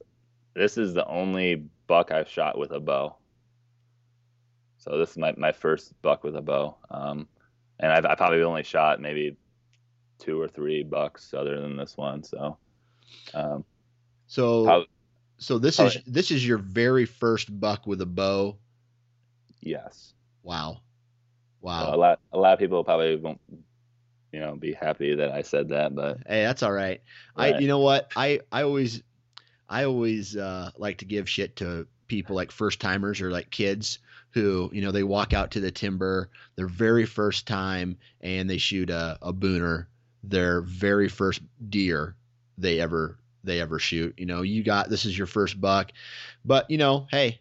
this 0.54 0.76
is 0.76 0.94
the 0.94 1.06
only 1.06 1.66
buck 1.86 2.10
I've 2.10 2.28
shot 2.28 2.58
with 2.58 2.72
a 2.72 2.80
bow. 2.80 3.16
So 4.78 4.98
this 4.98 5.10
is 5.10 5.18
my, 5.18 5.34
my 5.36 5.52
first 5.52 5.92
buck 6.00 6.24
with 6.24 6.36
a 6.36 6.40
bow, 6.40 6.76
um, 6.90 7.28
and 7.78 7.92
I've, 7.92 8.06
I 8.06 8.14
probably 8.14 8.42
only 8.42 8.62
shot 8.62 9.00
maybe 9.00 9.36
two 10.18 10.40
or 10.40 10.48
three 10.48 10.82
bucks 10.82 11.34
other 11.34 11.60
than 11.60 11.76
this 11.76 11.96
one. 11.96 12.22
So, 12.22 12.56
um, 13.34 13.64
so 14.26 14.64
how, 14.64 14.84
so 15.38 15.58
this 15.58 15.78
is 15.78 15.98
this 16.06 16.30
is 16.30 16.46
your 16.46 16.58
very 16.58 17.04
first 17.04 17.60
buck 17.60 17.86
with 17.86 18.00
a 18.00 18.06
bow. 18.06 18.56
Yes. 19.60 20.14
Wow. 20.42 20.80
Wow. 21.62 21.94
a 21.94 21.96
lot 21.96 22.20
a 22.32 22.38
lot 22.38 22.52
of 22.54 22.58
people 22.58 22.82
probably 22.84 23.16
won't 23.16 23.40
you 24.32 24.40
know 24.40 24.56
be 24.56 24.72
happy 24.72 25.14
that 25.14 25.30
I 25.30 25.42
said 25.42 25.68
that, 25.70 25.94
but 25.94 26.18
hey, 26.26 26.42
that's 26.42 26.62
all 26.62 26.72
right. 26.72 27.00
right. 27.36 27.54
I 27.56 27.58
you 27.58 27.68
know 27.68 27.80
what? 27.80 28.10
I 28.16 28.40
I 28.52 28.62
always 28.62 29.02
I 29.68 29.84
always 29.84 30.36
uh, 30.36 30.70
like 30.76 30.98
to 30.98 31.04
give 31.04 31.28
shit 31.28 31.56
to 31.56 31.86
people 32.06 32.34
like 32.34 32.50
first 32.50 32.80
timers 32.80 33.20
or 33.20 33.30
like 33.30 33.50
kids 33.50 34.00
who 34.30 34.70
you 34.72 34.82
know 34.82 34.90
they 34.90 35.02
walk 35.02 35.32
out 35.32 35.52
to 35.52 35.60
the 35.60 35.70
timber 35.70 36.28
their 36.56 36.66
very 36.66 37.06
first 37.06 37.46
time 37.46 37.96
and 38.20 38.50
they 38.50 38.58
shoot 38.58 38.90
a, 38.90 39.16
a 39.22 39.32
booner 39.32 39.86
their 40.24 40.60
very 40.62 41.08
first 41.08 41.40
deer 41.68 42.16
they 42.58 42.80
ever 42.80 43.16
they 43.44 43.60
ever 43.60 43.78
shoot 43.78 44.12
you 44.18 44.26
know 44.26 44.42
you 44.42 44.62
got 44.62 44.90
this 44.90 45.04
is 45.04 45.16
your 45.16 45.26
first 45.26 45.60
buck 45.60 45.92
but 46.44 46.68
you 46.68 46.78
know 46.78 47.06
hey 47.10 47.40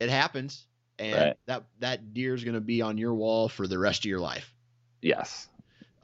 it 0.00 0.08
happens 0.08 0.66
and 1.02 1.20
right. 1.20 1.36
that 1.46 1.64
that 1.80 2.14
deer 2.14 2.34
is 2.34 2.44
going 2.44 2.54
to 2.54 2.60
be 2.60 2.80
on 2.80 2.96
your 2.96 3.14
wall 3.14 3.48
for 3.48 3.66
the 3.66 3.78
rest 3.78 4.00
of 4.00 4.04
your 4.06 4.20
life. 4.20 4.54
Yes. 5.00 5.48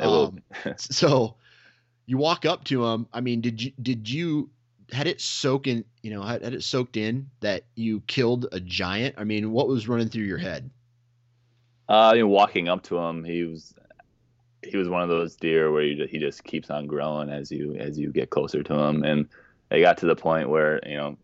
Um, 0.00 0.42
so 0.76 1.36
you 2.06 2.18
walk 2.18 2.44
up 2.44 2.64
to 2.64 2.84
him. 2.84 3.06
I 3.12 3.20
mean, 3.20 3.40
did 3.40 3.62
you 3.62 3.72
did 3.80 4.08
you 4.08 4.50
had 4.92 5.06
it 5.06 5.20
soak 5.20 5.66
in? 5.66 5.84
You 6.02 6.10
know, 6.10 6.22
had, 6.22 6.42
had 6.42 6.54
it 6.54 6.64
soaked 6.64 6.96
in 6.96 7.30
that 7.40 7.64
you 7.76 8.00
killed 8.06 8.46
a 8.50 8.60
giant? 8.60 9.14
I 9.18 9.24
mean, 9.24 9.52
what 9.52 9.68
was 9.68 9.88
running 9.88 10.08
through 10.08 10.24
your 10.24 10.38
head? 10.38 10.70
Uh, 11.88 12.12
you 12.14 12.22
know, 12.22 12.28
walking 12.28 12.68
up 12.68 12.82
to 12.84 12.98
him, 12.98 13.24
he 13.24 13.44
was 13.44 13.74
he 14.62 14.76
was 14.76 14.88
one 14.88 15.02
of 15.02 15.08
those 15.08 15.36
deer 15.36 15.70
where 15.70 15.82
you, 15.82 16.06
he 16.06 16.18
just 16.18 16.42
keeps 16.44 16.70
on 16.70 16.86
growing 16.86 17.30
as 17.30 17.52
you 17.52 17.74
as 17.76 17.98
you 17.98 18.10
get 18.10 18.30
closer 18.30 18.62
to 18.62 18.74
him, 18.74 19.04
and 19.04 19.28
it 19.70 19.80
got 19.80 19.98
to 19.98 20.06
the 20.06 20.16
point 20.16 20.48
where 20.48 20.80
you 20.86 20.96
know 20.96 21.16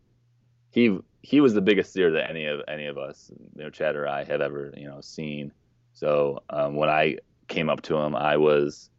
he 0.70 0.99
he 1.25 1.41
was 1.41 1.55
the 1.55 1.62
biggest 1.62 1.95
deer 1.95 2.11
that 2.11 2.29
any 2.29 2.45
of 2.45 2.61
any 2.68 2.85
of 2.85 2.99
us, 2.99 3.31
you 3.57 3.64
know, 3.64 3.70
Chad 3.70 3.97
or 3.97 4.07
I, 4.07 4.25
have 4.25 4.43
ever 4.43 4.75
you 4.77 4.87
know 4.87 5.01
seen. 5.01 5.53
So 5.95 6.43
um, 6.51 6.77
when 6.77 6.91
I 6.91 7.16
came 7.49 7.70
up 7.70 7.81
to 7.83 7.97
him, 7.97 8.14
I 8.14 8.37
was 8.37 8.91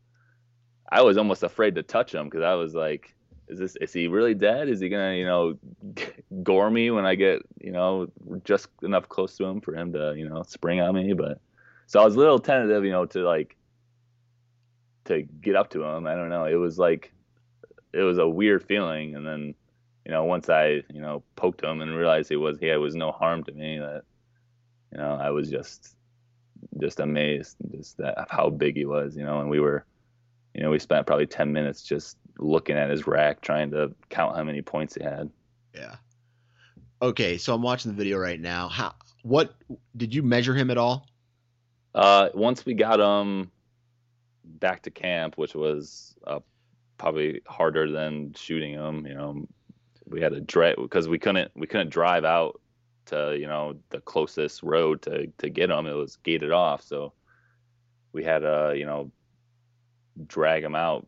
I 0.91 1.03
was 1.03 1.17
almost 1.17 1.43
afraid 1.43 1.76
to 1.76 1.84
touch 1.84 2.15
him 2.15 2.26
because 2.26 2.41
I 2.41 2.55
was 2.55 2.73
like, 2.73 3.13
is 3.47 3.59
this 3.59 3.76
is 3.76 3.93
he 3.93 4.07
really 4.07 4.34
dead? 4.34 4.69
Is 4.69 4.80
he 4.80 4.89
gonna 4.89 5.13
you 5.13 5.26
know 5.26 5.59
gore 6.43 6.71
me 6.71 6.89
when 6.89 7.05
I 7.05 7.13
get 7.13 7.43
you 7.61 7.71
know 7.71 8.07
just 8.43 8.69
enough 8.82 9.07
close 9.07 9.38
to 9.38 9.45
him 9.45 9.61
for 9.61 9.76
him 9.76 9.93
to 9.93 10.15
you 10.17 10.28
know 10.28 10.41
spring 10.47 10.82
on 10.82 10.95
me? 10.95 11.13
But 11.13 11.39
so 11.86 12.01
I 12.01 12.05
was 12.05 12.15
a 12.15 12.19
little 12.19 12.39
tentative, 12.39 12.84
you 12.86 12.91
know, 12.91 13.05
to 13.05 13.19
like 13.19 13.55
to 15.05 15.21
get 15.21 15.55
up 15.55 15.69
to 15.71 15.84
him. 15.84 16.07
I 16.07 16.15
don't 16.15 16.30
know. 16.30 16.45
It 16.45 16.55
was 16.55 16.80
like 16.80 17.13
it 17.93 18.01
was 18.01 18.17
a 18.17 18.28
weird 18.28 18.63
feeling, 18.63 19.15
and 19.15 19.28
then 19.28 19.53
you 20.06 20.12
know, 20.12 20.24
once 20.24 20.49
I, 20.49 20.84
you 20.93 21.01
know, 21.01 21.24
poked 21.36 21.64
him 21.64 21.82
and 21.82 21.95
realized 21.95 22.30
he 22.30 22.36
was 22.36 22.60
he 22.60 22.72
was 22.78 22.95
no 22.95 23.12
harm 23.12 23.43
to 23.45 23.51
me, 23.51 23.80
that, 23.80 24.03
you 24.91 24.99
know, 24.99 25.18
I 25.20 25.32
was 25.32 25.49
just, 25.49 25.95
just 26.80 26.99
amazed, 26.99 27.58
just 27.72 27.97
that 27.97 28.28
how 28.30 28.49
big 28.49 28.76
he 28.78 28.86
was, 28.86 29.16
you 29.16 29.24
know, 29.24 29.39
and 29.39 29.49
we 29.49 29.60
were, 29.60 29.86
you 30.53 30.62
know, 30.62 30.70
we 30.70 30.80
spent 30.80 31.08
probably 31.08 31.26
ten 31.26 31.51
minutes 31.51 31.82
just 31.82 32.18
looking 32.38 32.78
at 32.78 32.89
his 32.89 33.08
rack, 33.08 33.41
trying 33.41 33.72
to 33.72 33.93
count 34.10 34.36
how 34.36 34.43
many 34.43 34.62
points 34.62 34.95
he 34.95 35.03
had. 35.03 35.30
Yeah. 35.74 35.95
Okay, 37.01 37.38
so 37.38 37.53
I'm 37.53 37.62
watching 37.62 37.91
the 37.91 37.97
video 37.97 38.18
right 38.18 38.39
now. 38.39 38.70
How? 38.70 38.93
What 39.24 39.56
did 39.97 40.14
you 40.14 40.22
measure 40.22 40.53
him 40.53 40.70
at 40.70 40.78
all? 40.78 41.08
Uh, 41.93 42.30
once 42.34 42.66
we 42.66 42.74
got 42.74 42.99
him 42.99 43.51
back 44.43 44.84
to 44.84 44.91
camp, 44.91 45.38
which 45.38 45.56
was 45.56 46.16
uh, 46.28 46.39
probably 46.97 47.41
harder 47.47 47.89
than 47.91 48.34
shooting 48.34 48.74
him, 48.74 49.06
you 49.08 49.16
know, 49.16 49.47
we 50.08 50.22
had 50.22 50.34
to 50.34 50.41
drive 50.41 50.76
because 50.78 51.08
we 51.08 51.20
couldn't 51.20 51.51
we 51.56 51.68
couldn't 51.68 51.89
drive 51.89 52.26
out 52.26 52.62
to 53.06 53.38
you 53.39 53.47
know 53.47 53.76
the 53.89 53.99
closest 54.01 54.64
road 54.64 55.01
to 55.03 55.28
to 55.38 55.49
get 55.49 55.68
them. 55.68 55.88
It 55.88 55.93
was 55.93 56.18
gated 56.18 56.51
off, 56.51 56.84
so 56.84 57.14
we 58.12 58.24
had 58.24 58.39
to 58.39 58.74
you 58.76 58.86
know 58.86 59.12
drag 60.28 60.64
them 60.64 60.76
out 60.76 61.06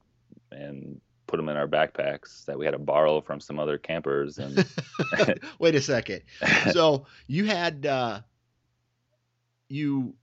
and 0.52 1.00
put 1.28 1.38
them 1.38 1.50
in 1.50 1.58
our 1.58 1.68
backpacks 1.68 2.46
that 2.46 2.58
we 2.58 2.66
had 2.66 2.72
to 2.72 2.80
borrow 2.80 3.22
from 3.22 3.40
some 3.40 3.60
other 3.60 3.78
campers. 3.78 4.38
And 4.38 4.66
wait 5.60 5.76
a 5.76 5.82
second, 5.82 6.22
so 6.72 7.06
you 7.28 7.46
had 7.46 7.86
uh, 7.86 8.22
you 9.70 10.16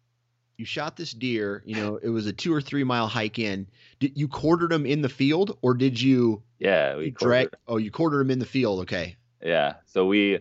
you 0.57 0.64
shot 0.64 0.97
this 0.97 1.12
deer. 1.12 1.62
You 1.66 1.77
know, 1.77 1.97
it 1.97 2.09
was 2.09 2.27
a 2.27 2.33
two 2.33 2.53
or 2.55 2.61
three 2.61 2.85
mile 2.85 3.09
hike 3.09 3.39
in. 3.39 3.66
Did 3.99 4.16
you 4.16 4.29
quartered 4.29 4.70
them 4.70 4.87
in 4.87 5.03
the 5.03 5.09
field, 5.09 5.59
or 5.62 5.75
did 5.75 6.01
you? 6.01 6.43
Yeah, 6.64 6.96
we 6.96 7.10
drag. 7.10 7.50
Oh, 7.68 7.76
you 7.76 7.90
quartered 7.90 8.22
him 8.22 8.30
in 8.30 8.38
the 8.38 8.46
field. 8.46 8.80
Okay. 8.80 9.16
Yeah. 9.42 9.74
So 9.84 10.06
we 10.06 10.38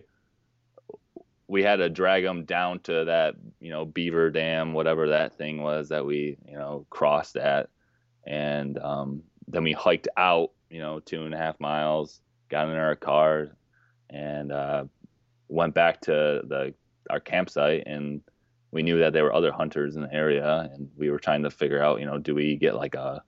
we 1.48 1.62
had 1.62 1.76
to 1.76 1.90
drag 1.90 2.24
him 2.24 2.46
down 2.46 2.80
to 2.80 3.04
that 3.04 3.34
you 3.60 3.70
know 3.70 3.84
beaver 3.84 4.30
dam, 4.30 4.72
whatever 4.72 5.08
that 5.08 5.36
thing 5.36 5.62
was 5.62 5.90
that 5.90 6.06
we 6.06 6.38
you 6.48 6.56
know 6.56 6.86
crossed 6.88 7.36
at, 7.36 7.68
and 8.26 8.78
um, 8.78 9.22
then 9.48 9.64
we 9.64 9.72
hiked 9.72 10.08
out 10.16 10.52
you 10.70 10.80
know 10.80 10.98
two 10.98 11.24
and 11.26 11.34
a 11.34 11.38
half 11.38 11.60
miles, 11.60 12.22
got 12.48 12.70
in 12.70 12.74
our 12.74 12.96
car, 12.96 13.54
and 14.08 14.50
uh, 14.50 14.84
went 15.48 15.74
back 15.74 16.00
to 16.02 16.40
the 16.48 16.72
our 17.10 17.20
campsite 17.20 17.82
and 17.84 18.22
we 18.70 18.82
knew 18.82 18.98
that 18.98 19.12
there 19.12 19.24
were 19.24 19.34
other 19.34 19.52
hunters 19.52 19.94
in 19.94 20.00
the 20.00 20.12
area 20.12 20.70
and 20.72 20.88
we 20.96 21.10
were 21.10 21.18
trying 21.18 21.42
to 21.42 21.50
figure 21.50 21.82
out 21.82 22.00
you 22.00 22.06
know 22.06 22.16
do 22.16 22.34
we 22.34 22.56
get 22.56 22.74
like 22.74 22.94
a 22.94 23.22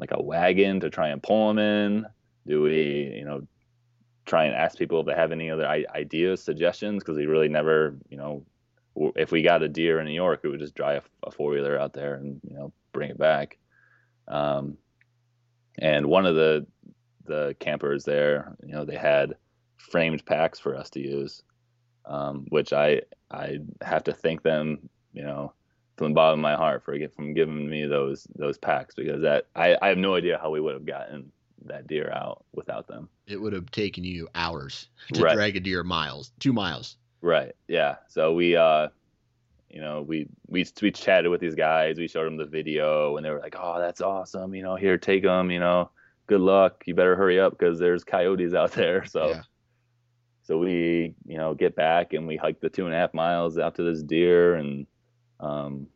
like 0.00 0.12
a 0.12 0.22
wagon 0.22 0.80
to 0.80 0.90
try 0.90 1.08
and 1.08 1.22
pull 1.22 1.48
them 1.48 1.58
in? 1.58 2.06
Do 2.46 2.62
we 2.62 3.12
you 3.16 3.24
know 3.24 3.46
try 4.26 4.44
and 4.44 4.54
ask 4.54 4.78
people 4.78 5.00
if 5.00 5.06
they 5.06 5.14
have 5.14 5.32
any 5.32 5.50
other 5.50 5.66
ideas 5.66 6.42
suggestions? 6.42 7.02
Because 7.02 7.16
we 7.16 7.26
really 7.26 7.48
never 7.48 7.96
you 8.08 8.16
know 8.16 8.44
if 9.16 9.30
we 9.30 9.42
got 9.42 9.62
a 9.62 9.68
deer 9.68 10.00
in 10.00 10.06
new 10.06 10.12
york 10.12 10.42
we 10.42 10.50
would 10.50 10.58
just 10.58 10.74
drive 10.74 11.08
a 11.22 11.30
four-wheeler 11.30 11.78
out 11.78 11.92
there 11.92 12.16
and 12.16 12.40
you 12.42 12.54
know 12.54 12.72
bring 12.92 13.10
it 13.10 13.18
back. 13.18 13.58
Um, 14.28 14.76
and 15.78 16.06
one 16.06 16.26
of 16.26 16.34
the 16.34 16.66
the 17.26 17.54
campers 17.60 18.04
there, 18.04 18.56
you 18.64 18.72
know, 18.72 18.84
they 18.84 18.96
had 18.96 19.34
framed 19.76 20.26
packs 20.26 20.58
for 20.58 20.76
us 20.76 20.90
to 20.90 21.00
use, 21.00 21.42
um, 22.04 22.46
which 22.48 22.72
I 22.72 23.02
I 23.30 23.58
have 23.82 24.04
to 24.04 24.12
thank 24.12 24.42
them, 24.42 24.88
you 25.12 25.22
know, 25.22 25.52
from 26.00 26.12
the 26.12 26.14
bottom 26.14 26.40
of 26.40 26.42
my 26.42 26.56
heart 26.56 26.82
for 26.82 26.96
from 27.14 27.34
giving 27.34 27.68
me 27.68 27.84
those 27.84 28.26
those 28.34 28.56
packs 28.56 28.94
because 28.94 29.20
that 29.20 29.48
I, 29.54 29.76
I 29.82 29.88
have 29.88 29.98
no 29.98 30.14
idea 30.14 30.38
how 30.40 30.48
we 30.50 30.58
would 30.58 30.72
have 30.72 30.86
gotten 30.86 31.30
that 31.66 31.86
deer 31.86 32.10
out 32.10 32.42
without 32.54 32.88
them. 32.88 33.10
It 33.26 33.36
would 33.36 33.52
have 33.52 33.70
taken 33.70 34.02
you 34.02 34.26
hours 34.34 34.88
to 35.12 35.22
Right. 35.22 35.34
drag 35.34 35.56
a 35.56 35.60
deer 35.60 35.84
miles, 35.84 36.32
two 36.40 36.54
miles. 36.54 36.96
Right. 37.20 37.52
Yeah. 37.68 37.96
So 38.08 38.32
we, 38.32 38.56
uh, 38.56 38.88
you 39.68 39.82
know, 39.82 40.00
we 40.00 40.26
we 40.48 40.64
we 40.80 40.90
chatted 40.90 41.30
with 41.30 41.42
these 41.42 41.54
guys. 41.54 41.98
We 41.98 42.08
showed 42.08 42.24
them 42.24 42.38
the 42.38 42.46
video, 42.46 43.18
and 43.18 43.26
they 43.26 43.30
were 43.30 43.40
like, 43.40 43.56
"Oh, 43.58 43.78
that's 43.78 44.00
awesome! 44.00 44.54
You 44.54 44.62
know, 44.62 44.76
here, 44.76 44.96
take 44.96 45.22
them. 45.22 45.50
You 45.50 45.60
know, 45.60 45.90
good 46.28 46.40
luck. 46.40 46.82
You 46.86 46.94
better 46.94 47.14
hurry 47.14 47.38
up 47.38 47.58
because 47.58 47.78
there's 47.78 48.04
coyotes 48.04 48.54
out 48.54 48.72
there." 48.72 49.04
So, 49.06 49.28
Yeah. 49.28 49.42
so 50.44 50.56
we, 50.56 51.14
you 51.26 51.36
know, 51.36 51.52
get 51.52 51.76
back 51.76 52.14
and 52.14 52.26
we 52.26 52.36
hike 52.38 52.60
the 52.60 52.70
two 52.70 52.86
and 52.86 52.94
a 52.94 52.96
half 52.96 53.12
miles 53.12 53.58
out 53.58 53.74
to 53.74 53.82
this 53.82 54.02
deer, 54.02 54.54
and 54.54 54.86
um, 55.40 55.88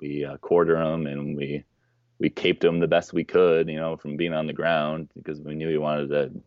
we 0.00 0.24
uh, 0.24 0.36
quarter 0.38 0.76
him, 0.76 1.06
and 1.06 1.36
we 1.36 1.64
we 2.18 2.30
caped 2.30 2.64
him 2.64 2.78
the 2.80 2.88
best 2.88 3.12
we 3.12 3.24
could, 3.24 3.68
you 3.68 3.76
know, 3.76 3.96
from 3.96 4.16
being 4.16 4.32
on 4.34 4.46
the 4.46 4.52
ground 4.52 5.10
because 5.16 5.40
we 5.40 5.54
knew 5.54 5.68
we 5.68 5.78
wanted 5.78 6.08
to 6.10 6.42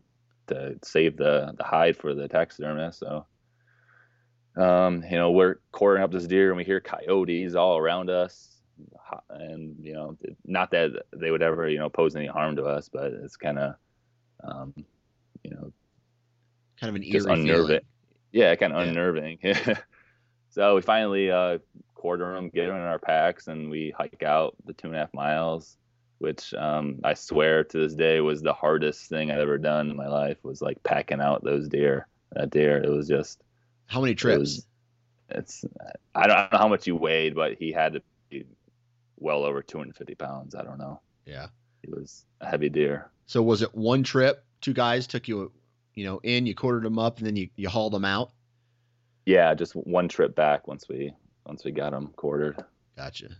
to 0.54 0.78
save 0.84 1.16
the 1.16 1.54
the 1.56 1.64
hide 1.64 1.96
for 1.96 2.14
the 2.14 2.28
taxidermist. 2.28 2.98
So 3.00 3.26
um, 4.56 5.04
you 5.04 5.16
know, 5.16 5.30
we're 5.30 5.56
quartering 5.72 6.02
up 6.02 6.10
this 6.10 6.26
deer 6.26 6.48
and 6.50 6.56
we 6.56 6.64
hear 6.64 6.80
coyotes 6.80 7.54
all 7.54 7.76
around 7.78 8.10
us. 8.10 8.56
And, 9.30 9.76
you 9.84 9.94
know, 9.94 10.16
not 10.44 10.70
that 10.72 10.90
they 11.16 11.30
would 11.30 11.42
ever, 11.42 11.68
you 11.68 11.78
know, 11.78 11.88
pose 11.88 12.16
any 12.16 12.26
harm 12.26 12.56
to 12.56 12.64
us, 12.64 12.88
but 12.88 13.12
it's 13.12 13.36
kind 13.36 13.58
of, 13.58 13.74
um, 14.44 14.74
you 15.44 15.50
know, 15.50 15.72
Kind 16.80 16.90
of 16.90 16.96
an 16.96 17.02
eerie 17.04 17.12
just 17.12 17.26
feeling. 17.38 17.40
unnerving. 17.40 17.80
Yeah, 18.32 18.54
kind 18.56 18.72
of 18.72 18.80
Yeah. 18.80 18.90
unnerving. 18.90 19.38
so 20.50 20.74
we 20.76 20.82
finally 20.82 21.30
uh, 21.30 21.58
quarter 21.98 22.34
them, 22.34 22.48
get 22.48 22.66
them 22.66 22.76
in 22.76 22.82
our 22.82 22.98
packs, 22.98 23.48
and 23.48 23.70
we 23.70 23.92
hike 23.96 24.22
out 24.22 24.54
the 24.64 24.72
two 24.72 24.86
and 24.88 24.96
a 24.96 25.00
half 25.00 25.12
miles, 25.12 25.76
which 26.18 26.54
um, 26.54 27.00
I 27.04 27.12
swear 27.14 27.64
to 27.64 27.78
this 27.78 27.94
day 27.94 28.20
was 28.20 28.40
the 28.40 28.52
hardest 28.54 29.08
thing 29.08 29.30
I've 29.30 29.38
ever 29.38 29.58
done 29.58 29.90
in 29.90 29.96
my 29.96 30.08
life. 30.08 30.38
Was 30.42 30.62
like 30.62 30.82
packing 30.82 31.20
out 31.20 31.44
those 31.44 31.68
deer. 31.68 32.06
That 32.32 32.50
deer, 32.50 32.78
it 32.82 32.88
was 32.90 33.06
just 33.08 33.42
How 33.86 34.00
many 34.00 34.12
it 34.12 34.18
trips? 34.18 34.38
was- 34.38 34.64
it's 35.30 35.62
I 36.14 36.26
don't, 36.26 36.36
I 36.36 36.40
don't 36.40 36.52
know 36.52 36.58
how 36.58 36.68
much 36.68 36.86
he 36.86 36.92
weighed, 36.92 37.34
but 37.34 37.56
he 37.58 37.70
had 37.70 37.92
to 37.92 38.02
be 38.30 38.46
well 39.18 39.44
over 39.44 39.60
250 39.60 40.14
pounds. 40.14 40.54
I 40.54 40.62
don't 40.62 40.78
know. 40.78 41.00
yeah. 41.26 41.48
He 41.82 41.90
was 41.90 42.24
a 42.40 42.46
heavy 42.48 42.70
deer. 42.70 43.10
So 43.26 43.42
was 43.42 43.60
it 43.60 43.74
one 43.74 44.02
trip? 44.02 44.42
Two 44.62 44.72
guys 44.72 45.06
took 45.06 45.28
you, 45.28 45.52
you 45.94 46.04
know, 46.06 46.18
in. 46.22 46.46
You 46.46 46.54
quartered 46.54 46.82
them 46.84 46.98
up, 46.98 47.18
and 47.18 47.26
then 47.26 47.36
you, 47.36 47.50
you 47.56 47.68
hauled 47.68 47.92
them 47.92 48.06
out. 48.06 48.30
Yeah, 49.26 49.52
just 49.54 49.74
one 49.74 50.08
trip 50.08 50.34
back 50.34 50.66
once 50.66 50.88
we 50.88 51.12
once 51.48 51.64
we 51.64 51.72
got 51.72 51.90
them 51.90 52.12
quartered. 52.14 52.62
Gotcha. 52.96 53.30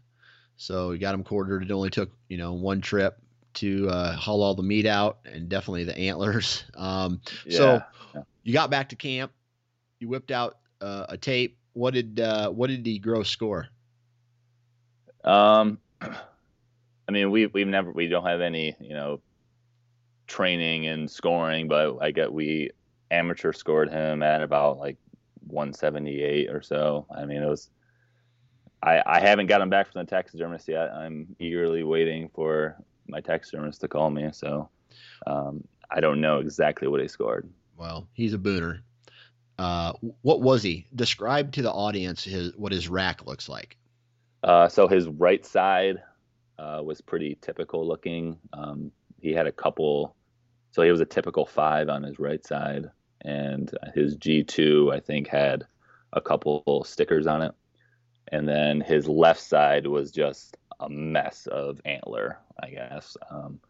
So 0.56 0.88
we 0.88 0.98
got 0.98 1.12
them 1.12 1.22
quartered. 1.22 1.62
It 1.62 1.70
only 1.70 1.90
took 1.90 2.11
you 2.28 2.38
know 2.38 2.54
one 2.54 2.80
trip 2.80 3.20
to 3.54 3.88
uh, 3.88 4.16
haul 4.16 4.42
all 4.42 4.54
the 4.54 4.62
meat 4.62 4.86
out, 4.86 5.18
and 5.24 5.48
definitely 5.48 5.84
the 5.84 5.96
antlers. 5.96 6.64
Um, 6.74 7.20
Yeah. 7.44 7.56
So 7.56 7.82
yeah. 8.14 8.22
you 8.44 8.52
got 8.52 8.70
back 8.70 8.88
to 8.90 8.96
camp. 8.96 9.32
You 10.00 10.09
whipped 10.09 10.30
out 10.30 10.59
uh, 10.80 11.06
a 11.09 11.16
tape. 11.16 11.59
What 11.74 11.94
did 11.94 12.18
uh, 12.18 12.50
what 12.50 12.68
did 12.68 12.82
the 12.84 12.98
gross 12.98 13.28
score? 13.28 13.68
Um, 15.24 15.78
I 16.00 17.11
mean, 17.11 17.30
we 17.30 17.46
we've 17.46 17.66
never 17.66 17.92
we 17.92 18.09
don't 18.09 18.26
have 18.26 18.40
any 18.40 18.76
you 18.80 18.94
know 18.94 19.20
training 20.26 20.86
and 20.86 21.11
scoring, 21.11 21.68
but 21.68 21.98
I 22.00 22.11
get 22.11 22.32
we 22.32 22.70
amateur 23.11 23.52
scored 23.52 23.90
him 23.90 24.22
at 24.22 24.42
about 24.42 24.78
like 24.78 24.96
178 25.46 26.50
or 26.50 26.62
so. 26.62 27.06
I 27.14 27.24
mean, 27.24 27.42
it 27.42 27.48
was. 27.48 27.70
I 28.82 29.02
I 29.06 29.20
haven't 29.20 29.46
got 29.46 29.60
him 29.60 29.70
back 29.70 29.90
from 29.92 30.04
the 30.04 30.10
taxidermist 30.10 30.68
yet. 30.68 30.90
I'm 30.92 31.34
eagerly 31.38 31.82
waiting 31.82 32.28
for 32.34 32.76
my 33.06 33.20
taxidermist 33.20 33.80
to 33.80 33.88
call 33.88 34.10
me. 34.10 34.30
So, 34.32 34.68
um, 35.26 35.64
I 35.90 36.00
don't 36.00 36.20
know 36.20 36.38
exactly 36.38 36.88
what 36.88 37.00
he 37.00 37.08
scored. 37.08 37.48
Well, 37.76 38.08
he's 38.12 38.34
a 38.34 38.38
booner. 38.38 38.80
Uh, 39.58 39.92
what 40.22 40.40
was 40.40 40.62
he? 40.62 40.86
Describe 40.94 41.52
to 41.52 41.62
the 41.62 41.72
audience 41.72 42.24
his 42.24 42.56
what 42.56 42.72
his 42.72 42.88
rack 42.88 43.26
looks 43.26 43.48
like. 43.48 43.76
Uh, 44.44 44.68
so 44.68 44.86
his 44.86 45.08
right 45.08 45.44
side 45.44 46.00
uh, 46.58 46.80
was 46.84 47.00
pretty 47.00 47.36
typical 47.40 47.86
looking. 47.86 48.38
Um, 48.52 48.92
he 49.20 49.32
had 49.32 49.46
a 49.46 49.52
couple, 49.52 50.14
so 50.70 50.82
he 50.82 50.92
was 50.92 51.00
a 51.00 51.04
typical 51.04 51.44
five 51.44 51.88
on 51.88 52.04
his 52.04 52.20
right 52.20 52.44
side, 52.46 52.88
and 53.22 53.76
his 53.94 54.16
G2 54.16 54.94
I 54.94 55.00
think 55.00 55.26
had 55.26 55.66
a 56.12 56.20
couple 56.20 56.84
stickers 56.86 57.26
on 57.26 57.42
it, 57.42 57.52
and 58.32 58.48
then 58.48 58.80
his 58.80 59.08
left 59.08 59.40
side 59.40 59.86
was 59.86 60.10
just 60.10 60.56
a 60.80 60.88
mess 60.88 61.46
of 61.46 61.80
antler. 61.84 62.38
I 62.62 62.70
guess 62.70 63.16
um, 63.30 63.60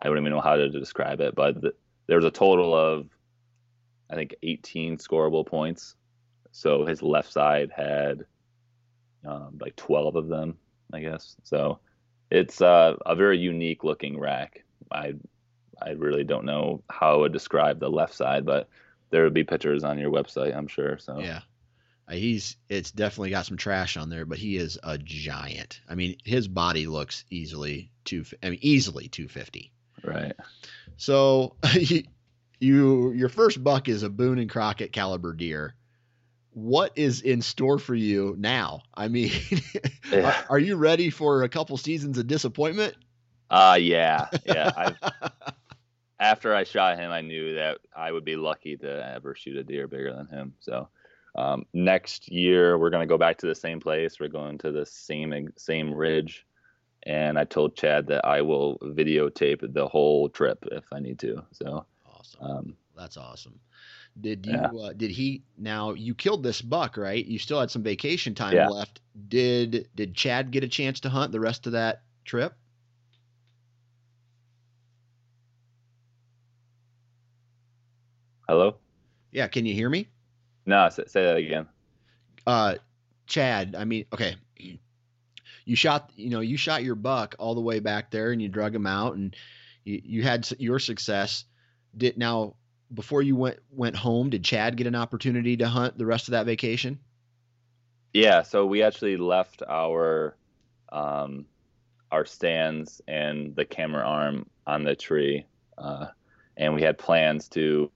I 0.00 0.08
don't 0.08 0.18
even 0.18 0.30
know 0.30 0.40
how 0.40 0.56
to 0.56 0.68
describe 0.68 1.20
it, 1.20 1.34
but 1.34 1.60
th- 1.60 1.74
there 2.06 2.16
was 2.16 2.24
a 2.24 2.30
total 2.30 2.74
of 2.74 3.08
I 4.10 4.14
think 4.14 4.34
18 4.42 4.98
scoreable 4.98 5.46
points. 5.46 5.96
So 6.52 6.84
his 6.84 7.02
left 7.02 7.32
side 7.32 7.70
had 7.74 8.26
um, 9.26 9.58
like 9.60 9.74
12 9.76 10.16
of 10.16 10.28
them, 10.28 10.58
I 10.92 11.00
guess. 11.00 11.36
So 11.42 11.80
it's 12.30 12.60
uh, 12.60 12.96
a 13.06 13.16
very 13.16 13.38
unique 13.38 13.84
looking 13.84 14.18
rack. 14.18 14.64
I 14.92 15.14
I 15.82 15.90
really 15.90 16.24
don't 16.24 16.44
know 16.44 16.82
how 16.88 17.14
I 17.14 17.16
would 17.16 17.32
describe 17.32 17.80
the 17.80 17.90
left 17.90 18.14
side, 18.14 18.46
but 18.46 18.68
there 19.10 19.24
would 19.24 19.34
be 19.34 19.44
pictures 19.44 19.84
on 19.84 19.98
your 19.98 20.10
website, 20.10 20.56
I'm 20.56 20.68
sure. 20.68 20.98
So 20.98 21.18
Yeah. 21.18 21.40
Uh, 22.08 22.12
He's 22.14 22.56
it's 22.68 22.90
definitely 22.90 23.30
got 23.30 23.46
some 23.46 23.56
trash 23.56 23.96
on 23.96 24.10
there, 24.10 24.24
but 24.26 24.38
he 24.38 24.56
is 24.56 24.78
a 24.82 24.98
giant. 24.98 25.80
I 25.88 25.94
mean, 25.94 26.16
his 26.24 26.48
body 26.48 26.86
looks 26.86 27.24
easily 27.30 27.90
two. 28.04 28.24
I 28.42 28.50
mean, 28.50 28.58
easily 28.62 29.08
two 29.08 29.28
fifty. 29.28 29.72
right. 30.02 30.34
So 30.96 31.56
you, 31.74 32.02
you 32.60 33.12
your 33.12 33.28
first 33.28 33.62
buck 33.64 33.88
is 33.88 34.02
a 34.02 34.10
Boone 34.10 34.38
and 34.38 34.50
Crockett 34.50 34.92
caliber 34.92 35.32
deer. 35.32 35.74
What 36.52 36.92
is 36.94 37.20
in 37.22 37.42
store 37.42 37.78
for 37.80 37.96
you 37.96 38.36
now? 38.38 38.82
I 38.94 39.08
mean, 39.08 39.32
Yeah. 40.12 40.28
are, 40.48 40.52
are 40.54 40.58
you 40.58 40.76
ready 40.76 41.10
for 41.10 41.42
a 41.42 41.48
couple 41.48 41.76
seasons 41.78 42.16
of 42.18 42.26
disappointment? 42.28 42.94
Uh 43.50 43.76
yeah, 43.80 44.28
yeah. 44.46 44.92
After 46.20 46.54
I 46.54 46.64
shot 46.64 46.96
him, 46.98 47.10
I 47.10 47.20
knew 47.22 47.54
that 47.56 47.78
I 47.94 48.10
would 48.12 48.24
be 48.24 48.36
lucky 48.36 48.76
to 48.76 49.12
ever 49.14 49.34
shoot 49.34 49.56
a 49.56 49.64
deer 49.64 49.88
bigger 49.88 50.14
than 50.14 50.28
him. 50.28 50.54
So 50.60 50.88
um, 51.36 51.64
next 51.72 52.30
year 52.30 52.78
we're 52.78 52.90
gonna 52.90 53.06
go 53.06 53.18
back 53.18 53.38
to 53.38 53.46
the 53.46 53.54
same 53.54 53.80
place. 53.80 54.20
We're 54.20 54.28
going 54.28 54.58
to 54.58 54.70
the 54.72 54.86
same 54.86 55.52
same 55.56 55.92
ridge, 55.92 56.46
and 57.04 57.38
I 57.38 57.44
told 57.44 57.76
Chad 57.76 58.06
that 58.08 58.24
I 58.24 58.42
will 58.42 58.78
videotape 58.78 59.72
the 59.72 59.88
whole 59.88 60.28
trip 60.28 60.64
if 60.72 60.84
I 60.92 61.00
need 61.00 61.18
to. 61.20 61.42
So 61.52 61.86
awesome. 62.06 62.40
um, 62.42 62.76
That's 62.96 63.16
awesome. 63.16 63.58
Did 64.20 64.46
you? 64.46 64.52
Yeah. 64.52 64.68
Uh, 64.68 64.92
did 64.92 65.10
he? 65.10 65.42
Now 65.58 65.92
you 65.92 66.14
killed 66.14 66.42
this 66.44 66.62
buck, 66.62 66.96
right? 66.96 67.24
You 67.24 67.38
still 67.38 67.58
had 67.60 67.70
some 67.70 67.82
vacation 67.82 68.34
time 68.34 68.54
Yeah. 68.54 68.68
left. 68.68 69.00
Did 69.28 69.88
Did 69.94 70.14
Chad 70.14 70.50
get 70.52 70.62
a 70.64 70.68
chance 70.68 71.00
to 71.00 71.08
hunt 71.10 71.32
the 71.32 71.40
rest 71.40 71.66
of 71.66 71.72
that 71.72 72.02
trip? 72.24 72.54
hello. 78.48 78.78
Yeah. 79.32 79.48
Can 79.48 79.66
you 79.66 79.74
hear 79.74 79.90
me? 79.90 80.08
No, 80.66 80.88
say, 80.88 81.04
say 81.06 81.24
that 81.24 81.36
again. 81.36 81.66
uh 82.46 82.76
Chad, 83.26 83.74
I 83.76 83.84
mean, 83.84 84.04
okay. 84.12 84.36
You 85.66 85.76
shot, 85.76 86.10
you 86.14 86.28
know, 86.28 86.40
you 86.40 86.58
shot 86.58 86.84
your 86.84 86.94
buck 86.94 87.36
all 87.38 87.54
the 87.54 87.60
way 87.60 87.80
back 87.80 88.10
there 88.10 88.32
and 88.32 88.42
you 88.42 88.48
drug 88.48 88.74
him 88.74 88.86
out 88.86 89.14
and 89.14 89.34
you, 89.84 90.00
you 90.04 90.22
had 90.22 90.46
your 90.58 90.78
success. 90.78 91.44
Did 91.96 92.18
now 92.18 92.56
before 92.92 93.22
you 93.22 93.36
went 93.36 93.60
went 93.70 93.96
home, 93.96 94.30
did 94.30 94.44
Chad 94.44 94.76
get 94.76 94.86
an 94.86 94.94
opportunity 94.94 95.56
to 95.56 95.68
hunt 95.68 95.96
the 95.96 96.06
rest 96.06 96.28
of 96.28 96.32
that 96.32 96.46
vacation? 96.46 96.98
Yeah, 98.12 98.42
so 98.42 98.66
we 98.66 98.82
actually 98.82 99.16
left 99.16 99.62
our 99.68 100.36
um, 100.92 101.46
our 102.12 102.24
stands 102.24 103.00
and 103.08 103.56
the 103.56 103.64
camera 103.64 104.04
arm 104.04 104.46
on 104.66 104.84
the 104.84 104.94
tree, 104.94 105.46
uh, 105.78 106.06
and 106.56 106.74
we 106.74 106.82
had 106.82 106.98
plans 106.98 107.48
to 107.48 107.90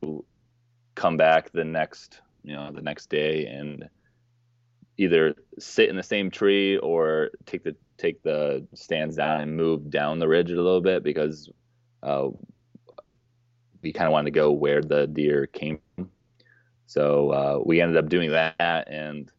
come 0.94 1.16
back 1.16 1.52
the 1.52 1.64
next 1.64 2.20
you 2.43 2.55
know 2.55 2.70
the 2.72 2.82
next 2.82 3.11
day 3.11 3.47
and 3.47 3.89
either 4.97 5.34
sit 5.59 5.89
in 5.89 5.97
the 5.97 6.03
same 6.03 6.30
tree 6.30 6.76
or 6.78 7.30
take 7.47 7.62
the 7.62 7.74
take 7.97 8.22
the 8.22 8.66
stands 8.74 9.16
down 9.16 9.41
and 9.41 9.57
move 9.57 9.91
down 9.91 10.18
the 10.18 10.28
ridge 10.28 10.51
a 10.51 10.57
little 10.57 10.80
bit 10.80 11.03
because 11.03 11.51
uh, 12.03 12.28
we 13.82 13.93
kind 13.93 14.07
of 14.07 14.12
wanted 14.12 14.26
to 14.26 14.39
go 14.39 14.53
where 14.53 14.82
the 14.82 15.07
deer 15.07 15.47
came 15.47 15.78
from. 15.95 16.11
So 16.86 17.30
uh, 17.30 17.62
we 17.64 17.80
ended 17.80 17.97
up 17.97 18.09
doing 18.09 18.30
that 18.30 18.89
and 18.89 19.30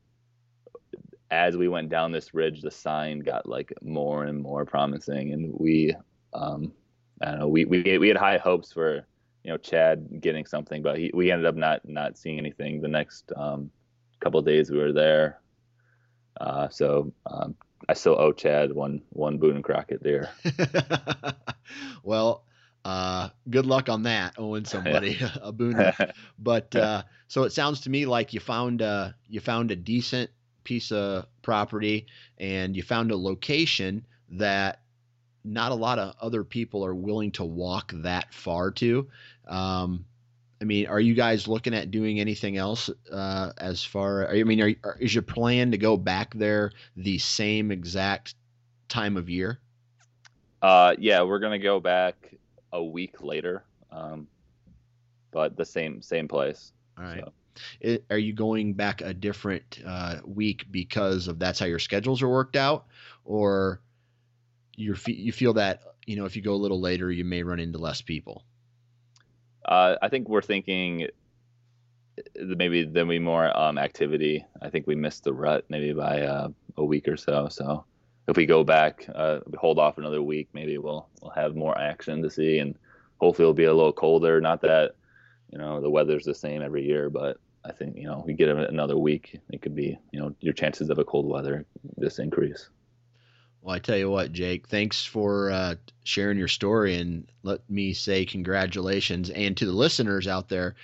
as 1.32 1.58
we 1.58 1.68
went 1.68 1.90
down 1.90 2.12
this 2.12 2.34
ridge, 2.34 2.62
the 2.62 2.72
sign 2.72 3.20
got 3.20 3.48
like 3.48 3.74
more 3.82 4.26
and 4.26 4.42
more 4.42 4.66
promising, 4.66 5.34
and 5.34 5.54
we, 5.54 5.96
um, 6.34 6.72
I 7.22 7.32
don't 7.32 7.40
know, 7.40 7.48
we 7.48 7.66
we 7.66 7.98
we 7.98 8.08
had 8.08 8.18
high 8.18 8.38
hopes 8.38 8.72
for 8.72 9.06
you 9.44 9.52
know 9.52 9.58
Chad 9.58 10.22
getting 10.22 10.46
something, 10.46 10.82
but 10.82 10.98
he, 10.98 11.12
we 11.14 11.32
ended 11.32 11.46
up 11.46 11.56
not 11.56 11.88
not 11.88 12.18
seeing 12.18 12.38
anything 12.38 12.82
the 12.82 12.88
next 12.88 13.32
um, 13.36 13.72
couple 14.20 14.42
days 14.42 14.70
we 14.70 14.78
were 14.78 14.94
there. 14.94 15.40
Uh, 16.40 16.70
so 16.70 17.12
um, 17.26 17.56
I 17.88 17.94
still 17.94 18.20
owe 18.20 18.32
Chad 18.32 18.72
one 18.74 19.02
one 19.10 19.38
Boone 19.38 19.56
and 19.56 19.64
Crockett 19.64 20.04
deer. 20.04 20.30
well, 22.04 22.44
uh, 22.86 23.30
good 23.50 23.66
luck 23.66 23.90
on 23.90 24.04
that, 24.04 24.36
owing 24.38 24.66
somebody 24.66 25.18
a 25.42 25.52
Boone. 25.52 25.92
but 26.38 26.76
uh, 26.76 27.04
so 27.28 27.44
it 27.44 27.52
sounds 27.52 27.82
to 27.82 27.90
me 27.90 28.06
like 28.06 28.34
you 28.34 28.40
found 28.40 28.82
uh, 28.82 29.12
you 29.28 29.40
found 29.40 29.72
a 29.72 29.76
decent 29.76 30.30
piece 30.64 30.92
of 30.92 31.26
property 31.42 32.06
and 32.38 32.76
you 32.76 32.84
found 32.84 33.12
a 33.12 33.18
location 33.18 34.06
that 34.30 34.82
not 35.50 35.72
a 35.72 35.76
lot 35.76 36.00
of 36.00 36.16
other 36.22 36.44
people 36.44 36.86
are 36.86 36.96
willing 36.96 37.32
to 37.32 37.44
walk 37.44 37.92
that 37.96 38.34
far 38.34 38.72
to. 38.72 39.08
Um, 39.48 40.06
I 40.62 40.66
mean, 40.66 40.88
are 40.88 41.00
you 41.00 41.14
guys 41.14 41.48
looking 41.48 41.74
at 41.74 41.90
doing 41.90 42.20
anything 42.20 42.58
else 42.58 42.90
uh, 43.12 43.52
as 43.58 43.84
far? 43.84 44.30
I 44.30 44.44
mean, 44.44 44.62
are, 44.62 44.74
are, 44.84 44.98
is 45.00 45.16
your 45.16 45.22
plan 45.22 45.72
to 45.72 45.78
go 45.78 45.96
back 45.98 46.34
there 46.34 46.72
the 46.98 47.18
same 47.18 47.72
exact 47.72 48.36
time 48.90 49.16
of 49.18 49.30
year? 49.30 49.60
Uh, 50.62 50.96
yeah, 51.00 51.22
we're 51.22 51.40
gonna 51.40 51.60
go 51.60 51.80
back 51.80 52.36
a 52.74 52.84
week 52.84 53.22
later, 53.22 53.64
um, 53.92 54.28
but 55.32 55.56
the 55.56 55.66
same 55.66 56.02
same 56.02 56.28
place. 56.28 56.74
All 56.98 57.06
right. 57.06 57.24
So. 57.24 57.32
It, 57.82 58.06
are 58.10 58.18
you 58.18 58.34
going 58.34 58.74
back 58.74 59.02
a 59.02 59.14
different 59.14 59.82
uh, 59.86 60.18
week 60.26 60.66
because 60.72 61.28
of 61.28 61.40
that's 61.40 61.60
how 61.60 61.66
your 61.66 61.80
schedules 61.80 62.22
are 62.22 62.30
worked 62.30 62.58
out, 62.58 62.86
or 63.24 63.82
you 64.80 64.96
you 65.08 65.32
feel 65.32 65.54
that 65.54 65.82
you 66.06 66.16
know 66.16 66.26
if 66.26 66.36
you 66.36 66.42
go 66.42 66.54
a 66.54 66.56
little 66.64 66.80
later 66.80 67.12
you 67.12 67.26
may 67.26 67.44
run 67.44 67.60
into 67.60 67.78
less 67.78 68.02
people? 68.02 68.46
Uh, 69.66 69.96
I 70.02 70.10
think 70.10 70.30
we're 70.30 70.42
thinking 70.42 71.08
maybe 72.36 72.86
there'll 72.86 73.10
be 73.10 73.20
more 73.20 73.56
um, 73.58 73.78
activity. 73.78 74.46
I 74.62 74.70
think 74.70 74.88
we 74.88 74.96
missed 74.96 75.24
the 75.24 75.34
rut 75.34 75.66
maybe 75.70 75.94
by 75.94 76.22
uh, 76.22 76.50
a 76.78 76.84
week 76.84 77.08
or 77.08 77.18
so. 77.18 77.48
So 77.50 77.86
if 78.28 78.38
we 78.38 78.46
go 78.46 78.64
back, 78.64 79.06
uh, 79.14 79.40
hold 79.58 79.80
off 79.80 79.98
another 79.98 80.22
week, 80.22 80.50
maybe 80.54 80.78
we'll 80.78 81.08
we'll 81.22 81.32
have 81.32 81.56
more 81.56 81.78
action 81.78 82.22
to 82.24 82.30
see, 82.30 82.60
and 82.60 82.76
hopefully 83.20 83.44
it'll 83.46 83.54
be 83.54 83.66
a 83.66 83.74
little 83.74 83.94
colder. 83.94 84.40
Not 84.40 84.62
that 84.62 84.96
you 85.52 85.58
know 85.58 85.82
the 85.82 85.90
weather's 85.90 86.26
the 86.26 86.34
same 86.34 86.62
every 86.62 86.86
year, 86.86 87.10
but 87.10 87.38
I 87.66 87.74
think 87.74 87.98
you 87.98 88.06
know 88.06 88.24
we 88.26 88.34
get 88.34 88.50
another 88.50 88.98
week, 88.98 89.40
it 89.52 89.62
could 89.62 89.76
be 89.76 90.00
you 90.12 90.20
know 90.20 90.34
your 90.40 90.54
chances 90.54 90.90
of 90.90 91.00
a 91.00 91.04
cold 91.04 91.28
weather 91.28 91.66
just 92.00 92.20
increase. 92.20 92.70
Well, 93.62 93.76
I 93.76 93.80
tell 93.80 93.98
you 93.98 94.10
what, 94.10 94.32
Jake, 94.32 94.68
thanks 94.68 95.06
for 95.06 95.52
uh, 95.52 95.76
sharing 96.04 96.38
your 96.38 96.48
story, 96.48 96.96
and 96.96 97.30
let 97.44 97.70
me 97.70 97.92
say 97.94 98.26
congratulations. 98.26 99.30
And 99.30 99.58
to 99.58 99.66
the 99.66 99.74
listeners 99.74 100.28
out 100.28 100.48
there, 100.48 100.76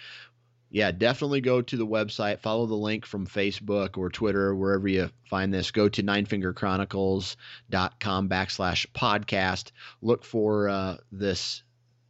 yeah, 0.70 0.92
definitely 0.92 1.40
go 1.40 1.62
to 1.62 1.78
the 1.78 1.88
website, 1.88 2.40
follow 2.40 2.66
the 2.66 2.76
link 2.76 3.06
from 3.06 3.28
Facebook 3.28 3.98
or 3.98 4.10
Twitter, 4.10 4.54
wherever 4.54 4.90
you 4.90 5.10
find 5.30 5.54
this. 5.54 5.72
Go 5.72 5.88
to 5.88 6.04
ninefingerchronicles.com 6.04 8.30
backslash 8.30 8.86
podcast. 8.94 9.72
Look 10.02 10.26
for 10.26 10.68
uh, 10.68 10.98
this 11.14 11.64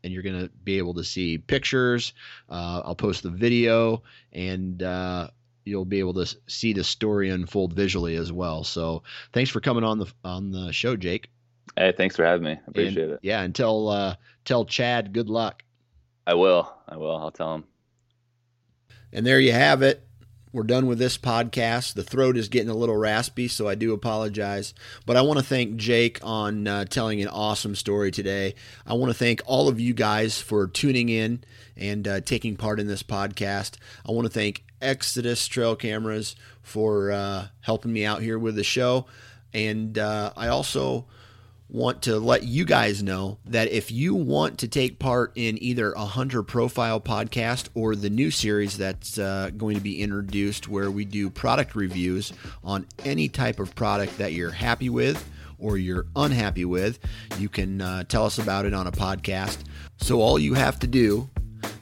and 0.06 0.14
you're 0.14 0.24
going 0.24 0.40
to 0.40 0.50
be 0.64 0.78
able 0.78 0.94
to 0.94 1.04
see 1.04 1.40
pictures. 1.40 2.14
Uh, 2.48 2.84
I'll 2.86 2.96
post 2.96 3.24
the 3.24 3.32
video, 3.32 4.04
and 4.32 4.82
uh, 4.82 5.30
you'll 5.66 5.86
be 5.86 6.00
able 6.00 6.14
to 6.14 6.36
see 6.48 6.74
the 6.74 6.84
story 6.84 7.30
unfold 7.30 7.74
visually 7.74 8.16
as 8.16 8.32
well. 8.32 8.64
So, 8.64 9.04
thanks 9.34 9.50
for 9.50 9.60
coming 9.60 9.84
on 9.84 10.00
the 10.00 10.12
on 10.24 10.52
the 10.52 10.72
show, 10.72 10.96
Jake. 10.96 11.30
Hey, 11.76 11.94
thanks 11.98 12.16
for 12.16 12.24
having 12.24 12.46
me. 12.46 12.60
Appreciate 12.68 13.04
and, 13.04 13.14
it. 13.14 13.20
Yeah, 13.24 13.42
and 13.42 13.54
tell 13.54 13.90
uh, 13.90 14.16
tell 14.46 14.66
Chad 14.66 15.14
good 15.14 15.30
luck. 15.30 15.64
I 16.28 16.36
will. 16.36 16.72
I 16.88 16.98
will. 16.98 17.16
I'll 17.16 17.32
tell 17.32 17.56
him. 17.56 17.64
And 19.12 19.26
there 19.26 19.40
you 19.40 19.52
have 19.52 19.82
it 19.82 20.06
we're 20.56 20.64
done 20.64 20.88
with 20.88 21.00
this 21.00 21.18
podcast. 21.18 21.96
The 21.96 22.04
throat 22.04 22.38
is 22.38 22.48
getting 22.48 22.70
a 22.70 22.76
little 22.76 22.96
raspy, 22.96 23.50
so 23.50 23.68
I 23.68 23.76
do 23.76 23.92
apologize. 23.92 24.74
But 25.06 25.18
I 25.18 25.22
want 25.22 25.38
to 25.38 25.44
thank 25.44 25.76
Jake 25.76 26.18
on 26.24 26.66
uh, 26.66 26.86
telling 26.86 27.22
an 27.22 27.28
awesome 27.28 27.76
story 27.76 28.10
today. 28.10 28.56
I 28.88 28.94
want 28.94 29.12
to 29.12 29.18
thank 29.18 29.42
all 29.46 29.68
of 29.68 29.82
you 29.82 29.94
guys 29.94 30.40
for 30.40 30.68
tuning 30.68 31.10
in 31.10 31.44
and 31.76 32.08
uh, 32.08 32.22
taking 32.22 32.56
part 32.56 32.80
in 32.80 32.88
this 32.88 33.04
podcast. 33.04 33.76
I 34.08 34.14
want 34.14 34.28
to 34.28 34.34
thank 34.34 34.64
Exodus 34.82 35.48
Trail 35.48 35.76
Cameras 35.76 36.36
for 36.62 37.12
uh, 37.12 37.48
helping 37.62 37.94
me 37.94 38.06
out 38.06 38.22
here 38.22 38.40
with 38.40 38.56
the 38.56 38.64
show. 38.64 39.06
And 39.54 39.98
uh, 39.98 40.34
I 40.36 40.48
also 40.48 41.06
want 41.70 42.04
to 42.04 42.20
let 42.20 42.44
you 42.44 42.64
guys 42.64 43.02
know 43.02 43.40
that 43.46 43.72
if 43.72 43.92
you 43.92 44.14
want 44.14 44.60
to 44.60 44.68
take 44.68 45.00
part 45.00 45.32
in 45.36 45.62
either 45.64 45.92
a 45.94 46.06
hunter 46.06 46.44
profile 46.44 47.02
podcast 47.02 47.70
or 47.74 47.96
the 47.96 48.10
new 48.10 48.30
series 48.30 48.78
that's 48.78 49.18
uh, 49.18 49.50
going 49.58 49.76
to 49.76 49.82
be 49.82 50.02
introduced 50.02 50.68
where 50.68 50.92
we 50.92 51.06
do 51.06 51.30
product 51.30 51.76
reviews 51.76 52.34
on 52.64 52.86
any 53.04 53.28
type 53.28 53.60
of 53.60 53.74
product 53.74 54.18
that 54.20 54.34
you're 54.34 54.52
happy 54.52 54.90
with 54.90 55.28
or 55.58 55.78
you're 55.78 56.06
unhappy 56.16 56.66
with, 56.66 57.00
you 57.40 57.50
can 57.50 57.82
uh, 57.82 58.04
tell 58.04 58.26
us 58.26 58.38
about 58.38 58.66
it 58.66 58.74
on 58.74 58.88
a 58.88 58.92
podcast. 58.92 59.58
So 59.98 60.22
all 60.22 60.38
you 60.38 60.54
have 60.54 60.80
to 60.80 60.88
do 60.88 61.30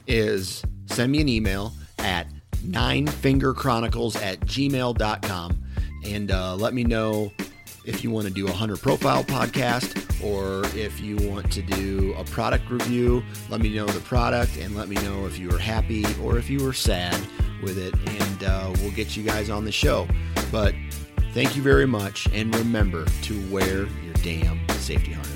is 0.06 0.62
send 0.86 1.12
me 1.12 1.20
an 1.20 1.28
email 1.28 1.72
at 1.98 2.26
ninefingerchronicles 2.64 4.20
at 4.22 4.40
gmail.com 4.40 5.64
and 6.04 6.30
uh, 6.30 6.54
let 6.56 6.74
me 6.74 6.84
know 6.84 7.32
if 7.84 8.02
you 8.02 8.10
want 8.10 8.26
to 8.26 8.32
do 8.32 8.46
a 8.46 8.52
hunter 8.52 8.76
profile 8.76 9.24
podcast 9.24 10.00
or 10.24 10.64
if 10.76 11.00
you 11.00 11.16
want 11.28 11.50
to 11.52 11.62
do 11.62 12.14
a 12.16 12.24
product 12.24 12.70
review, 12.70 13.22
let 13.50 13.60
me 13.60 13.74
know 13.74 13.86
the 13.86 14.00
product 14.00 14.56
and 14.56 14.74
let 14.74 14.88
me 14.88 14.96
know 14.96 15.26
if 15.26 15.38
you 15.38 15.48
were 15.48 15.58
happy 15.58 16.04
or 16.22 16.38
if 16.38 16.48
you 16.48 16.64
were 16.64 16.72
sad 16.72 17.18
with 17.62 17.78
it, 17.78 17.94
and 18.22 18.44
uh, 18.44 18.72
we'll 18.80 18.92
get 18.92 19.16
you 19.16 19.22
guys 19.22 19.50
on 19.50 19.64
the 19.64 19.72
show. 19.72 20.06
But 20.50 20.74
thank 21.32 21.56
you 21.56 21.62
very 21.62 21.86
much, 21.86 22.28
and 22.32 22.54
remember 22.54 23.06
to 23.22 23.50
wear 23.50 23.86
your 23.86 24.14
damn 24.22 24.60
safety 24.70 25.12
harness. 25.12 25.33